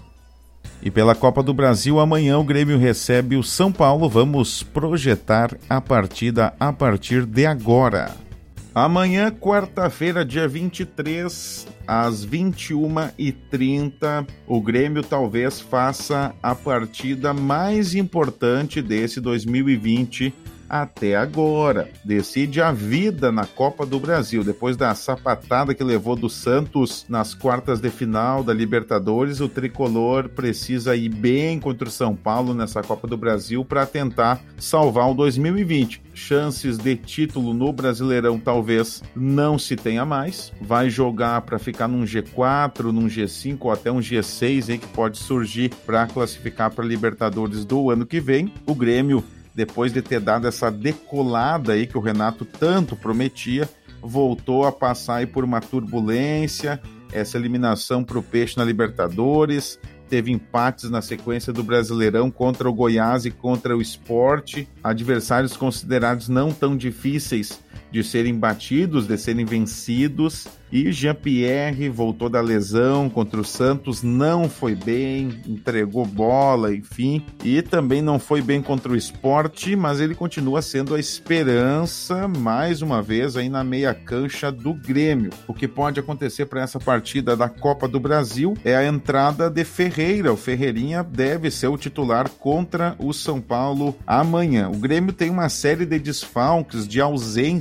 E 0.84 0.92
pela 0.92 1.16
Copa 1.16 1.42
do 1.42 1.52
Brasil, 1.52 2.00
amanhã 2.00 2.38
o 2.38 2.44
Grêmio 2.44 2.78
recebe 2.78 3.38
o 3.38 3.44
São 3.44 3.72
Paulo. 3.72 4.08
Vamos 4.08 4.62
projetar 4.62 5.58
a 5.68 5.82
partida 5.82 6.54
a 6.60 6.72
partir 6.72 7.26
de 7.26 7.48
agora. 7.48 8.29
Amanhã, 8.74 9.32
quarta-feira, 9.32 10.24
dia 10.24 10.48
23, 10.48 11.68
às 11.88 12.24
21h30, 12.24 14.28
o 14.46 14.62
Grêmio 14.62 15.02
talvez 15.02 15.60
faça 15.60 16.36
a 16.42 16.54
partida 16.54 17.34
mais 17.34 17.96
importante 17.96 18.80
desse 18.80 19.20
2020 19.20 20.32
até 20.70 21.16
agora. 21.16 21.90
Decide 22.06 22.62
a 22.62 22.72
vida 22.72 23.32
na 23.32 23.46
Copa 23.46 23.86
do 23.86 24.00
Brasil. 24.00 24.44
Depois 24.44 24.78
da 24.78 24.94
sapatada 24.94 25.74
que 25.74 25.84
levou 25.84 26.16
do 26.16 26.30
Santos 26.30 27.06
nas 27.10 27.34
quartas 27.34 27.80
de 27.80 27.90
final 27.90 28.44
da 28.44 28.54
Libertadores, 28.54 29.40
o 29.40 29.50
tricolor 29.50 30.30
precisa 30.30 30.96
ir 30.96 31.10
bem 31.10 31.60
contra 31.60 31.88
o 31.88 31.92
São 31.92 32.16
Paulo 32.16 32.54
nessa 32.54 32.84
Copa 32.84 33.08
do 33.08 33.18
Brasil 33.18 33.66
para 33.66 33.86
tentar 33.86 34.40
salvar 34.58 35.10
o 35.10 35.14
2020. 35.14 36.02
Chances 36.14 36.78
de 36.78 36.96
título 36.96 37.54
no 37.54 37.72
Brasileirão 37.72 38.38
talvez 38.38 39.02
não 39.16 39.58
se 39.58 39.76
tenha 39.76 40.06
mais. 40.06 40.52
Vai 40.62 40.90
jogar 40.90 41.42
para 41.42 41.58
ficar 41.58 41.88
num 41.88 42.04
G4, 42.04 42.92
num 42.92 43.08
G5 43.08 43.58
ou 43.62 43.72
até 43.72 43.92
um 43.92 44.00
G6 44.00 44.70
aí 44.70 44.78
que 44.78 44.88
pode 44.88 45.18
surgir 45.18 45.70
para 45.86 46.06
classificar 46.08 46.72
para 46.72 46.86
Libertadores 46.86 47.66
do 47.66 47.90
ano 47.90 48.06
que 48.06 48.20
vem. 48.20 48.54
O 48.66 48.76
Grêmio 48.76 49.24
depois 49.60 49.92
de 49.92 50.02
ter 50.02 50.22
dado 50.22 50.48
essa 50.48 50.72
decolada 50.72 51.74
aí 51.74 51.86
que 51.86 51.98
o 51.98 52.02
Renato 52.02 52.46
tanto 52.46 52.96
prometia, 52.96 53.68
voltou 54.02 54.66
a 54.66 54.72
passar 54.72 55.16
aí 55.16 55.26
por 55.26 55.44
uma 55.44 55.60
turbulência, 55.60 56.80
essa 57.12 57.38
eliminação 57.38 58.02
para 58.02 58.18
o 58.18 58.24
Peixe 58.24 58.56
na 58.56 58.64
Libertadores, 58.64 59.78
teve 60.08 60.32
empates 60.32 60.90
na 60.90 61.02
sequência 61.02 61.52
do 61.52 61.62
Brasileirão 61.62 62.32
contra 62.32 62.70
o 62.70 62.74
Goiás 62.74 63.26
e 63.26 63.32
contra 63.32 63.76
o 63.76 63.82
Esporte, 63.82 64.66
adversários 64.82 65.58
considerados 65.58 66.30
não 66.30 66.54
tão 66.54 66.78
difíceis 66.78 67.60
de 67.92 68.04
serem 68.04 68.36
batidos, 68.36 69.08
de 69.08 69.18
serem 69.18 69.46
vencidos. 69.46 70.48
E 70.72 70.92
Jean-Pierre 70.92 71.90
voltou 71.90 72.30
da 72.30 72.40
lesão 72.40 73.10
contra 73.10 73.42
o 73.42 73.44
Santos, 73.44 74.04
não 74.04 74.48
foi 74.48 74.76
bem, 74.76 75.42
entregou 75.48 76.06
bola, 76.06 76.72
enfim, 76.72 77.26
e 77.44 77.64
também 77.64 78.04
não 78.04 78.20
foi 78.20 78.40
bem 78.40 78.62
contra 78.62 78.92
o 78.92 78.96
esporte, 78.96 79.76
mas 79.76 80.00
ele 80.00 80.14
continua 80.14 80.62
sendo 80.62 80.94
a 80.94 81.00
esperança, 81.00 82.28
mais 82.28 82.84
uma 82.84 83.02
vez, 83.02 83.36
aí 83.36 83.50
na 83.50 83.64
meia 83.64 83.96
cancha 83.96 84.52
do 84.52 84.76
Grêmio. 84.76 85.32
O 85.48 85.56
que 85.56 85.68
pode 85.68 86.00
acontecer 86.00 86.46
para 86.46 86.62
essa 86.62 86.80
partida 86.80 87.36
da 87.36 87.50
Copa 87.50 87.88
do 87.88 88.00
Brasil 88.00 88.56
é 88.64 88.76
a 88.76 88.86
entrada 88.86 89.50
de 89.50 89.64
Ferreira. 89.64 90.32
O 90.32 90.38
Ferreirinha 90.38 91.02
deve 91.04 91.50
ser 91.50 91.70
o 91.70 91.80
titular 91.80 92.30
contra 92.30 92.96
o 93.00 93.12
São 93.12 93.42
Paulo 93.42 93.96
amanhã. 94.06 94.70
O 94.70 94.78
Grêmio 94.78 95.14
tem 95.14 95.32
uma 95.32 95.50
série 95.50 95.84
de 95.88 95.98
desfalques, 95.98 96.88
de 96.88 97.02
ausências 97.02 97.59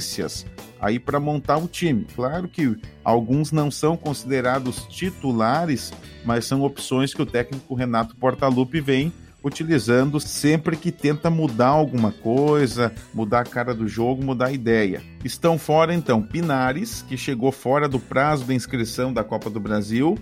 aí 0.80 0.98
para 0.98 1.20
montar 1.20 1.58
o 1.58 1.68
time. 1.68 2.06
Claro 2.14 2.48
que 2.48 2.76
alguns 3.04 3.52
não 3.52 3.70
são 3.70 3.96
considerados 3.96 4.86
titulares, 4.88 5.92
mas 6.24 6.44
são 6.44 6.62
opções 6.62 7.12
que 7.12 7.22
o 7.22 7.26
técnico 7.26 7.74
Renato 7.74 8.16
Portaluppi 8.16 8.80
vem 8.80 9.12
utilizando 9.42 10.18
sempre 10.18 10.76
que 10.76 10.90
tenta 10.90 11.30
mudar 11.30 11.68
alguma 11.68 12.12
coisa, 12.12 12.92
mudar 13.14 13.40
a 13.40 13.44
cara 13.44 13.74
do 13.74 13.86
jogo, 13.86 14.24
mudar 14.24 14.46
a 14.46 14.52
ideia. 14.52 15.02
Estão 15.24 15.58
fora 15.58 15.94
então 15.94 16.22
Pinares, 16.22 17.02
que 17.02 17.16
chegou 17.16 17.52
fora 17.52 17.88
do 17.88 18.00
prazo 18.00 18.44
da 18.44 18.54
inscrição 18.54 19.12
da 19.12 19.22
Copa 19.22 19.48
do 19.48 19.60
Brasil, 19.60 20.18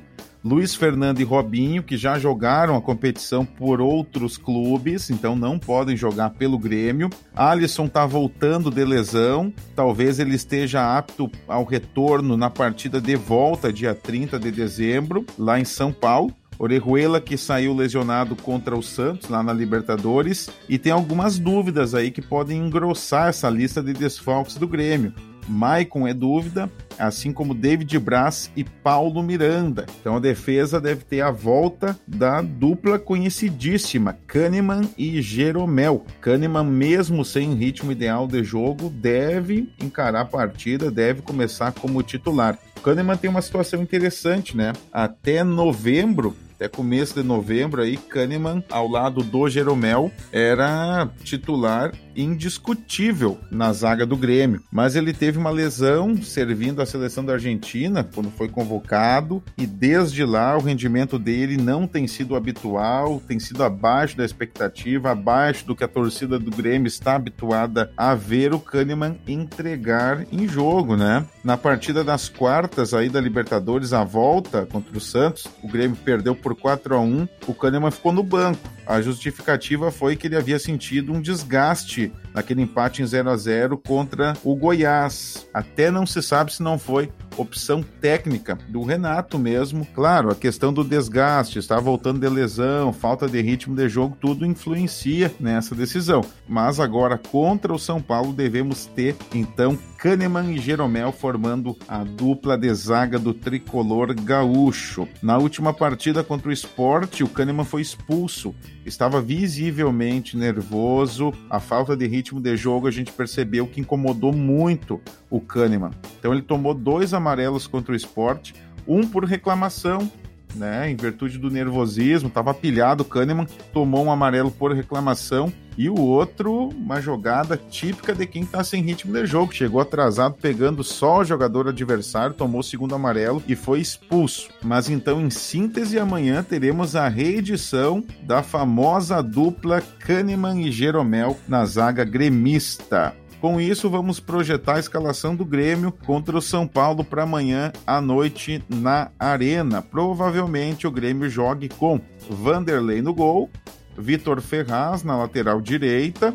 Luiz 0.46 0.76
Fernando 0.76 1.18
e 1.18 1.24
Robinho, 1.24 1.82
que 1.82 1.96
já 1.96 2.20
jogaram 2.20 2.76
a 2.76 2.80
competição 2.80 3.44
por 3.44 3.80
outros 3.80 4.38
clubes, 4.38 5.10
então 5.10 5.34
não 5.34 5.58
podem 5.58 5.96
jogar 5.96 6.30
pelo 6.30 6.56
Grêmio. 6.56 7.10
Alisson 7.34 7.86
está 7.86 8.06
voltando 8.06 8.70
de 8.70 8.84
lesão, 8.84 9.52
talvez 9.74 10.20
ele 10.20 10.36
esteja 10.36 10.96
apto 10.96 11.28
ao 11.48 11.64
retorno 11.64 12.36
na 12.36 12.48
partida 12.48 13.00
de 13.00 13.16
volta, 13.16 13.72
dia 13.72 13.92
30 13.92 14.38
de 14.38 14.52
dezembro, 14.52 15.26
lá 15.36 15.58
em 15.58 15.64
São 15.64 15.92
Paulo. 15.92 16.32
Orejuela 16.60 17.20
que 17.20 17.36
saiu 17.36 17.74
lesionado 17.74 18.36
contra 18.36 18.76
o 18.76 18.82
Santos 18.84 19.28
lá 19.28 19.42
na 19.42 19.52
Libertadores 19.52 20.48
e 20.68 20.78
tem 20.78 20.92
algumas 20.92 21.40
dúvidas 21.40 21.92
aí 21.92 22.12
que 22.12 22.22
podem 22.22 22.58
engrossar 22.58 23.30
essa 23.30 23.50
lista 23.50 23.82
de 23.82 23.92
desfalques 23.92 24.54
do 24.54 24.68
Grêmio. 24.68 25.12
Maicon 25.48 26.06
é 26.06 26.14
dúvida, 26.14 26.70
assim 26.98 27.32
como 27.32 27.54
David 27.54 27.98
Braz 27.98 28.50
e 28.56 28.64
Paulo 28.64 29.22
Miranda. 29.22 29.86
Então 30.00 30.16
a 30.16 30.20
defesa 30.20 30.80
deve 30.80 31.04
ter 31.04 31.20
a 31.20 31.30
volta 31.30 31.98
da 32.06 32.42
dupla 32.42 32.98
conhecidíssima, 32.98 34.18
Kahneman 34.26 34.88
e 34.96 35.20
Jeromel. 35.20 36.04
Kahneman, 36.20 36.64
mesmo 36.64 37.24
sem 37.24 37.54
ritmo 37.54 37.92
ideal 37.92 38.26
de 38.26 38.42
jogo, 38.42 38.88
deve 38.90 39.72
encarar 39.82 40.22
a 40.22 40.24
partida, 40.24 40.90
deve 40.90 41.22
começar 41.22 41.72
como 41.72 42.02
titular. 42.02 42.58
Kahneman 42.86 43.16
tem 43.16 43.28
uma 43.28 43.42
situação 43.42 43.82
interessante, 43.82 44.56
né? 44.56 44.72
Até 44.92 45.42
novembro, 45.42 46.36
até 46.54 46.68
começo 46.68 47.14
de 47.14 47.22
novembro 47.26 47.82
aí, 47.82 47.96
Kahneman, 47.96 48.62
ao 48.70 48.86
lado 48.86 49.24
do 49.24 49.48
Jeromel, 49.48 50.12
era 50.30 51.10
titular 51.24 51.92
indiscutível 52.16 53.38
na 53.50 53.72
zaga 53.72 54.06
do 54.06 54.16
Grêmio. 54.16 54.62
Mas 54.72 54.96
ele 54.96 55.12
teve 55.12 55.38
uma 55.38 55.50
lesão 55.50 56.16
servindo 56.22 56.80
a 56.80 56.86
seleção 56.86 57.24
da 57.24 57.34
Argentina 57.34 58.02
quando 58.02 58.30
foi 58.30 58.48
convocado 58.48 59.42
e 59.58 59.66
desde 59.66 60.24
lá 60.24 60.56
o 60.56 60.62
rendimento 60.62 61.18
dele 61.18 61.56
não 61.58 61.86
tem 61.86 62.06
sido 62.06 62.34
habitual, 62.34 63.20
tem 63.28 63.38
sido 63.38 63.62
abaixo 63.62 64.16
da 64.16 64.24
expectativa, 64.24 65.10
abaixo 65.10 65.66
do 65.66 65.76
que 65.76 65.84
a 65.84 65.88
torcida 65.88 66.38
do 66.38 66.50
Grêmio 66.50 66.88
está 66.88 67.16
habituada 67.16 67.92
a 67.96 68.14
ver 68.14 68.54
o 68.54 68.58
Kahneman 68.58 69.18
entregar 69.28 70.26
em 70.32 70.48
jogo, 70.48 70.96
né? 70.96 71.26
Na 71.44 71.56
partida 71.56 72.02
das 72.02 72.28
quartas 72.28 72.75
aí 72.94 73.08
da 73.08 73.20
Libertadores, 73.20 73.92
a 73.92 74.04
volta 74.04 74.66
contra 74.66 74.96
o 74.96 75.00
Santos, 75.00 75.46
o 75.62 75.68
Grêmio 75.68 75.96
perdeu 75.96 76.34
por 76.34 76.54
4 76.54 76.94
a 76.94 77.00
1 77.00 77.28
o 77.46 77.54
Kahneman 77.54 77.90
ficou 77.90 78.12
no 78.12 78.22
banco. 78.22 78.75
A 78.86 79.00
justificativa 79.00 79.90
foi 79.90 80.14
que 80.14 80.28
ele 80.28 80.36
havia 80.36 80.58
sentido 80.58 81.12
um 81.12 81.20
desgaste 81.20 82.12
naquele 82.32 82.62
empate 82.62 83.02
em 83.02 83.06
0 83.06 83.30
a 83.30 83.36
0 83.36 83.76
contra 83.78 84.36
o 84.44 84.54
Goiás. 84.54 85.48
Até 85.52 85.90
não 85.90 86.06
se 86.06 86.22
sabe 86.22 86.52
se 86.52 86.62
não 86.62 86.78
foi 86.78 87.10
opção 87.36 87.82
técnica 87.82 88.56
do 88.68 88.82
Renato 88.82 89.38
mesmo. 89.38 89.84
Claro, 89.94 90.30
a 90.30 90.34
questão 90.34 90.72
do 90.72 90.84
desgaste, 90.84 91.58
está 91.58 91.78
voltando 91.78 92.20
de 92.20 92.28
lesão, 92.28 92.92
falta 92.92 93.28
de 93.28 93.40
ritmo 93.40 93.74
de 93.74 93.88
jogo, 93.88 94.16
tudo 94.20 94.46
influencia 94.46 95.34
nessa 95.40 95.74
decisão. 95.74 96.22
Mas 96.48 96.80
agora 96.80 97.18
contra 97.18 97.74
o 97.74 97.78
São 97.78 98.00
Paulo 98.00 98.32
devemos 98.32 98.86
ter 98.86 99.16
então 99.34 99.78
Kahneman 99.98 100.54
e 100.54 100.58
Jeromel 100.58 101.10
formando 101.10 101.76
a 101.88 102.04
dupla 102.04 102.56
de 102.56 102.72
zaga 102.72 103.18
do 103.18 103.34
tricolor 103.34 104.14
gaúcho. 104.14 105.08
Na 105.22 105.38
última 105.38 105.72
partida 105.72 106.22
contra 106.22 106.48
o 106.48 106.52
Sport, 106.52 107.22
o 107.22 107.28
Kahneman 107.28 107.64
foi 107.64 107.82
expulso. 107.82 108.54
Estava 108.86 109.20
visivelmente 109.20 110.36
nervoso, 110.36 111.34
a 111.50 111.58
falta 111.58 111.96
de 111.96 112.06
ritmo 112.06 112.40
de 112.40 112.56
jogo 112.56 112.86
a 112.86 112.90
gente 112.92 113.10
percebeu 113.10 113.66
que 113.66 113.80
incomodou 113.80 114.32
muito 114.32 115.00
o 115.28 115.40
Kahneman. 115.40 115.90
Então 116.20 116.32
ele 116.32 116.42
tomou 116.42 116.72
dois 116.72 117.12
amarelos 117.12 117.66
contra 117.66 117.92
o 117.92 117.96
Sport, 117.96 118.52
um 118.86 119.04
por 119.04 119.24
reclamação 119.24 120.08
né, 120.56 120.90
em 120.90 120.96
virtude 120.96 121.38
do 121.38 121.50
nervosismo, 121.50 122.28
estava 122.28 122.54
pilhado, 122.54 123.02
o 123.02 123.06
Kahneman 123.06 123.46
tomou 123.72 124.04
um 124.04 124.10
amarelo 124.10 124.50
por 124.50 124.72
reclamação 124.72 125.52
e 125.78 125.90
o 125.90 126.00
outro, 126.00 126.70
uma 126.70 127.00
jogada 127.00 127.60
típica 127.70 128.14
de 128.14 128.26
quem 128.26 128.42
está 128.42 128.64
sem 128.64 128.82
ritmo 128.82 129.12
de 129.12 129.26
jogo. 129.26 129.54
Chegou 129.54 129.80
atrasado, 129.80 130.36
pegando 130.40 130.82
só 130.82 131.18
o 131.18 131.24
jogador 131.24 131.68
adversário, 131.68 132.34
tomou 132.34 132.60
o 132.60 132.64
segundo 132.64 132.94
amarelo 132.94 133.42
e 133.46 133.54
foi 133.54 133.80
expulso. 133.80 134.48
Mas 134.62 134.88
então, 134.88 135.20
em 135.20 135.28
síntese, 135.28 135.98
amanhã 135.98 136.42
teremos 136.42 136.96
a 136.96 137.08
reedição 137.08 138.02
da 138.22 138.42
famosa 138.42 139.22
dupla 139.22 139.82
Kahneman 140.00 140.66
e 140.66 140.72
Jeromel 140.72 141.36
na 141.46 141.66
zaga 141.66 142.04
gremista. 142.04 143.14
Com 143.40 143.60
isso, 143.60 143.90
vamos 143.90 144.18
projetar 144.18 144.76
a 144.76 144.80
escalação 144.80 145.36
do 145.36 145.44
Grêmio 145.44 145.92
contra 145.92 146.36
o 146.36 146.42
São 146.42 146.66
Paulo 146.66 147.04
para 147.04 147.24
amanhã 147.24 147.70
à 147.86 148.00
noite 148.00 148.64
na 148.68 149.10
Arena. 149.18 149.82
Provavelmente 149.82 150.86
o 150.86 150.90
Grêmio 150.90 151.28
jogue 151.28 151.68
com 151.68 152.00
Vanderlei 152.30 153.02
no 153.02 153.12
gol, 153.12 153.50
Vitor 153.96 154.40
Ferraz 154.40 155.02
na 155.02 155.16
lateral 155.16 155.60
direita, 155.60 156.34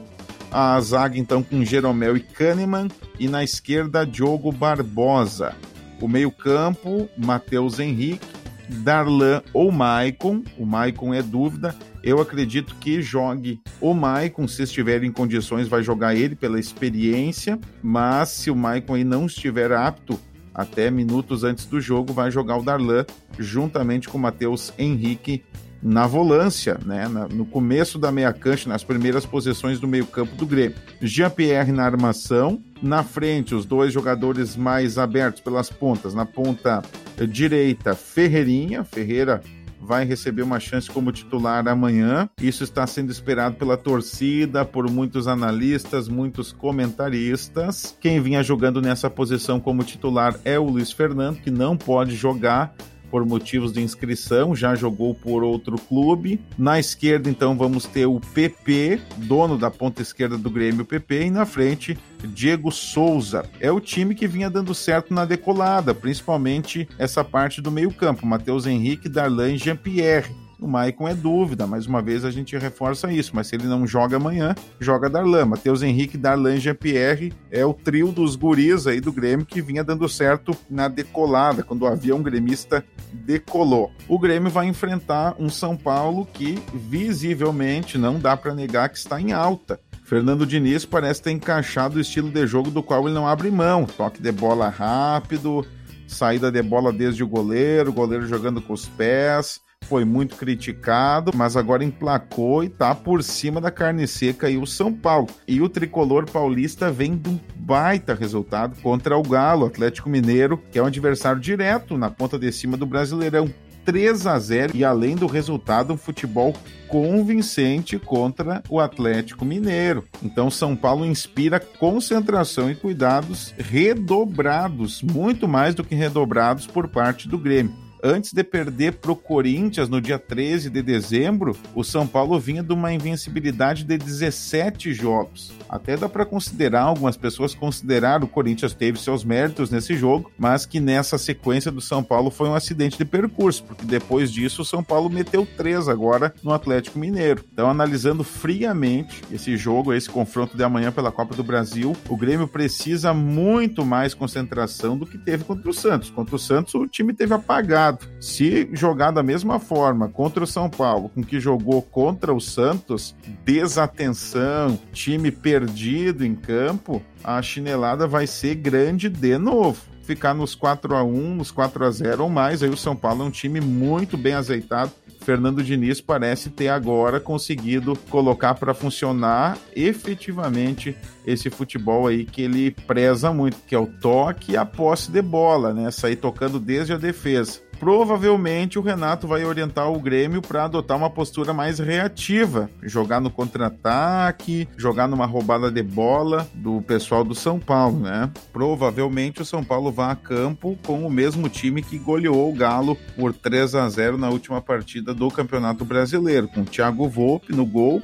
a 0.51 0.79
zaga 0.79 1.17
então 1.17 1.41
com 1.41 1.65
Jeromel 1.65 2.17
e 2.17 2.21
Kahneman 2.21 2.87
e 3.19 3.27
na 3.27 3.43
esquerda 3.43 4.05
Diogo 4.05 4.51
Barbosa. 4.51 5.55
O 5.99 6.07
meio-campo, 6.07 7.09
Matheus 7.17 7.79
Henrique, 7.79 8.27
Darlan 8.67 9.41
ou 9.53 9.71
Maicon. 9.71 10.43
O 10.57 10.65
Maicon 10.65 11.13
é 11.13 11.21
dúvida. 11.21 11.75
Eu 12.03 12.19
acredito 12.19 12.75
que 12.75 13.01
jogue 13.01 13.61
o 13.79 13.93
Maicon, 13.93 14.47
se 14.47 14.63
estiver 14.63 15.03
em 15.03 15.11
condições, 15.11 15.67
vai 15.67 15.83
jogar 15.83 16.15
ele 16.15 16.35
pela 16.35 16.59
experiência, 16.59 17.59
mas 17.81 18.29
se 18.29 18.49
o 18.49 18.55
Maicon 18.55 18.95
aí 18.95 19.03
não 19.03 19.27
estiver 19.27 19.71
apto, 19.71 20.19
até 20.53 20.89
minutos 20.89 21.43
antes 21.43 21.65
do 21.65 21.79
jogo, 21.79 22.11
vai 22.11 22.31
jogar 22.31 22.57
o 22.57 22.63
Darlan 22.63 23.05
juntamente 23.37 24.09
com 24.09 24.17
o 24.17 24.21
Matheus 24.21 24.73
Henrique 24.77 25.43
na 25.81 26.05
volância, 26.05 26.79
né, 26.85 27.07
no 27.31 27.45
começo 27.45 27.97
da 27.97 28.11
meia 28.11 28.31
cancha, 28.31 28.69
nas 28.69 28.83
primeiras 28.83 29.25
posições 29.25 29.79
do 29.79 29.87
meio-campo 29.87 30.35
do 30.35 30.45
Grêmio. 30.45 30.77
Jean-Pierre 31.01 31.71
na 31.71 31.83
armação, 31.83 32.61
na 32.81 33.03
frente 33.03 33.55
os 33.55 33.65
dois 33.65 33.91
jogadores 33.91 34.55
mais 34.55 34.97
abertos 34.97 35.41
pelas 35.41 35.69
pontas, 35.69 36.13
na 36.13 36.25
ponta 36.25 36.83
direita 37.29 37.95
Ferreirinha, 37.95 38.83
Ferreira 38.83 39.41
vai 39.81 40.05
receber 40.05 40.43
uma 40.43 40.59
chance 40.59 40.89
como 40.89 41.11
titular 41.11 41.67
amanhã. 41.67 42.29
Isso 42.39 42.63
está 42.63 42.85
sendo 42.85 43.11
esperado 43.11 43.55
pela 43.55 43.75
torcida, 43.75 44.63
por 44.63 44.89
muitos 44.89 45.27
analistas, 45.27 46.07
muitos 46.07 46.51
comentaristas. 46.51 47.97
Quem 47.99 48.21
vinha 48.21 48.43
jogando 48.43 48.81
nessa 48.81 49.09
posição 49.09 49.59
como 49.59 49.83
titular 49.83 50.39
é 50.45 50.59
o 50.59 50.65
Luiz 50.65 50.91
Fernando, 50.91 51.41
que 51.41 51.49
não 51.49 51.75
pode 51.75 52.15
jogar 52.15 52.73
por 53.11 53.25
motivos 53.25 53.73
de 53.73 53.81
inscrição, 53.81 54.55
já 54.55 54.73
jogou 54.73 55.13
por 55.13 55.43
outro 55.43 55.77
clube. 55.77 56.39
Na 56.57 56.79
esquerda, 56.79 57.29
então, 57.29 57.57
vamos 57.57 57.85
ter 57.85 58.05
o 58.05 58.19
PP, 58.19 59.01
dono 59.17 59.57
da 59.57 59.69
ponta 59.69 60.01
esquerda 60.01 60.37
do 60.37 60.49
Grêmio 60.49 60.85
PP, 60.85 61.25
e 61.25 61.29
na 61.29 61.45
frente, 61.45 61.97
Diego 62.23 62.71
Souza. 62.71 63.45
É 63.59 63.69
o 63.71 63.81
time 63.81 64.15
que 64.15 64.27
vinha 64.27 64.49
dando 64.49 64.73
certo 64.73 65.13
na 65.13 65.25
decolada, 65.25 65.93
principalmente 65.93 66.87
essa 66.97 67.23
parte 67.23 67.61
do 67.61 67.69
meio-campo, 67.69 68.25
Matheus 68.25 68.65
Henrique, 68.65 69.09
Darlan 69.09 69.51
e 69.51 69.57
Jean-Pierre. 69.57 70.40
O 70.61 70.67
Maicon 70.67 71.07
é 71.07 71.15
dúvida, 71.15 71.65
mais 71.65 71.87
uma 71.87 72.03
vez 72.03 72.23
a 72.23 72.29
gente 72.29 72.55
reforça 72.55 73.11
isso, 73.11 73.31
mas 73.33 73.47
se 73.47 73.55
ele 73.55 73.65
não 73.65 73.87
joga 73.87 74.17
amanhã, 74.17 74.53
joga 74.79 75.09
Darlan. 75.09 75.47
Matheus 75.47 75.81
Henrique, 75.81 76.19
Darlan 76.19 76.53
e 76.53 76.59
Jean-Pierre 76.59 77.33
é 77.49 77.65
o 77.65 77.73
trio 77.73 78.11
dos 78.11 78.35
guris 78.35 78.85
aí 78.85 79.01
do 79.01 79.11
Grêmio 79.11 79.43
que 79.43 79.59
vinha 79.59 79.83
dando 79.83 80.07
certo 80.07 80.55
na 80.69 80.87
decolada, 80.87 81.63
quando 81.63 81.81
o 81.81 81.87
avião 81.87 82.21
gremista 82.21 82.85
decolou. 83.11 83.91
O 84.07 84.19
Grêmio 84.19 84.51
vai 84.51 84.67
enfrentar 84.67 85.35
um 85.39 85.49
São 85.49 85.75
Paulo 85.75 86.27
que 86.31 86.61
visivelmente 86.71 87.97
não 87.97 88.19
dá 88.19 88.37
para 88.37 88.53
negar 88.53 88.89
que 88.89 88.99
está 88.99 89.19
em 89.19 89.31
alta. 89.31 89.79
Fernando 90.03 90.45
Diniz 90.45 90.85
parece 90.85 91.23
ter 91.23 91.31
encaixado 91.31 91.97
o 91.97 92.01
estilo 92.01 92.29
de 92.29 92.45
jogo 92.45 92.69
do 92.69 92.83
qual 92.83 93.07
ele 93.07 93.15
não 93.15 93.27
abre 93.27 93.49
mão. 93.49 93.85
Toque 93.85 94.21
de 94.21 94.31
bola 94.31 94.69
rápido, 94.69 95.65
saída 96.05 96.51
de 96.51 96.61
bola 96.61 96.93
desde 96.93 97.23
o 97.23 97.27
goleiro, 97.27 97.91
goleiro 97.91 98.27
jogando 98.27 98.61
com 98.61 98.73
os 98.73 98.85
pés 98.85 99.59
foi 99.91 100.05
muito 100.05 100.37
criticado, 100.37 101.31
mas 101.35 101.57
agora 101.57 101.83
emplacou 101.83 102.63
e 102.63 102.69
tá 102.69 102.95
por 102.95 103.21
cima 103.21 103.59
da 103.59 103.69
carne 103.69 104.07
seca 104.07 104.49
e 104.49 104.57
o 104.57 104.65
São 104.65 104.93
Paulo. 104.93 105.27
E 105.47 105.61
o 105.61 105.67
tricolor 105.67 106.29
paulista 106.29 106.89
vem 106.89 107.17
de 107.17 107.29
um 107.29 107.39
baita 107.55 108.13
resultado 108.13 108.79
contra 108.81 109.17
o 109.17 109.23
Galo, 109.23 109.65
Atlético 109.65 110.09
Mineiro, 110.09 110.61
que 110.71 110.79
é 110.79 110.83
um 110.83 110.85
adversário 110.85 111.41
direto 111.41 111.97
na 111.97 112.09
ponta 112.09 112.39
de 112.39 112.51
cima 112.51 112.77
do 112.77 112.85
Brasileirão. 112.85 113.53
3 113.83 114.27
a 114.27 114.37
0 114.37 114.73
e 114.75 114.85
além 114.85 115.15
do 115.15 115.25
resultado, 115.25 115.91
um 115.91 115.97
futebol 115.97 116.53
convincente 116.87 117.97
contra 117.97 118.61
o 118.69 118.79
Atlético 118.79 119.43
Mineiro. 119.43 120.05
Então 120.21 120.51
São 120.51 120.75
Paulo 120.75 121.03
inspira 121.03 121.59
concentração 121.59 122.69
e 122.69 122.75
cuidados 122.75 123.55
redobrados, 123.57 125.01
muito 125.01 125.47
mais 125.47 125.73
do 125.73 125.83
que 125.83 125.95
redobrados 125.95 126.67
por 126.67 126.87
parte 126.87 127.27
do 127.27 127.39
Grêmio 127.39 127.90
antes 128.03 128.33
de 128.33 128.43
perder 128.43 128.93
para 128.93 129.11
o 129.11 129.15
Corinthians 129.15 129.89
no 129.89 130.01
dia 130.01 130.17
13 130.17 130.69
de 130.69 130.81
dezembro, 130.81 131.55
o 131.75 131.83
São 131.83 132.07
Paulo 132.07 132.39
vinha 132.39 132.63
de 132.63 132.73
uma 132.73 132.93
invencibilidade 132.93 133.83
de 133.83 133.97
17 133.97 134.93
jogos. 134.93 135.51
Até 135.69 135.95
dá 135.95 136.09
para 136.09 136.25
considerar, 136.25 136.83
algumas 136.83 137.15
pessoas 137.15 137.53
consideraram 137.53 138.25
o 138.25 138.27
Corinthians 138.27 138.73
teve 138.73 138.99
seus 138.99 139.23
méritos 139.23 139.69
nesse 139.69 139.95
jogo, 139.95 140.31
mas 140.37 140.65
que 140.65 140.79
nessa 140.79 141.17
sequência 141.17 141.71
do 141.71 141.81
São 141.81 142.03
Paulo 142.03 142.29
foi 142.29 142.49
um 142.49 142.55
acidente 142.55 142.97
de 142.97 143.05
percurso, 143.05 143.63
porque 143.63 143.85
depois 143.85 144.31
disso 144.31 144.61
o 144.61 144.65
São 144.65 144.83
Paulo 144.83 145.09
meteu 145.09 145.47
três 145.57 145.87
agora 145.87 146.33
no 146.43 146.53
Atlético 146.53 146.99
Mineiro. 146.99 147.43
Então, 147.51 147.69
analisando 147.69 148.23
friamente 148.23 149.21
esse 149.31 149.55
jogo, 149.55 149.93
esse 149.93 150.09
confronto 150.09 150.57
de 150.57 150.63
amanhã 150.63 150.91
pela 150.91 151.11
Copa 151.11 151.35
do 151.35 151.43
Brasil, 151.43 151.95
o 152.09 152.17
Grêmio 152.17 152.47
precisa 152.47 153.13
muito 153.13 153.85
mais 153.85 154.13
concentração 154.13 154.97
do 154.97 155.05
que 155.05 155.17
teve 155.17 155.43
contra 155.43 155.69
o 155.69 155.73
Santos. 155.73 156.09
Contra 156.09 156.35
o 156.35 156.39
Santos, 156.39 156.73
o 156.75 156.87
time 156.87 157.13
teve 157.13 157.33
apagado 157.33 157.90
se 158.19 158.69
jogar 158.73 159.11
da 159.11 159.23
mesma 159.23 159.59
forma 159.59 160.09
contra 160.09 160.43
o 160.43 160.47
São 160.47 160.69
Paulo, 160.69 161.09
com 161.09 161.23
que 161.23 161.39
jogou 161.39 161.81
contra 161.81 162.33
o 162.33 162.41
Santos, 162.41 163.15
desatenção, 163.43 164.79
time 164.91 165.31
perdido 165.31 166.25
em 166.25 166.35
campo, 166.35 167.01
a 167.23 167.41
chinelada 167.41 168.07
vai 168.07 168.27
ser 168.27 168.55
grande 168.55 169.09
de 169.09 169.37
novo 169.37 169.91
ficar 170.03 170.33
nos 170.33 170.55
4 170.55 170.95
a 170.95 171.03
1 171.03 171.35
nos 171.35 171.51
4 171.51 171.85
a 171.85 171.91
0 171.91 172.23
ou 172.23 172.29
mais. 172.29 172.61
Aí 172.61 172.69
o 172.69 172.75
São 172.75 172.95
Paulo 172.95 173.23
é 173.23 173.25
um 173.25 173.31
time 173.31 173.61
muito 173.61 174.17
bem 174.17 174.33
azeitado. 174.33 174.91
Fernando 175.21 175.63
Diniz 175.63 176.01
parece 176.01 176.49
ter 176.49 176.67
agora 176.67 177.19
conseguido 177.19 177.95
colocar 178.09 178.55
para 178.55 178.73
funcionar 178.73 179.57
efetivamente 179.75 180.97
esse 181.25 181.49
futebol 181.49 182.07
aí 182.07 182.25
que 182.25 182.41
ele 182.41 182.71
preza 182.71 183.31
muito, 183.31 183.57
que 183.67 183.75
é 183.75 183.79
o 183.79 183.85
toque 183.85 184.53
e 184.53 184.57
a 184.57 184.65
posse 184.65 185.11
de 185.11 185.21
bola, 185.21 185.73
né? 185.73 185.91
Sair 185.91 186.15
tocando 186.15 186.59
desde 186.59 186.93
a 186.93 186.97
defesa 186.97 187.70
provavelmente 187.81 188.77
o 188.77 188.81
Renato 188.83 189.27
vai 189.27 189.43
orientar 189.43 189.91
o 189.91 189.99
Grêmio 189.99 190.39
para 190.39 190.65
adotar 190.65 190.95
uma 190.95 191.09
postura 191.09 191.51
mais 191.51 191.79
reativa, 191.79 192.69
jogar 192.83 193.19
no 193.19 193.31
contra-ataque, 193.31 194.69
jogar 194.77 195.07
numa 195.07 195.25
roubada 195.25 195.71
de 195.71 195.81
bola 195.81 196.47
do 196.53 196.79
pessoal 196.83 197.23
do 197.23 197.33
São 197.33 197.59
Paulo, 197.59 198.01
né? 198.01 198.29
Provavelmente 198.53 199.41
o 199.41 199.45
São 199.45 199.63
Paulo 199.63 199.91
vai 199.91 200.11
a 200.11 200.15
campo 200.15 200.77
com 200.85 201.03
o 201.07 201.09
mesmo 201.09 201.49
time 201.49 201.81
que 201.81 201.97
goleou 201.97 202.51
o 202.51 202.55
Galo 202.55 202.95
por 203.15 203.33
3 203.33 203.73
a 203.73 203.89
0 203.89 204.15
na 204.15 204.29
última 204.29 204.61
partida 204.61 205.11
do 205.11 205.31
Campeonato 205.31 205.83
Brasileiro, 205.83 206.47
com 206.49 206.63
Thiago 206.63 207.09
Volpe 207.09 207.51
no 207.51 207.65
gol, 207.65 207.99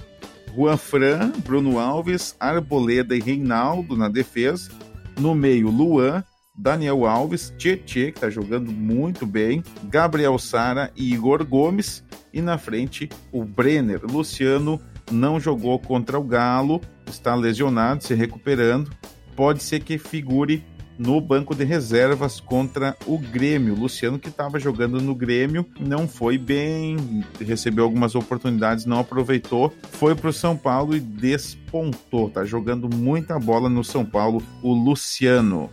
Juan 0.55 0.77
Fran, 0.77 1.31
Bruno 1.45 1.77
Alves, 1.77 2.35
Arboleda 2.39 3.15
e 3.15 3.19
Reinaldo 3.19 3.95
na 3.95 4.09
defesa, 4.09 4.71
no 5.19 5.35
meio 5.35 5.69
Luan, 5.69 6.23
Daniel 6.57 7.05
Alves, 7.05 7.53
Tietê, 7.55 8.11
que 8.11 8.17
está 8.17 8.29
jogando 8.29 8.71
muito 8.71 9.25
bem, 9.25 9.63
Gabriel 9.83 10.39
Sara 10.39 10.91
e 10.95 11.13
Igor 11.13 11.45
Gomes. 11.45 12.03
E 12.33 12.41
na 12.41 12.57
frente, 12.57 13.07
o 13.31 13.43
Brenner. 13.45 14.01
Luciano 14.03 14.81
não 15.11 15.39
jogou 15.39 15.77
contra 15.79 16.19
o 16.19 16.23
Galo, 16.23 16.81
está 17.05 17.35
lesionado, 17.35 18.03
se 18.03 18.15
recuperando. 18.15 18.91
Pode 19.35 19.61
ser 19.61 19.81
que 19.81 19.99
figure 19.99 20.63
no 20.97 21.21
banco 21.21 21.53
de 21.53 21.63
reservas 21.63 22.39
contra 22.39 22.97
o 23.05 23.19
Grêmio. 23.19 23.75
Luciano, 23.75 24.17
que 24.17 24.29
estava 24.29 24.59
jogando 24.59 24.99
no 24.99 25.13
Grêmio, 25.13 25.65
não 25.79 26.07
foi 26.07 26.37
bem, 26.37 27.23
recebeu 27.39 27.83
algumas 27.83 28.15
oportunidades, 28.15 28.85
não 28.85 28.99
aproveitou, 28.99 29.71
foi 29.91 30.15
para 30.15 30.29
o 30.29 30.33
São 30.33 30.57
Paulo 30.57 30.95
e 30.95 30.99
despontou. 30.99 32.29
Tá 32.29 32.43
jogando 32.43 32.89
muita 32.89 33.39
bola 33.39 33.69
no 33.69 33.83
São 33.83 34.03
Paulo, 34.03 34.41
o 34.63 34.73
Luciano. 34.73 35.69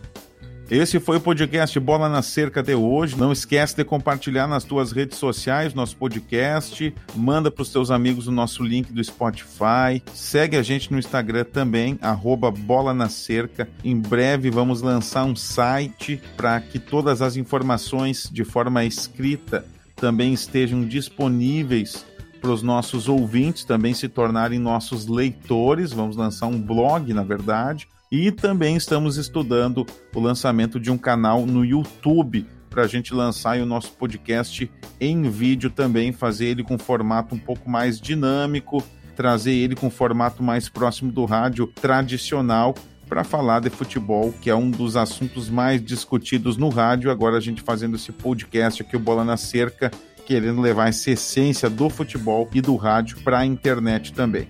Esse 0.69 0.99
foi 0.99 1.17
o 1.17 1.21
podcast 1.21 1.79
Bola 1.79 2.09
na 2.09 2.23
Cerca 2.23 2.63
de 2.63 2.73
hoje. 2.73 3.15
Não 3.15 3.31
esquece 3.31 3.75
de 3.75 3.83
compartilhar 3.83 4.47
nas 4.47 4.63
tuas 4.63 4.91
redes 4.91 5.19
sociais 5.19 5.75
nosso 5.75 5.95
podcast. 5.95 6.91
Manda 7.13 7.51
para 7.51 7.61
os 7.61 7.69
teus 7.69 7.91
amigos 7.91 8.27
o 8.27 8.31
nosso 8.31 8.63
link 8.63 8.91
do 8.91 9.03
Spotify. 9.03 10.01
Segue 10.11 10.57
a 10.57 10.63
gente 10.63 10.91
no 10.91 10.97
Instagram 10.97 11.43
também, 11.43 11.99
arroba 12.01 12.49
Bola 12.49 12.95
na 12.95 13.09
Cerca. 13.09 13.69
Em 13.83 13.95
breve 13.95 14.49
vamos 14.49 14.81
lançar 14.81 15.23
um 15.25 15.35
site 15.35 16.19
para 16.35 16.59
que 16.59 16.79
todas 16.79 17.21
as 17.21 17.37
informações 17.37 18.27
de 18.31 18.43
forma 18.43 18.83
escrita 18.83 19.63
também 19.95 20.33
estejam 20.33 20.83
disponíveis 20.83 22.03
para 22.41 22.49
os 22.49 22.63
nossos 22.63 23.07
ouvintes 23.07 23.65
também 23.65 23.93
se 23.93 24.09
tornarem 24.09 24.57
nossos 24.57 25.05
leitores. 25.05 25.93
Vamos 25.93 26.17
lançar 26.17 26.47
um 26.47 26.59
blog, 26.59 27.13
na 27.13 27.23
verdade 27.23 27.87
e 28.11 28.31
também 28.31 28.75
estamos 28.75 29.17
estudando 29.17 29.85
o 30.13 30.19
lançamento 30.19 30.79
de 30.79 30.91
um 30.91 30.97
canal 30.97 31.45
no 31.45 31.65
YouTube 31.65 32.45
para 32.69 32.83
a 32.83 32.87
gente 32.87 33.13
lançar 33.13 33.57
o 33.57 33.65
nosso 33.65 33.93
podcast 33.93 34.69
em 34.99 35.29
vídeo 35.29 35.69
também, 35.69 36.11
fazer 36.11 36.47
ele 36.47 36.63
com 36.63 36.77
formato 36.77 37.33
um 37.33 37.39
pouco 37.39 37.69
mais 37.69 37.99
dinâmico, 37.99 38.83
trazer 39.15 39.53
ele 39.53 39.75
com 39.75 39.89
formato 39.89 40.43
mais 40.43 40.67
próximo 40.67 41.11
do 41.11 41.23
rádio 41.23 41.67
tradicional 41.67 42.75
para 43.07 43.23
falar 43.23 43.61
de 43.61 43.69
futebol, 43.69 44.33
que 44.41 44.49
é 44.49 44.55
um 44.55 44.69
dos 44.69 44.97
assuntos 44.97 45.49
mais 45.49 45.81
discutidos 45.81 46.57
no 46.57 46.69
rádio. 46.69 47.09
Agora 47.09 47.37
a 47.37 47.41
gente 47.41 47.61
fazendo 47.61 47.95
esse 47.95 48.11
podcast 48.11 48.81
aqui, 48.81 48.97
o 48.97 48.99
Bola 48.99 49.23
na 49.23 49.37
Cerca, 49.37 49.91
querendo 50.25 50.59
levar 50.59 50.89
essa 50.89 51.11
essência 51.11 51.69
do 51.69 51.89
futebol 51.89 52.49
e 52.53 52.61
do 52.61 52.75
rádio 52.75 53.21
para 53.21 53.39
a 53.39 53.45
internet 53.45 54.11
também. 54.11 54.47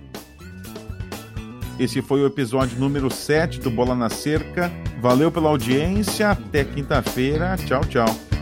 Esse 1.78 2.00
foi 2.00 2.22
o 2.22 2.26
episódio 2.26 2.78
número 2.78 3.10
7 3.10 3.60
do 3.60 3.70
Bola 3.70 3.94
na 3.94 4.08
Cerca. 4.08 4.72
Valeu 5.00 5.30
pela 5.30 5.50
audiência. 5.50 6.30
Até 6.30 6.64
quinta-feira. 6.64 7.56
Tchau, 7.66 7.82
tchau. 7.84 8.35